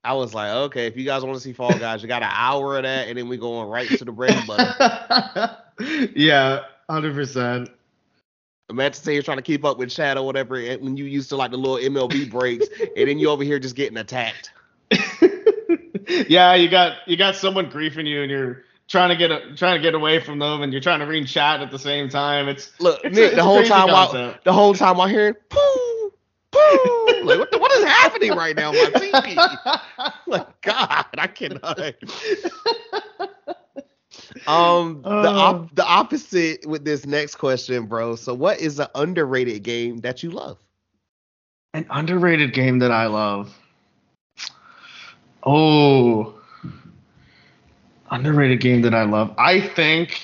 [0.03, 2.31] I was like, okay, if you guys want to see Fall Guys, you got an
[2.31, 6.11] hour of that, and then we going right to the bread button.
[6.15, 7.69] yeah, hundred percent.
[8.69, 11.35] Imagine say you're trying to keep up with chat or whatever, when you used to
[11.35, 12.67] like the little MLB breaks,
[12.97, 14.51] and then you over here just getting attacked.
[16.27, 18.63] yeah, you got you got someone griefing you, and you're
[18.93, 21.27] trying to get a, trying to get away from them, and you're trying to read
[21.27, 22.47] chat at the same time.
[22.47, 26.13] It's look, it's Nick, a, the whole time while the whole time while hearing poo
[26.51, 30.11] poo, like what the, what is happening right now on my TV?
[30.27, 31.79] like God, I cannot.
[34.47, 38.15] um, uh, the op- the opposite with this next question, bro.
[38.15, 40.59] So, what is an underrated game that you love?
[41.73, 43.57] An underrated game that I love.
[45.45, 46.35] Oh,
[48.13, 49.33] Underrated game that I love.
[49.37, 50.21] I think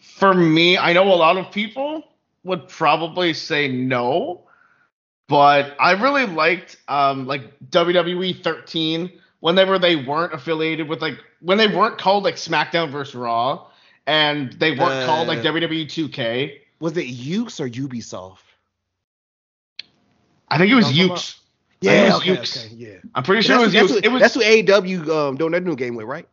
[0.00, 2.02] for me, I know a lot of people
[2.42, 4.42] would probably say no,
[5.28, 11.58] but I really liked um like WWE 13 whenever they weren't affiliated with like when
[11.58, 13.66] they weren't called like SmackDown versus Raw
[14.06, 16.60] and they weren't uh, called like WWE 2K.
[16.80, 18.38] Was it Yuke's or Ubisoft?
[20.48, 21.40] I think it was Yuke's.
[21.80, 22.96] Yeah, okay, okay, yeah.
[23.14, 24.20] I'm pretty sure it was, that's, it was.
[24.22, 26.26] That's who AEW um, doing that new game with, right?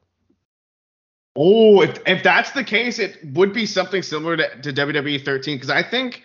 [1.36, 5.58] Oh, if if that's the case, it would be something similar to, to WWE 13
[5.58, 6.24] because I think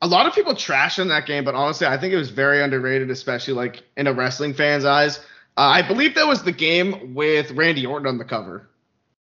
[0.00, 2.62] a lot of people trash in that game, but honestly, I think it was very
[2.62, 5.18] underrated, especially like in a wrestling fan's eyes.
[5.56, 8.68] Uh, I believe that was the game with Randy Orton on the cover.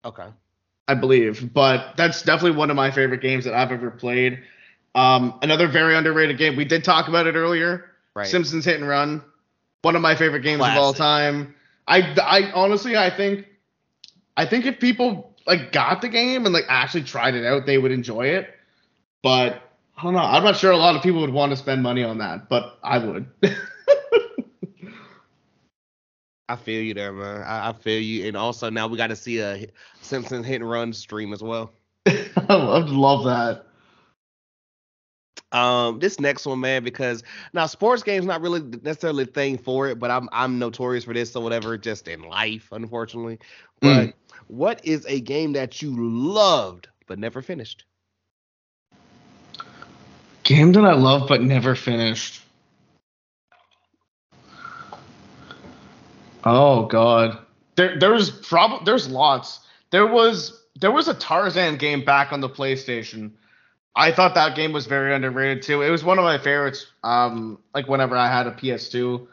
[0.05, 0.27] Okay.
[0.89, 4.41] I believe, but that's definitely one of my favorite games that I've ever played.
[4.95, 6.57] Um, another very underrated game.
[6.57, 7.91] We did talk about it earlier.
[8.15, 8.27] Right.
[8.27, 9.23] Simpsons Hit and Run,
[9.83, 10.77] one of my favorite games Classic.
[10.77, 11.55] of all time.
[11.87, 13.47] I, I honestly, I think,
[14.37, 17.79] I think if people like got the game and like actually tried it out, they
[17.79, 18.55] would enjoy it.
[19.23, 19.63] But
[19.97, 20.21] I don't know.
[20.21, 22.79] I'm not sure a lot of people would want to spend money on that, but
[22.83, 23.27] I would.
[26.49, 27.43] I feel you there, man.
[27.43, 28.27] I, I, feel you.
[28.27, 29.67] And also now we got to see a
[30.03, 31.73] Simpsons hit and run stream as well.
[32.07, 33.65] I would love that.
[35.53, 37.23] Um, this next one, man, because
[37.53, 41.12] now sports games not really necessarily a thing for it, but I'm I'm notorious for
[41.12, 43.39] this or whatever, just in life, unfortunately.
[43.81, 44.12] But mm.
[44.49, 47.85] what is a game that you loved but never finished?
[50.43, 52.41] Game that I love but never finished.
[56.45, 57.39] Oh God,
[57.77, 59.61] there there's probably there's lots.
[59.91, 63.33] There was there was a Tarzan game back on the PlayStation
[63.94, 65.82] I thought that game was very underrated too.
[65.82, 66.86] It was one of my favorites.
[67.02, 69.28] Um, like whenever I had a PS2,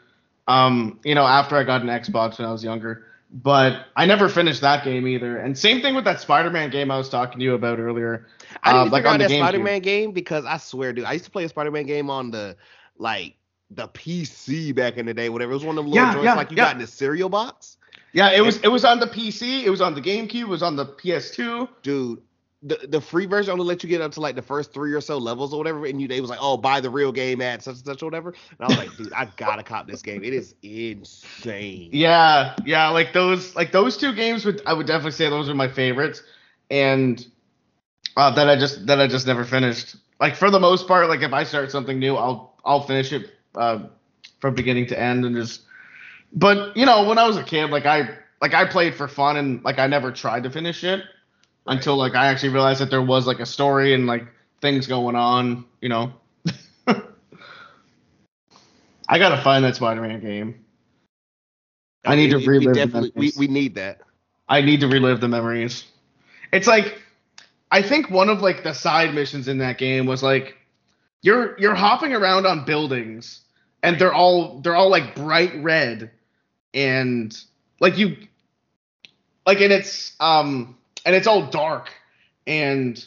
[0.48, 3.06] um, you know, after I got an Xbox when I was younger.
[3.32, 5.38] But I never finished that game either.
[5.38, 8.26] And same thing with that Spider-Man game I was talking to you about earlier.
[8.62, 11.30] I didn't uh, like on that Spider-Man game because I swear, dude, I used to
[11.30, 12.56] play a Spider-Man game on the
[12.98, 13.36] like
[13.70, 15.52] the PC back in the day, whatever.
[15.52, 16.64] It was one of them little Yeah, joints yeah, like you yeah.
[16.64, 17.78] got in the cereal box.
[18.12, 20.62] Yeah, it was it was on the PC, it was on the GameCube, it was
[20.62, 21.68] on the PS2.
[21.82, 22.20] Dude,
[22.62, 25.00] the, the free version only let you get up to like the first three or
[25.00, 27.62] so levels or whatever, and you they was like, oh, buy the real game at
[27.62, 28.30] such and such or whatever.
[28.30, 30.22] And I was like, dude, I gotta cop this game.
[30.22, 31.88] It is insane.
[31.92, 35.54] Yeah, yeah, like those like those two games would I would definitely say those are
[35.54, 36.22] my favorites.
[36.70, 37.24] And
[38.16, 39.96] uh, that I just that I just never finished.
[40.20, 43.30] Like for the most part, like if I start something new, I'll I'll finish it
[43.54, 43.84] uh,
[44.38, 45.62] from beginning to end and just.
[46.32, 48.10] But you know, when I was a kid, like I
[48.42, 51.04] like I played for fun and like I never tried to finish it
[51.66, 54.26] until like I actually realized that there was like a story and like
[54.60, 55.64] things going on.
[55.80, 56.12] You know.
[59.08, 60.64] I gotta find that Spider-Man game.
[62.04, 64.00] I need to We- we relive the definitely we, we need that.
[64.48, 65.84] I need to relive the memories.
[66.52, 67.00] It's like
[67.70, 70.56] I think one of like the side missions in that game was like
[71.22, 73.42] you're you're hopping around on buildings
[73.82, 76.10] and they're all they're all like bright red
[76.74, 77.36] and
[77.80, 78.16] like you
[79.46, 81.90] like and it's um and it's all dark
[82.46, 83.04] and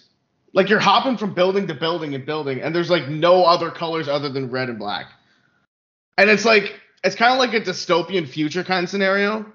[0.53, 4.07] like you're hopping from building to building and building and there's like no other colors
[4.07, 5.07] other than red and black.
[6.17, 9.45] And it's like it's kind of like a dystopian future kind of scenario.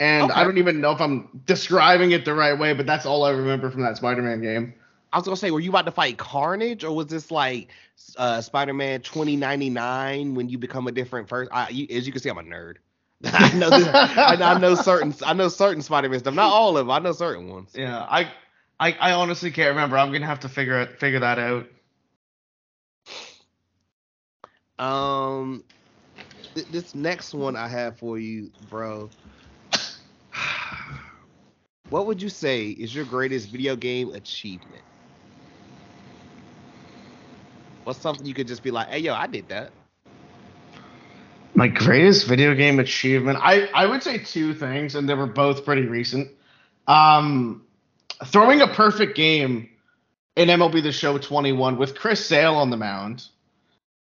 [0.00, 0.40] And Okay.
[0.40, 3.30] I don't even know if I'm describing it the right way, but that's all I
[3.30, 4.74] remember from that Spider-Man game.
[5.12, 7.68] I was gonna say, were you about to fight Carnage, or was this like
[8.16, 11.50] uh, Spider-Man 2099 when you become a different person?
[11.52, 12.76] I, you, as you can see, I'm a nerd.
[13.32, 16.86] I know this, I, I know certain I know certain Spider-Man stuff, not all of
[16.86, 16.90] them.
[16.90, 17.72] I know certain ones.
[17.74, 18.30] Yeah, I,
[18.78, 19.98] I, I honestly can't remember.
[19.98, 21.66] I'm gonna have to figure it, figure that out.
[24.78, 25.64] Um,
[26.54, 29.10] th- this next one I have for you, bro.
[31.90, 34.84] What would you say is your greatest video game achievement?
[37.82, 39.79] What's something you could just be like, hey, yo, I did that.
[41.60, 45.62] My greatest video game achievement, I, I would say two things, and they were both
[45.62, 46.30] pretty recent.
[46.86, 47.66] Um,
[48.24, 49.68] throwing a perfect game
[50.36, 53.26] in MLB The Show 21 with Chris Sale on the mound,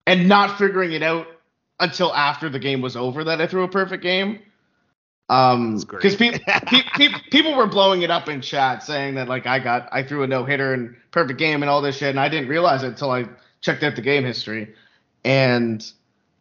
[0.07, 1.27] and not figuring it out
[1.79, 4.39] until after the game was over that I threw a perfect game.
[5.29, 9.45] Um, because people pe- pe- people were blowing it up in chat saying that like
[9.45, 12.19] I got I threw a no hitter and perfect game and all this shit, and
[12.19, 13.25] I didn't realize it until I
[13.61, 14.73] checked out the game history.
[15.23, 15.85] And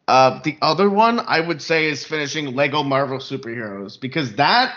[0.09, 4.75] uh, the other one I would say is finishing Lego Marvel Superheroes because that,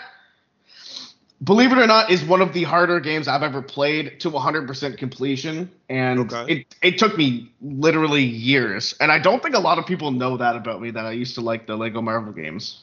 [1.42, 4.96] believe it or not, is one of the harder games I've ever played to 100%
[4.98, 6.46] completion, and Okay.
[6.46, 8.94] it it took me literally years.
[9.00, 11.34] And I don't think a lot of people know that about me that I used
[11.36, 12.82] to like the Lego Marvel games.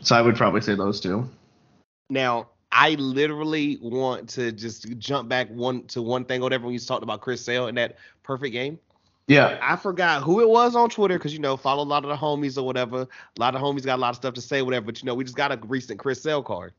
[0.00, 1.28] So I would probably say those two.
[2.10, 6.80] Now, I literally want to just jump back one to one thing, whatever, when you
[6.80, 8.78] talked about Chris Sale and that perfect game.
[9.28, 9.58] Yeah.
[9.60, 12.16] I forgot who it was on Twitter because you know follow a lot of the
[12.16, 13.02] homies or whatever.
[13.02, 14.86] A lot of homies got a lot of stuff to say, whatever.
[14.86, 16.72] But you know we just got a recent Chris Sale card,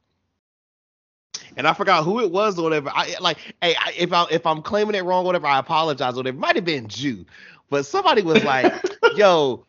[1.57, 2.89] and I forgot who it was or whatever.
[2.93, 6.13] I like, hey, I, if I if I'm claiming it wrong, whatever, I apologize.
[6.13, 6.37] Or whatever.
[6.37, 7.25] It might have been Jew,
[7.69, 8.73] but somebody was like,
[9.15, 9.65] "Yo,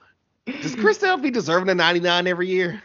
[0.47, 2.83] does Chris Sale be deserving a 99 every year?"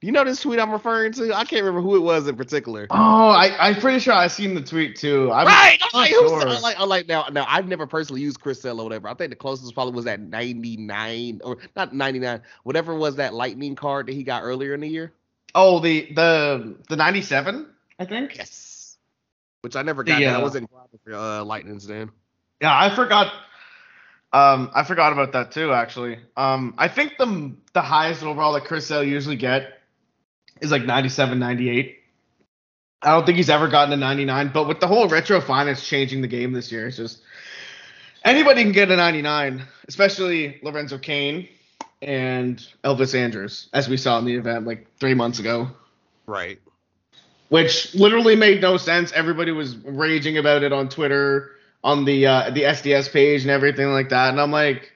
[0.00, 1.32] You know this tweet I'm referring to?
[1.32, 2.86] I can't remember who it was in particular.
[2.90, 5.32] Oh, I, I'm pretty sure I've seen the tweet too.
[5.32, 5.78] I'm right.
[5.82, 6.30] I'm like, who's.
[6.30, 9.08] I'm like, I'm like now, now I've never personally used Chris Sale or whatever.
[9.08, 13.76] I think the closest probably was that 99 or not 99, whatever was that lightning
[13.76, 15.14] card that he got earlier in the year.
[15.54, 17.66] Oh, the the the 97,
[17.98, 18.36] I think.
[18.36, 18.98] Yes.
[19.62, 20.20] Which I never got.
[20.20, 20.26] That.
[20.26, 20.68] I uh, wasn't
[21.04, 22.10] for uh, lightnings then.
[22.60, 23.32] Yeah, I forgot.
[24.34, 25.72] Um, I forgot about that too.
[25.72, 29.73] Actually, um, I think the the highest overall that Chris Sale usually get
[30.60, 31.98] is like 97, 98.
[33.02, 34.50] I don't think he's ever gotten a 99.
[34.52, 37.20] But with the whole retro finest changing the game this year, it's just
[38.24, 41.48] anybody can get a 99, especially Lorenzo Cain
[42.00, 45.70] and Elvis Andrus, as we saw in the event like three months ago
[46.26, 46.58] Right.
[47.50, 49.12] which literally made no sense.
[49.12, 51.50] Everybody was raging about it on Twitter,
[51.82, 54.30] on the uh, the SDS page, and everything like that.
[54.30, 54.92] And I'm like,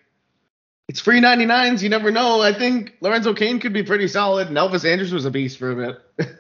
[0.89, 1.83] it's free 99s.
[1.83, 2.41] You never know.
[2.41, 5.71] I think Lorenzo Cain could be pretty solid, and Elvis Andrus was a beast for
[5.71, 5.77] a
[6.19, 6.29] bit.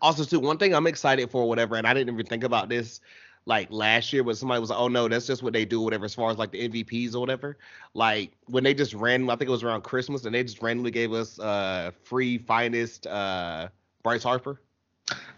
[0.00, 3.00] Also, too, one thing I'm excited for, whatever, and I didn't even think about this
[3.46, 6.04] like last year, but somebody was like, "Oh no, that's just what they do, whatever."
[6.04, 7.58] As far as like the MVPs or whatever,
[7.94, 10.90] like when they just ran, I think it was around Christmas, and they just randomly
[10.90, 13.68] gave us uh free finest uh
[14.02, 14.60] Bryce Harper.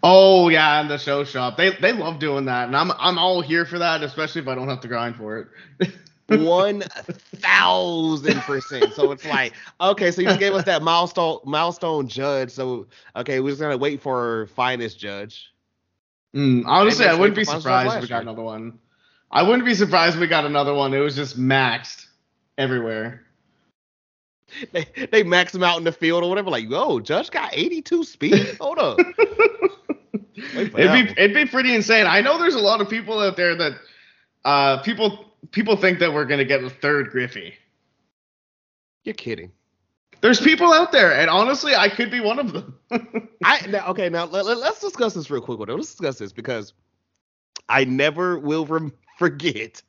[0.03, 1.57] oh yeah, and the show shop.
[1.57, 4.55] They they love doing that, and I'm I'm all here for that, especially if I
[4.55, 5.49] don't have to grind for
[5.79, 5.89] it.
[6.27, 8.93] One thousand percent.
[8.93, 12.51] So it's like, okay, so you just gave us that milestone milestone judge.
[12.51, 15.51] So okay, we're just gonna wait for our finest judge.
[16.35, 18.79] Mm, honestly, I wouldn't be surprised if we got another one.
[19.31, 20.93] I wouldn't be surprised if we got another one.
[20.93, 22.07] It was just maxed.
[22.57, 23.21] everywhere.
[24.71, 26.49] They they max him out in the field or whatever.
[26.49, 28.57] Like, yo, Judge got 82 speed.
[28.59, 28.99] Hold up.
[30.35, 32.05] it'd be it'd be pretty insane.
[32.07, 33.73] I know there's a lot of people out there that
[34.43, 37.55] uh people people think that we're gonna get a third Griffey.
[39.03, 39.51] You're kidding.
[40.21, 42.79] There's people out there, and honestly, I could be one of them.
[43.43, 45.59] I now, okay now let, let, us discuss this real quick.
[45.59, 46.73] Let's discuss this because
[47.69, 49.81] I never will rem- forget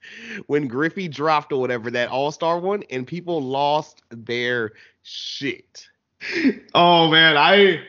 [0.47, 4.73] when Griffey dropped or whatever that All Star one, and people lost their
[5.03, 5.89] shit.
[6.75, 7.81] Oh man, I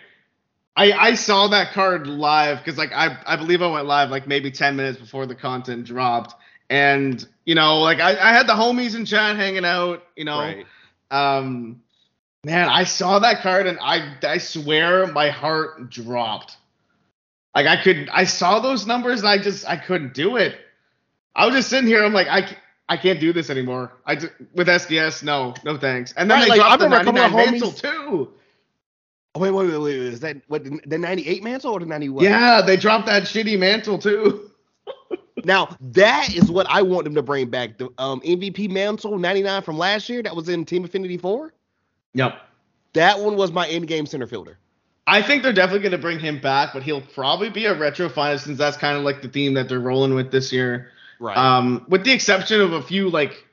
[0.76, 4.28] I I saw that card live because like I I believe I went live like
[4.28, 6.36] maybe ten minutes before the content dropped,
[6.70, 10.40] and you know like I I had the homies in chat hanging out, you know,
[10.40, 10.66] right.
[11.12, 11.82] um.
[12.44, 16.56] Man, I saw that card and I I swear my heart dropped.
[17.54, 20.56] Like I could I saw those numbers and I just I couldn't do it.
[21.38, 22.04] I was just sitting here.
[22.04, 22.50] I'm like, I,
[22.90, 23.94] I can't do this anymore.
[24.06, 26.14] I just, with SDS, no, no thanks.
[26.18, 28.34] And then right, they like, dropped the 99 mantle too.
[29.36, 29.96] Oh, wait, wait, wait, wait.
[29.96, 32.24] Is that what the 98 mantle or the 91?
[32.24, 34.50] Yeah, they dropped that shitty mantle too.
[35.48, 37.78] now that is what I want them to bring back.
[37.78, 41.54] The um, MVP mantle 99 from last year that was in Team Affinity 4.
[42.14, 42.40] Yep.
[42.94, 44.60] That one was my in-game center fielder.
[45.08, 48.10] I think they're definitely going to bring him back, but he'll probably be a retro
[48.10, 50.92] finalist since that's kind of like the theme that they're rolling with this year.
[51.20, 51.38] Right.
[51.38, 53.46] Um, with the exception of a few like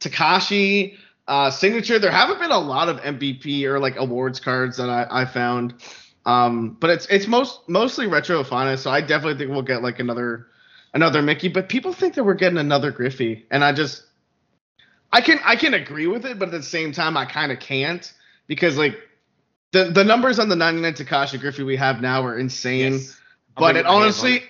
[0.00, 0.96] Takashi
[1.26, 5.06] uh, signature, there haven't been a lot of MVP or like awards cards that I,
[5.10, 5.74] I found.
[6.24, 9.98] Um, but it's it's most mostly retro finest, so I definitely think we'll get like
[9.98, 10.46] another
[10.94, 11.48] another Mickey.
[11.48, 14.02] But people think that we're getting another Griffey, and I just
[15.12, 17.60] I can I can agree with it, but at the same time I kind of
[17.60, 18.12] can't
[18.46, 18.98] because like
[19.72, 22.94] the the numbers on the 99 Takashi Griffey we have now are insane.
[22.94, 23.20] Yes.
[23.56, 24.42] But it honestly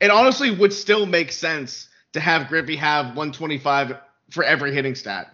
[0.00, 3.96] it honestly would still make sense to have Griffey have 125
[4.30, 5.32] for every hitting stat.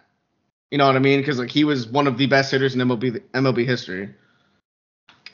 [0.71, 1.21] You know what I mean?
[1.21, 4.15] Because like he was one of the best hitters in MLB MLB history.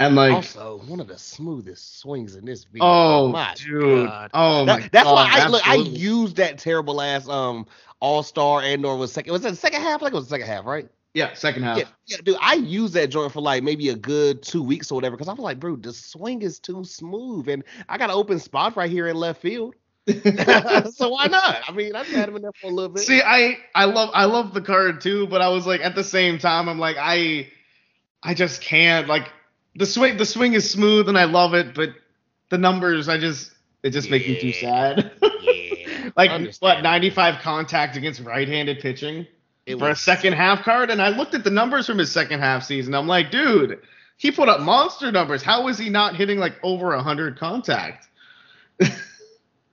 [0.00, 2.84] And like also one of the smoothest swings in this video.
[2.84, 4.06] Oh my dude.
[4.06, 4.30] God.
[4.32, 7.66] Oh that, my That's God, why I look I used that terrible ass um
[8.00, 10.00] all star and or was second was it the second half?
[10.00, 10.88] Like it was the second half, right?
[11.14, 11.78] Yeah, second half.
[11.78, 14.94] Yeah, yeah, dude, I used that joint for like maybe a good two weeks or
[14.94, 18.16] whatever because I was like, bro, the swing is too smooth, and I got an
[18.16, 19.74] open spot right here in left field.
[20.06, 21.58] so why not?
[21.66, 23.02] I mean, I've had him in there for a little bit.
[23.02, 26.04] See, I I love I love the card too, but I was like at the
[26.04, 27.48] same time, I'm like I
[28.22, 29.28] I just can't like
[29.76, 31.90] the swing the swing is smooth and I love it, but
[32.50, 34.12] the numbers I just it just yeah.
[34.12, 35.12] make me too sad.
[35.42, 36.10] yeah.
[36.16, 39.26] like what 95 contact against right-handed pitching
[39.66, 39.98] it for was...
[39.98, 42.94] a second half card, and I looked at the numbers from his second half season.
[42.94, 43.80] I'm like, dude,
[44.16, 45.42] he put up monster numbers.
[45.42, 48.08] How is he not hitting like over hundred contact?
[48.80, 48.92] it,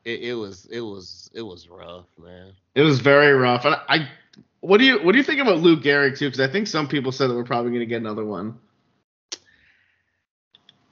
[0.05, 2.53] it was it was it was rough, man.
[2.75, 3.65] It was very rough.
[3.65, 4.09] And I,
[4.59, 6.27] what do you what do you think about Lou Gehrig too?
[6.27, 8.59] Because I think some people said that we're probably going to get another one.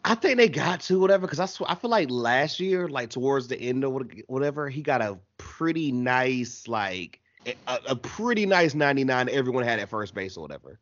[0.06, 3.10] I think they got to whatever because I sw- I feel like last year, like
[3.10, 3.98] towards the end of
[4.28, 9.90] whatever, he got a pretty nice like a, a pretty nice 99 everyone had at
[9.90, 10.80] first base or whatever.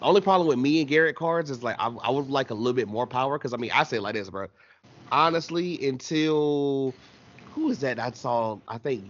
[0.00, 2.54] The only problem with me and Gehrig cards is like I, I would like a
[2.54, 4.46] little bit more power because I mean I say like this, bro.
[5.12, 6.94] Honestly, until
[7.52, 8.58] who is that I saw?
[8.68, 9.04] I think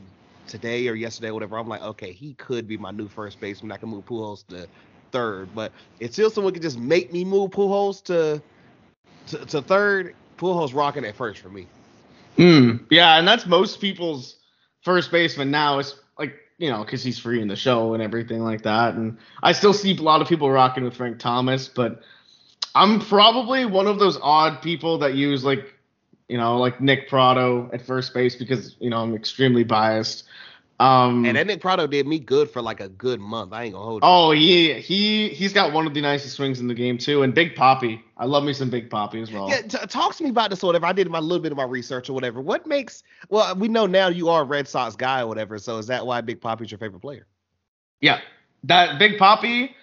[0.49, 1.59] today or yesterday, or whatever.
[1.59, 3.71] I'm like, okay, he could be my new first baseman.
[3.71, 4.67] I can move Pujols to
[5.13, 8.43] third, but until someone can just make me move Pujols to
[9.31, 11.67] to, to third, Pujols rocking at first for me.
[12.37, 14.37] Mm, yeah, and that's most people's
[14.83, 15.79] first baseman now.
[15.79, 18.95] Is like you know because he's free in the show and everything like that.
[18.95, 22.03] And I still see a lot of people rocking with Frank Thomas, but
[22.75, 25.75] I'm probably one of those odd people that use like
[26.29, 30.25] you know, like Nick Pratto at first base because you know I'm extremely biased.
[30.81, 33.53] Um, and that Nick Pratto did me good for like a good month.
[33.53, 34.01] I ain't gonna hold.
[34.05, 37.25] Oh, yeah, he he's got one of the nicest swings in the game too.
[37.25, 39.49] And Big Poppy, I love me some Big Poppy as well.
[39.49, 40.87] Yeah, t- talk to me about this or whatever.
[40.87, 42.41] I did my little bit of my research or whatever.
[42.41, 45.59] What makes well, we know now you are a Red Sox guy or whatever.
[45.59, 47.27] So is that why Big Poppy's your favorite player?
[48.01, 48.21] Yeah,
[48.63, 49.75] that Big Poppy,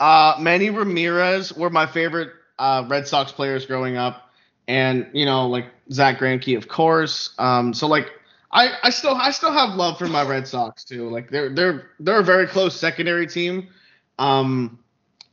[0.00, 4.32] uh, Manny Ramirez were my favorite uh, Red Sox players growing up
[4.68, 7.34] and you know like Zack Greinke, of course.
[7.38, 8.10] Um, so like
[8.52, 11.08] I, I still I still have love for my Red Sox too.
[11.08, 13.68] Like they're they're they're a very close secondary team.
[14.18, 14.78] Um,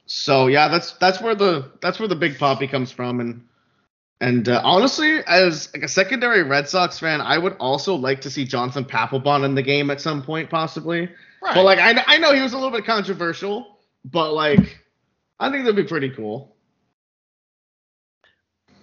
[0.05, 3.19] so yeah, that's that's where the that's where the big poppy comes from.
[3.19, 3.45] And
[4.21, 8.29] and uh, honestly, as like a secondary Red Sox fan, I would also like to
[8.29, 11.09] see Jonathan Papelbon in the game at some point, possibly.
[11.41, 11.55] Right.
[11.55, 14.79] But like I I know he was a little bit controversial, but like
[15.41, 16.55] I think that'd be pretty cool.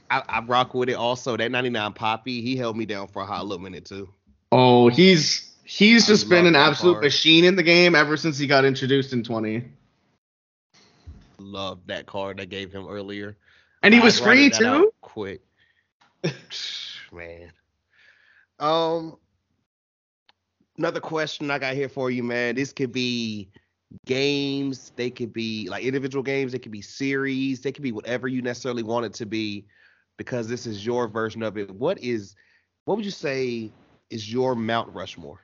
[0.08, 1.36] I, I, rock with it also.
[1.36, 4.08] That 99 Poppy, he held me down for a hot little minute too.
[4.58, 7.04] Oh, he's He's I just been an absolute card.
[7.04, 9.64] machine in the game ever since he got introduced in 20.
[11.38, 13.36] Love that card I gave him earlier.
[13.82, 14.90] And he I was free too.
[15.02, 15.42] Quick,
[17.12, 17.52] man.
[18.58, 19.18] Um,
[20.78, 22.54] another question I got here for you, man.
[22.54, 23.50] This could be
[24.06, 24.92] games.
[24.96, 26.52] They could be like individual games.
[26.52, 27.60] They could be series.
[27.60, 29.66] They could be whatever you necessarily want it to be,
[30.16, 31.70] because this is your version of it.
[31.70, 32.34] What is,
[32.86, 33.72] what would you say
[34.10, 35.40] is your Mount Rushmore?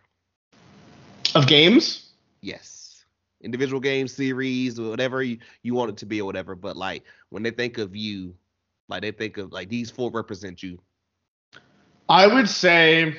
[1.34, 2.10] Of games?
[2.40, 3.04] Yes.
[3.42, 6.54] Individual game series, whatever you, you want it to be or whatever.
[6.54, 8.34] But like when they think of you,
[8.88, 10.78] like they think of like these four represent you.
[12.08, 13.16] I would say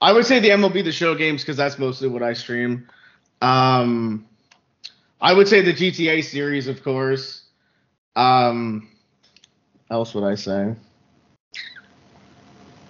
[0.00, 2.88] I would say the MLB the show games because that's mostly what I stream.
[3.42, 4.26] Um
[5.20, 7.44] I would say the GTA series, of course.
[8.16, 8.88] Um
[9.90, 10.74] else would I say?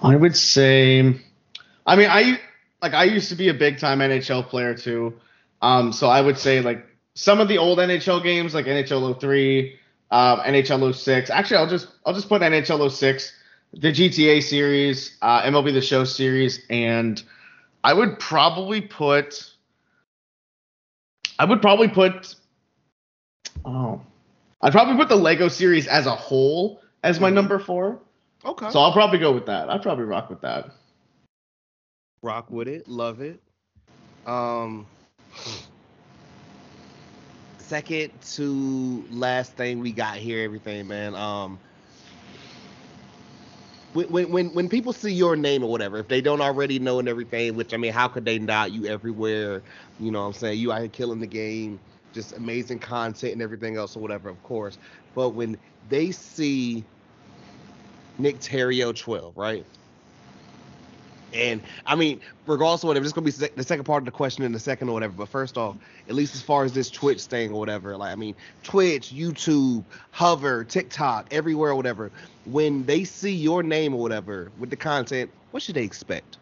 [0.02, 1.20] I would say
[1.90, 2.40] I mean I
[2.80, 5.20] like I used to be a big time NHL player too.
[5.60, 9.76] Um so I would say like some of the old NHL games like NHL 03,
[10.10, 11.30] um, NHL 06.
[11.30, 13.34] Actually, I'll just I'll just put NHL 06
[13.72, 17.22] the GTA series, uh, MLB The Show series, and
[17.84, 19.52] I would probably put.
[21.38, 22.34] I would probably put.
[23.64, 24.00] Oh,
[24.60, 28.00] I'd probably put the Lego series as a whole as my number four.
[28.44, 28.70] Okay.
[28.70, 29.70] So I'll probably go with that.
[29.70, 30.70] I'd probably rock with that.
[32.22, 33.40] Rock with it, love it.
[34.26, 34.86] Um
[37.58, 41.14] second to last thing we got here, everything, man.
[41.14, 41.58] Um
[43.92, 47.08] when, when when people see your name or whatever, if they don't already know and
[47.08, 48.72] everything, which I mean, how could they not?
[48.72, 49.62] You everywhere,
[49.98, 50.58] you know what I'm saying?
[50.58, 51.80] You out here killing the game,
[52.12, 54.78] just amazing content and everything else or whatever, of course.
[55.14, 56.84] But when they see
[58.18, 59.64] Nick Theriault 12, right?
[61.32, 64.44] And I mean, regardless of whatever, is gonna be the second part of the question
[64.44, 65.12] in a second or whatever.
[65.12, 65.76] But first off,
[66.08, 69.84] at least as far as this Twitch thing or whatever, like I mean, Twitch, YouTube,
[70.10, 72.10] Hover, TikTok, everywhere or whatever.
[72.46, 76.38] When they see your name or whatever with the content, what should they expect?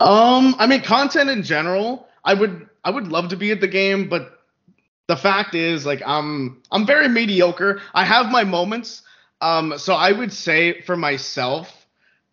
[0.00, 3.68] Um, I mean, content in general, I would I would love to be at the
[3.68, 4.40] game, but
[5.06, 7.80] the fact is, like, I'm I'm very mediocre.
[7.92, 9.02] I have my moments.
[9.40, 11.83] Um, so I would say for myself,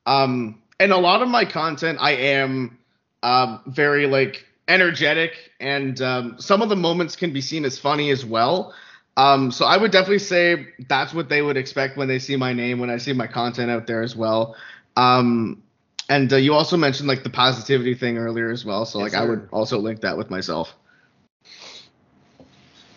[0.05, 2.77] um, and a lot of my content, I am
[3.23, 8.09] um very like energetic, and um, some of the moments can be seen as funny
[8.11, 8.73] as well.
[9.17, 12.53] Um, so I would definitely say that's what they would expect when they see my
[12.53, 14.55] name, when I see my content out there as well.
[14.95, 15.61] Um,
[16.09, 18.85] and uh, you also mentioned like the positivity thing earlier as well.
[18.85, 20.75] So Yes, like I would also link that with myself.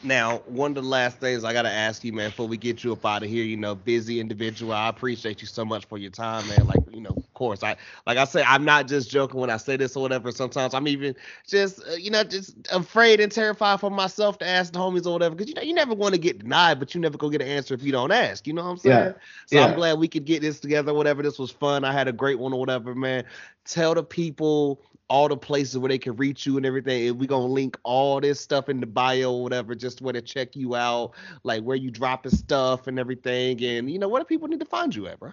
[0.05, 2.93] Now, one of the last things I gotta ask you, man, before we get you
[2.93, 4.73] up out of here, you know, busy individual.
[4.75, 6.67] I appreciate you so much for your time, man.
[6.67, 7.77] Like, you know, of course, I
[8.07, 10.31] like I say, I'm not just joking when I say this or whatever.
[10.31, 11.17] Sometimes I'm even
[11.49, 15.15] just, uh, you know, just afraid and terrified for myself to ask the homies or
[15.15, 17.41] whatever, because you know, you never want to get denied, but you never go get
[17.41, 18.47] an answer if you don't ask.
[18.47, 19.09] You know what I'm saying?
[19.09, 19.13] Yeah.
[19.47, 19.65] So Yeah.
[19.65, 20.93] I'm glad we could get this together.
[20.93, 21.85] Whatever, this was fun.
[21.85, 23.25] I had a great one or whatever, man.
[23.65, 27.09] Tell the people all the places where they can reach you and everything.
[27.09, 30.23] And we gonna link all this stuff in the bio or whatever, just where to
[30.23, 31.13] check you out,
[31.43, 33.63] like where you dropping stuff and everything.
[33.63, 35.33] And you know, what do people need to find you at, bro?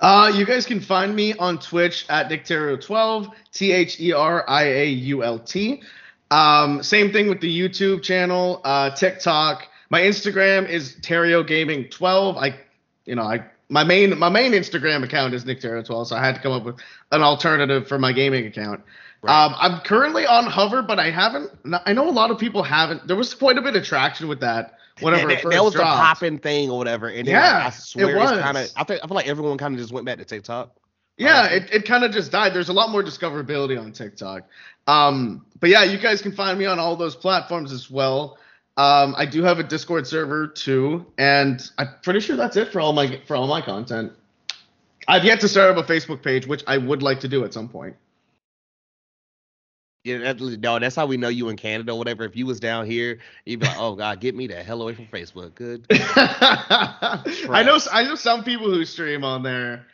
[0.00, 4.64] Uh, you guys can find me on Twitch at NickTheriault12, T H E R I
[4.64, 5.82] A U L T.
[6.30, 9.68] Um, same thing with the YouTube channel, uh, TikTok.
[9.90, 12.36] My Instagram is Theriault Gaming 12.
[12.36, 12.54] I,
[13.04, 16.24] you know, I my main my main Instagram account is Nick NickTheriault 12, so I
[16.24, 16.76] had to come up with
[17.12, 18.82] an alternative for my gaming account.
[19.22, 19.44] Right.
[19.46, 21.50] Um, I'm currently on Hover, but I haven't.
[21.86, 23.06] I know a lot of people haven't.
[23.06, 25.74] There was quite a bit of traction with that whenever that, it first that was
[25.74, 25.96] dropped.
[25.96, 27.08] the popping thing or whatever.
[27.08, 28.30] And then, Yeah, like, I swear it was.
[28.32, 28.70] it's kind of.
[28.76, 30.76] I think I feel like everyone kind of just went back to TikTok.
[31.16, 31.56] Yeah, honestly.
[31.58, 32.54] it, it kind of just died.
[32.54, 34.44] There's a lot more discoverability on TikTok.
[34.86, 38.38] Um, but yeah, you guys can find me on all those platforms as well.
[38.76, 42.80] Um, I do have a Discord server too, and I'm pretty sure that's it for
[42.80, 44.12] all my for all my content.
[45.08, 47.52] I've yet to start up a Facebook page, which I would like to do at
[47.52, 47.96] some point.
[50.04, 52.24] Yeah, that, no, that's how we know you in Canada or whatever.
[52.24, 54.94] If you was down here, you'd be like, "Oh God, get me the hell away
[54.94, 55.86] from Facebook." Good.
[55.90, 59.84] I know I know some people who stream on there,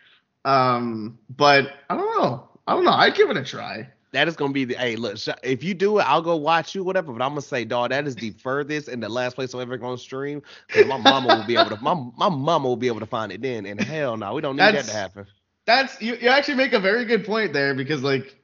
[0.44, 2.48] um, but I don't know.
[2.68, 2.92] I don't know.
[2.92, 3.88] I'd give it a try.
[4.16, 5.18] That is gonna be the hey look.
[5.42, 7.12] If you do it, I'll go watch you, whatever.
[7.12, 9.76] But I'm gonna say, dog, that is the furthest and the last place I'm ever
[9.76, 10.40] gonna stream.
[10.86, 11.82] my mama will be able to.
[11.82, 13.66] My my mama will be able to find it then.
[13.66, 15.26] And hell no, we don't need That's- that to happen.
[15.66, 18.34] That's you, you actually make a very good point there because like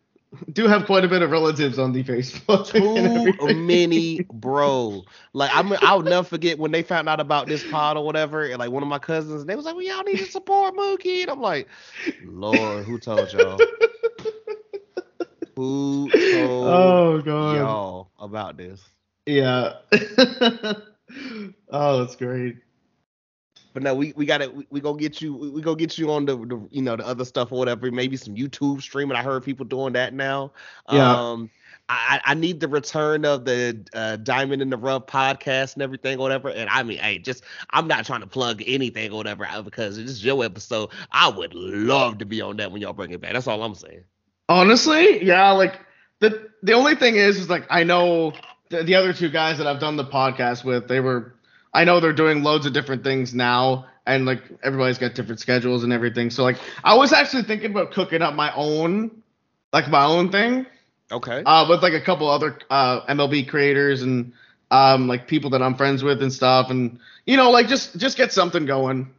[0.52, 2.66] do have quite a bit of relatives on the Facebook.
[2.66, 5.04] Too many, bro.
[5.34, 8.44] Like I'm, I'll never forget when they found out about this pod or whatever.
[8.44, 11.22] And like one of my cousins, they was like, "Well, y'all need to support Mookie."
[11.22, 11.68] And I'm like,
[12.24, 13.58] "Lord, who told y'all?"
[15.56, 17.56] Who told Oh god.
[17.56, 18.82] y'all about this?
[19.26, 19.74] Yeah.
[21.70, 22.56] oh, that's great.
[23.74, 26.12] But no, we, we gotta we, we gonna get you we, we gonna get you
[26.12, 27.90] on the, the you know the other stuff or whatever.
[27.90, 29.16] Maybe some YouTube streaming.
[29.16, 30.52] I heard people doing that now.
[30.90, 31.12] Yeah.
[31.12, 31.50] Um,
[31.88, 36.18] I, I need the return of the uh, Diamond in the Rough podcast and everything,
[36.18, 36.48] or whatever.
[36.48, 40.24] And I mean, hey, just I'm not trying to plug anything or whatever because is
[40.24, 40.90] your episode.
[41.10, 43.32] I would love to be on that when y'all bring it back.
[43.32, 44.04] That's all I'm saying.
[44.48, 45.78] Honestly, yeah, like
[46.20, 48.32] the the only thing is is like I know
[48.70, 51.34] the, the other two guys that I've done the podcast with, they were
[51.72, 55.84] I know they're doing loads of different things now and like everybody's got different schedules
[55.84, 56.30] and everything.
[56.30, 59.22] So like I was actually thinking about cooking up my own
[59.72, 60.66] like my own thing
[61.10, 61.46] Okay.
[61.46, 64.32] uh with like a couple other uh MLB creators and
[64.70, 68.16] um like people that I'm friends with and stuff and you know like just just
[68.16, 69.10] get something going.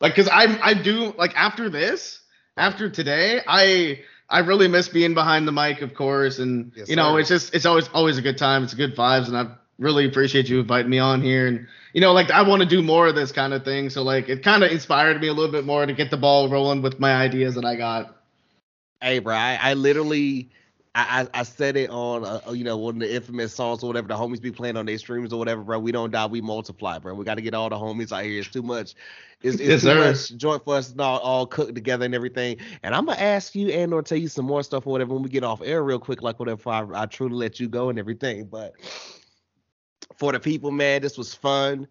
[0.00, 2.20] Like cuz I I do like after this,
[2.56, 6.96] after today, I I really miss being behind the mic, of course, and Yes, you
[6.96, 7.20] know, sir.
[7.20, 8.64] it's just it's always always a good time.
[8.64, 9.48] It's a good vibes, and I
[9.78, 11.46] really appreciate you inviting me on here.
[11.46, 13.90] And you know, like I want to do more of this kind of thing.
[13.90, 16.48] So like, it kind of inspired me a little bit more to get the ball
[16.48, 18.16] rolling with my ideas that I got.
[19.00, 20.48] Hey, bro, I, I literally,
[20.94, 23.88] I, I I said it on, uh, you know, one of the infamous songs or
[23.88, 25.78] whatever the homies be playing on their streams or whatever, bro.
[25.78, 27.14] We don't die, we multiply, bro.
[27.14, 28.38] We got to get all the homies out here.
[28.40, 28.94] It's too much.
[29.42, 29.94] It's, it's Yes, too sir.
[29.94, 32.58] much joint for us to all, all cook together and everything.
[32.82, 35.22] And I'm gonna ask you and or tell you some more stuff or whatever when
[35.22, 36.70] we get off air real quick, like whatever.
[36.70, 38.74] I, I truly let you go and everything, but
[40.16, 41.88] for the people, man, this was fun.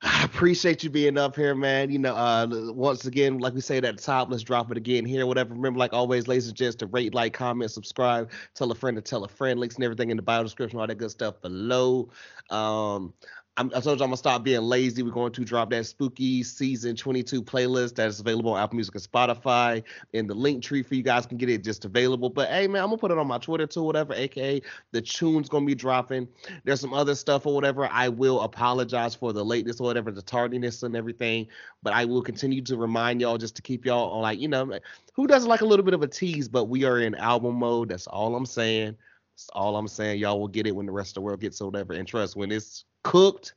[0.00, 1.90] I appreciate you being up here, man.
[1.90, 5.04] You know, uh, once again, like we said at the top, let's drop it again
[5.04, 5.26] here.
[5.26, 5.54] Whatever.
[5.54, 9.02] Remember, like always, ladies and gents, to rate, like, comment, subscribe, tell a friend to
[9.02, 9.58] tell a friend.
[9.58, 12.10] Links and everything in the bio description, all that good stuff below.
[12.50, 13.12] Um,
[13.58, 15.02] I'm, I told you I'm gonna stop being lazy.
[15.02, 18.94] We're going to drop that spooky season 22 playlist that is available on Apple Music
[18.94, 19.82] and Spotify.
[20.12, 22.30] In the Linktree for you guys can get it just available.
[22.30, 24.14] But hey, man, I'm gonna put it on my Twitter too, whatever.
[24.14, 24.62] AKA
[24.92, 26.28] the tune's gonna be dropping.
[26.62, 27.88] There's some other stuff or whatever.
[27.90, 31.48] I will apologize for the lateness or whatever, the tardiness and everything.
[31.82, 34.78] But I will continue to remind y'all just to keep y'all on like, you know,
[35.14, 37.88] who doesn't like a little bit of a tease, but we are in album mode.
[37.88, 38.96] That's all I'm saying.
[39.34, 40.20] That's all I'm saying.
[40.20, 41.94] Y'all will get it when the rest of the world gets whatever.
[41.94, 43.54] And trust, when it's cooked,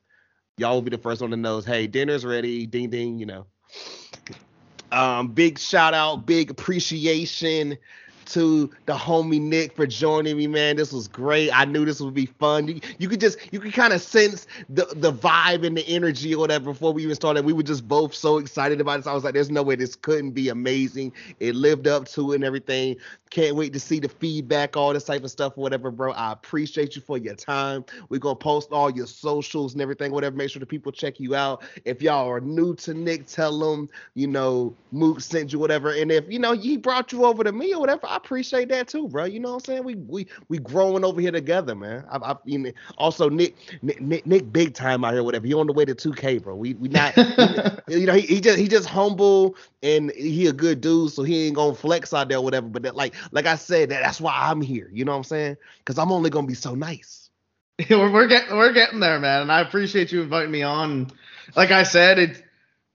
[0.58, 3.46] y'all will be the first one to know, hey, dinner's ready, ding ding, you know.
[4.92, 7.78] Um, big shout out, big appreciation
[8.28, 10.76] to the homie Nick for joining me, man.
[10.76, 11.52] This was great.
[11.52, 12.68] I knew this would be fun.
[12.68, 16.34] You, you could just you could kind of sense the the vibe and the energy
[16.34, 17.46] or whatever before we even started.
[17.46, 19.08] We were just both so excited about this.
[19.08, 21.14] I was like, there's no way this couldn't be amazing.
[21.40, 22.98] It lived up to it and everything.
[23.30, 26.12] Can't wait to see the feedback, all this type of stuff whatever, bro.
[26.12, 27.86] I appreciate you for your time.
[28.10, 30.36] We're gonna post all your socials and everything, whatever.
[30.36, 31.64] Make sure the people check you out.
[31.86, 35.92] If y'all are new to Nick, tell them, you know, Mook sent you whatever.
[35.92, 38.90] And if you know he brought you over to me or whatever, I appreciate that
[38.90, 39.24] too, bro.
[39.24, 39.84] You know what I'm saying?
[39.86, 42.04] We we we growing over here together, man.
[42.12, 45.48] I, I you know, also Nick, Nick Nick Nick big time out here, whatever.
[45.48, 46.56] He on the way to 2K, bro.
[46.56, 47.16] We we not
[47.88, 51.48] you know, he, he just he just humble and he a good dude, so he
[51.48, 52.68] ain't gonna flex out there, whatever.
[52.68, 54.90] But that, like like I said, that, that's why I'm here.
[54.92, 55.58] You know what I'm saying?
[55.80, 57.30] Because I'm only gonna be so nice.
[57.90, 61.12] we're, we're getting we're getting there, man, and I appreciate you inviting me on.
[61.56, 62.42] Like I said, it's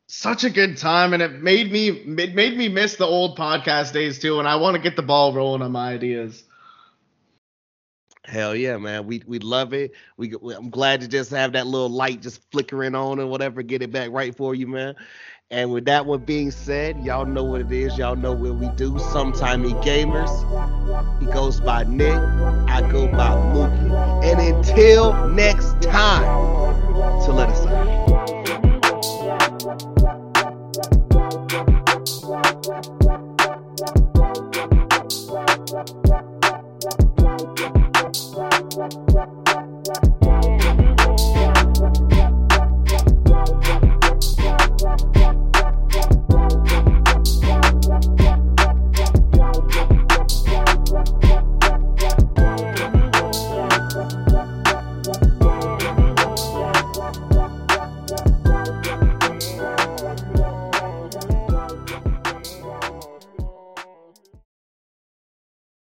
[0.09, 3.93] such a good time, and it made me it made me miss the old podcast
[3.93, 6.45] days too, and I want to get the ball rolling on my ideas.
[8.24, 9.07] Hell yeah, man.
[9.07, 9.93] We we love it.
[10.16, 13.62] We, we I'm glad to just have that little light just flickering on and whatever,
[13.62, 14.95] get it back right for you, man.
[15.51, 17.97] And with that one being said, y'all know what it is.
[17.97, 18.99] Y'all know what we do.
[18.99, 20.31] Sometime he gamers.
[21.20, 22.15] He goes by Nick.
[22.69, 24.24] I go by Mookie.
[24.24, 26.24] And until next time,
[27.24, 28.06] to let us out.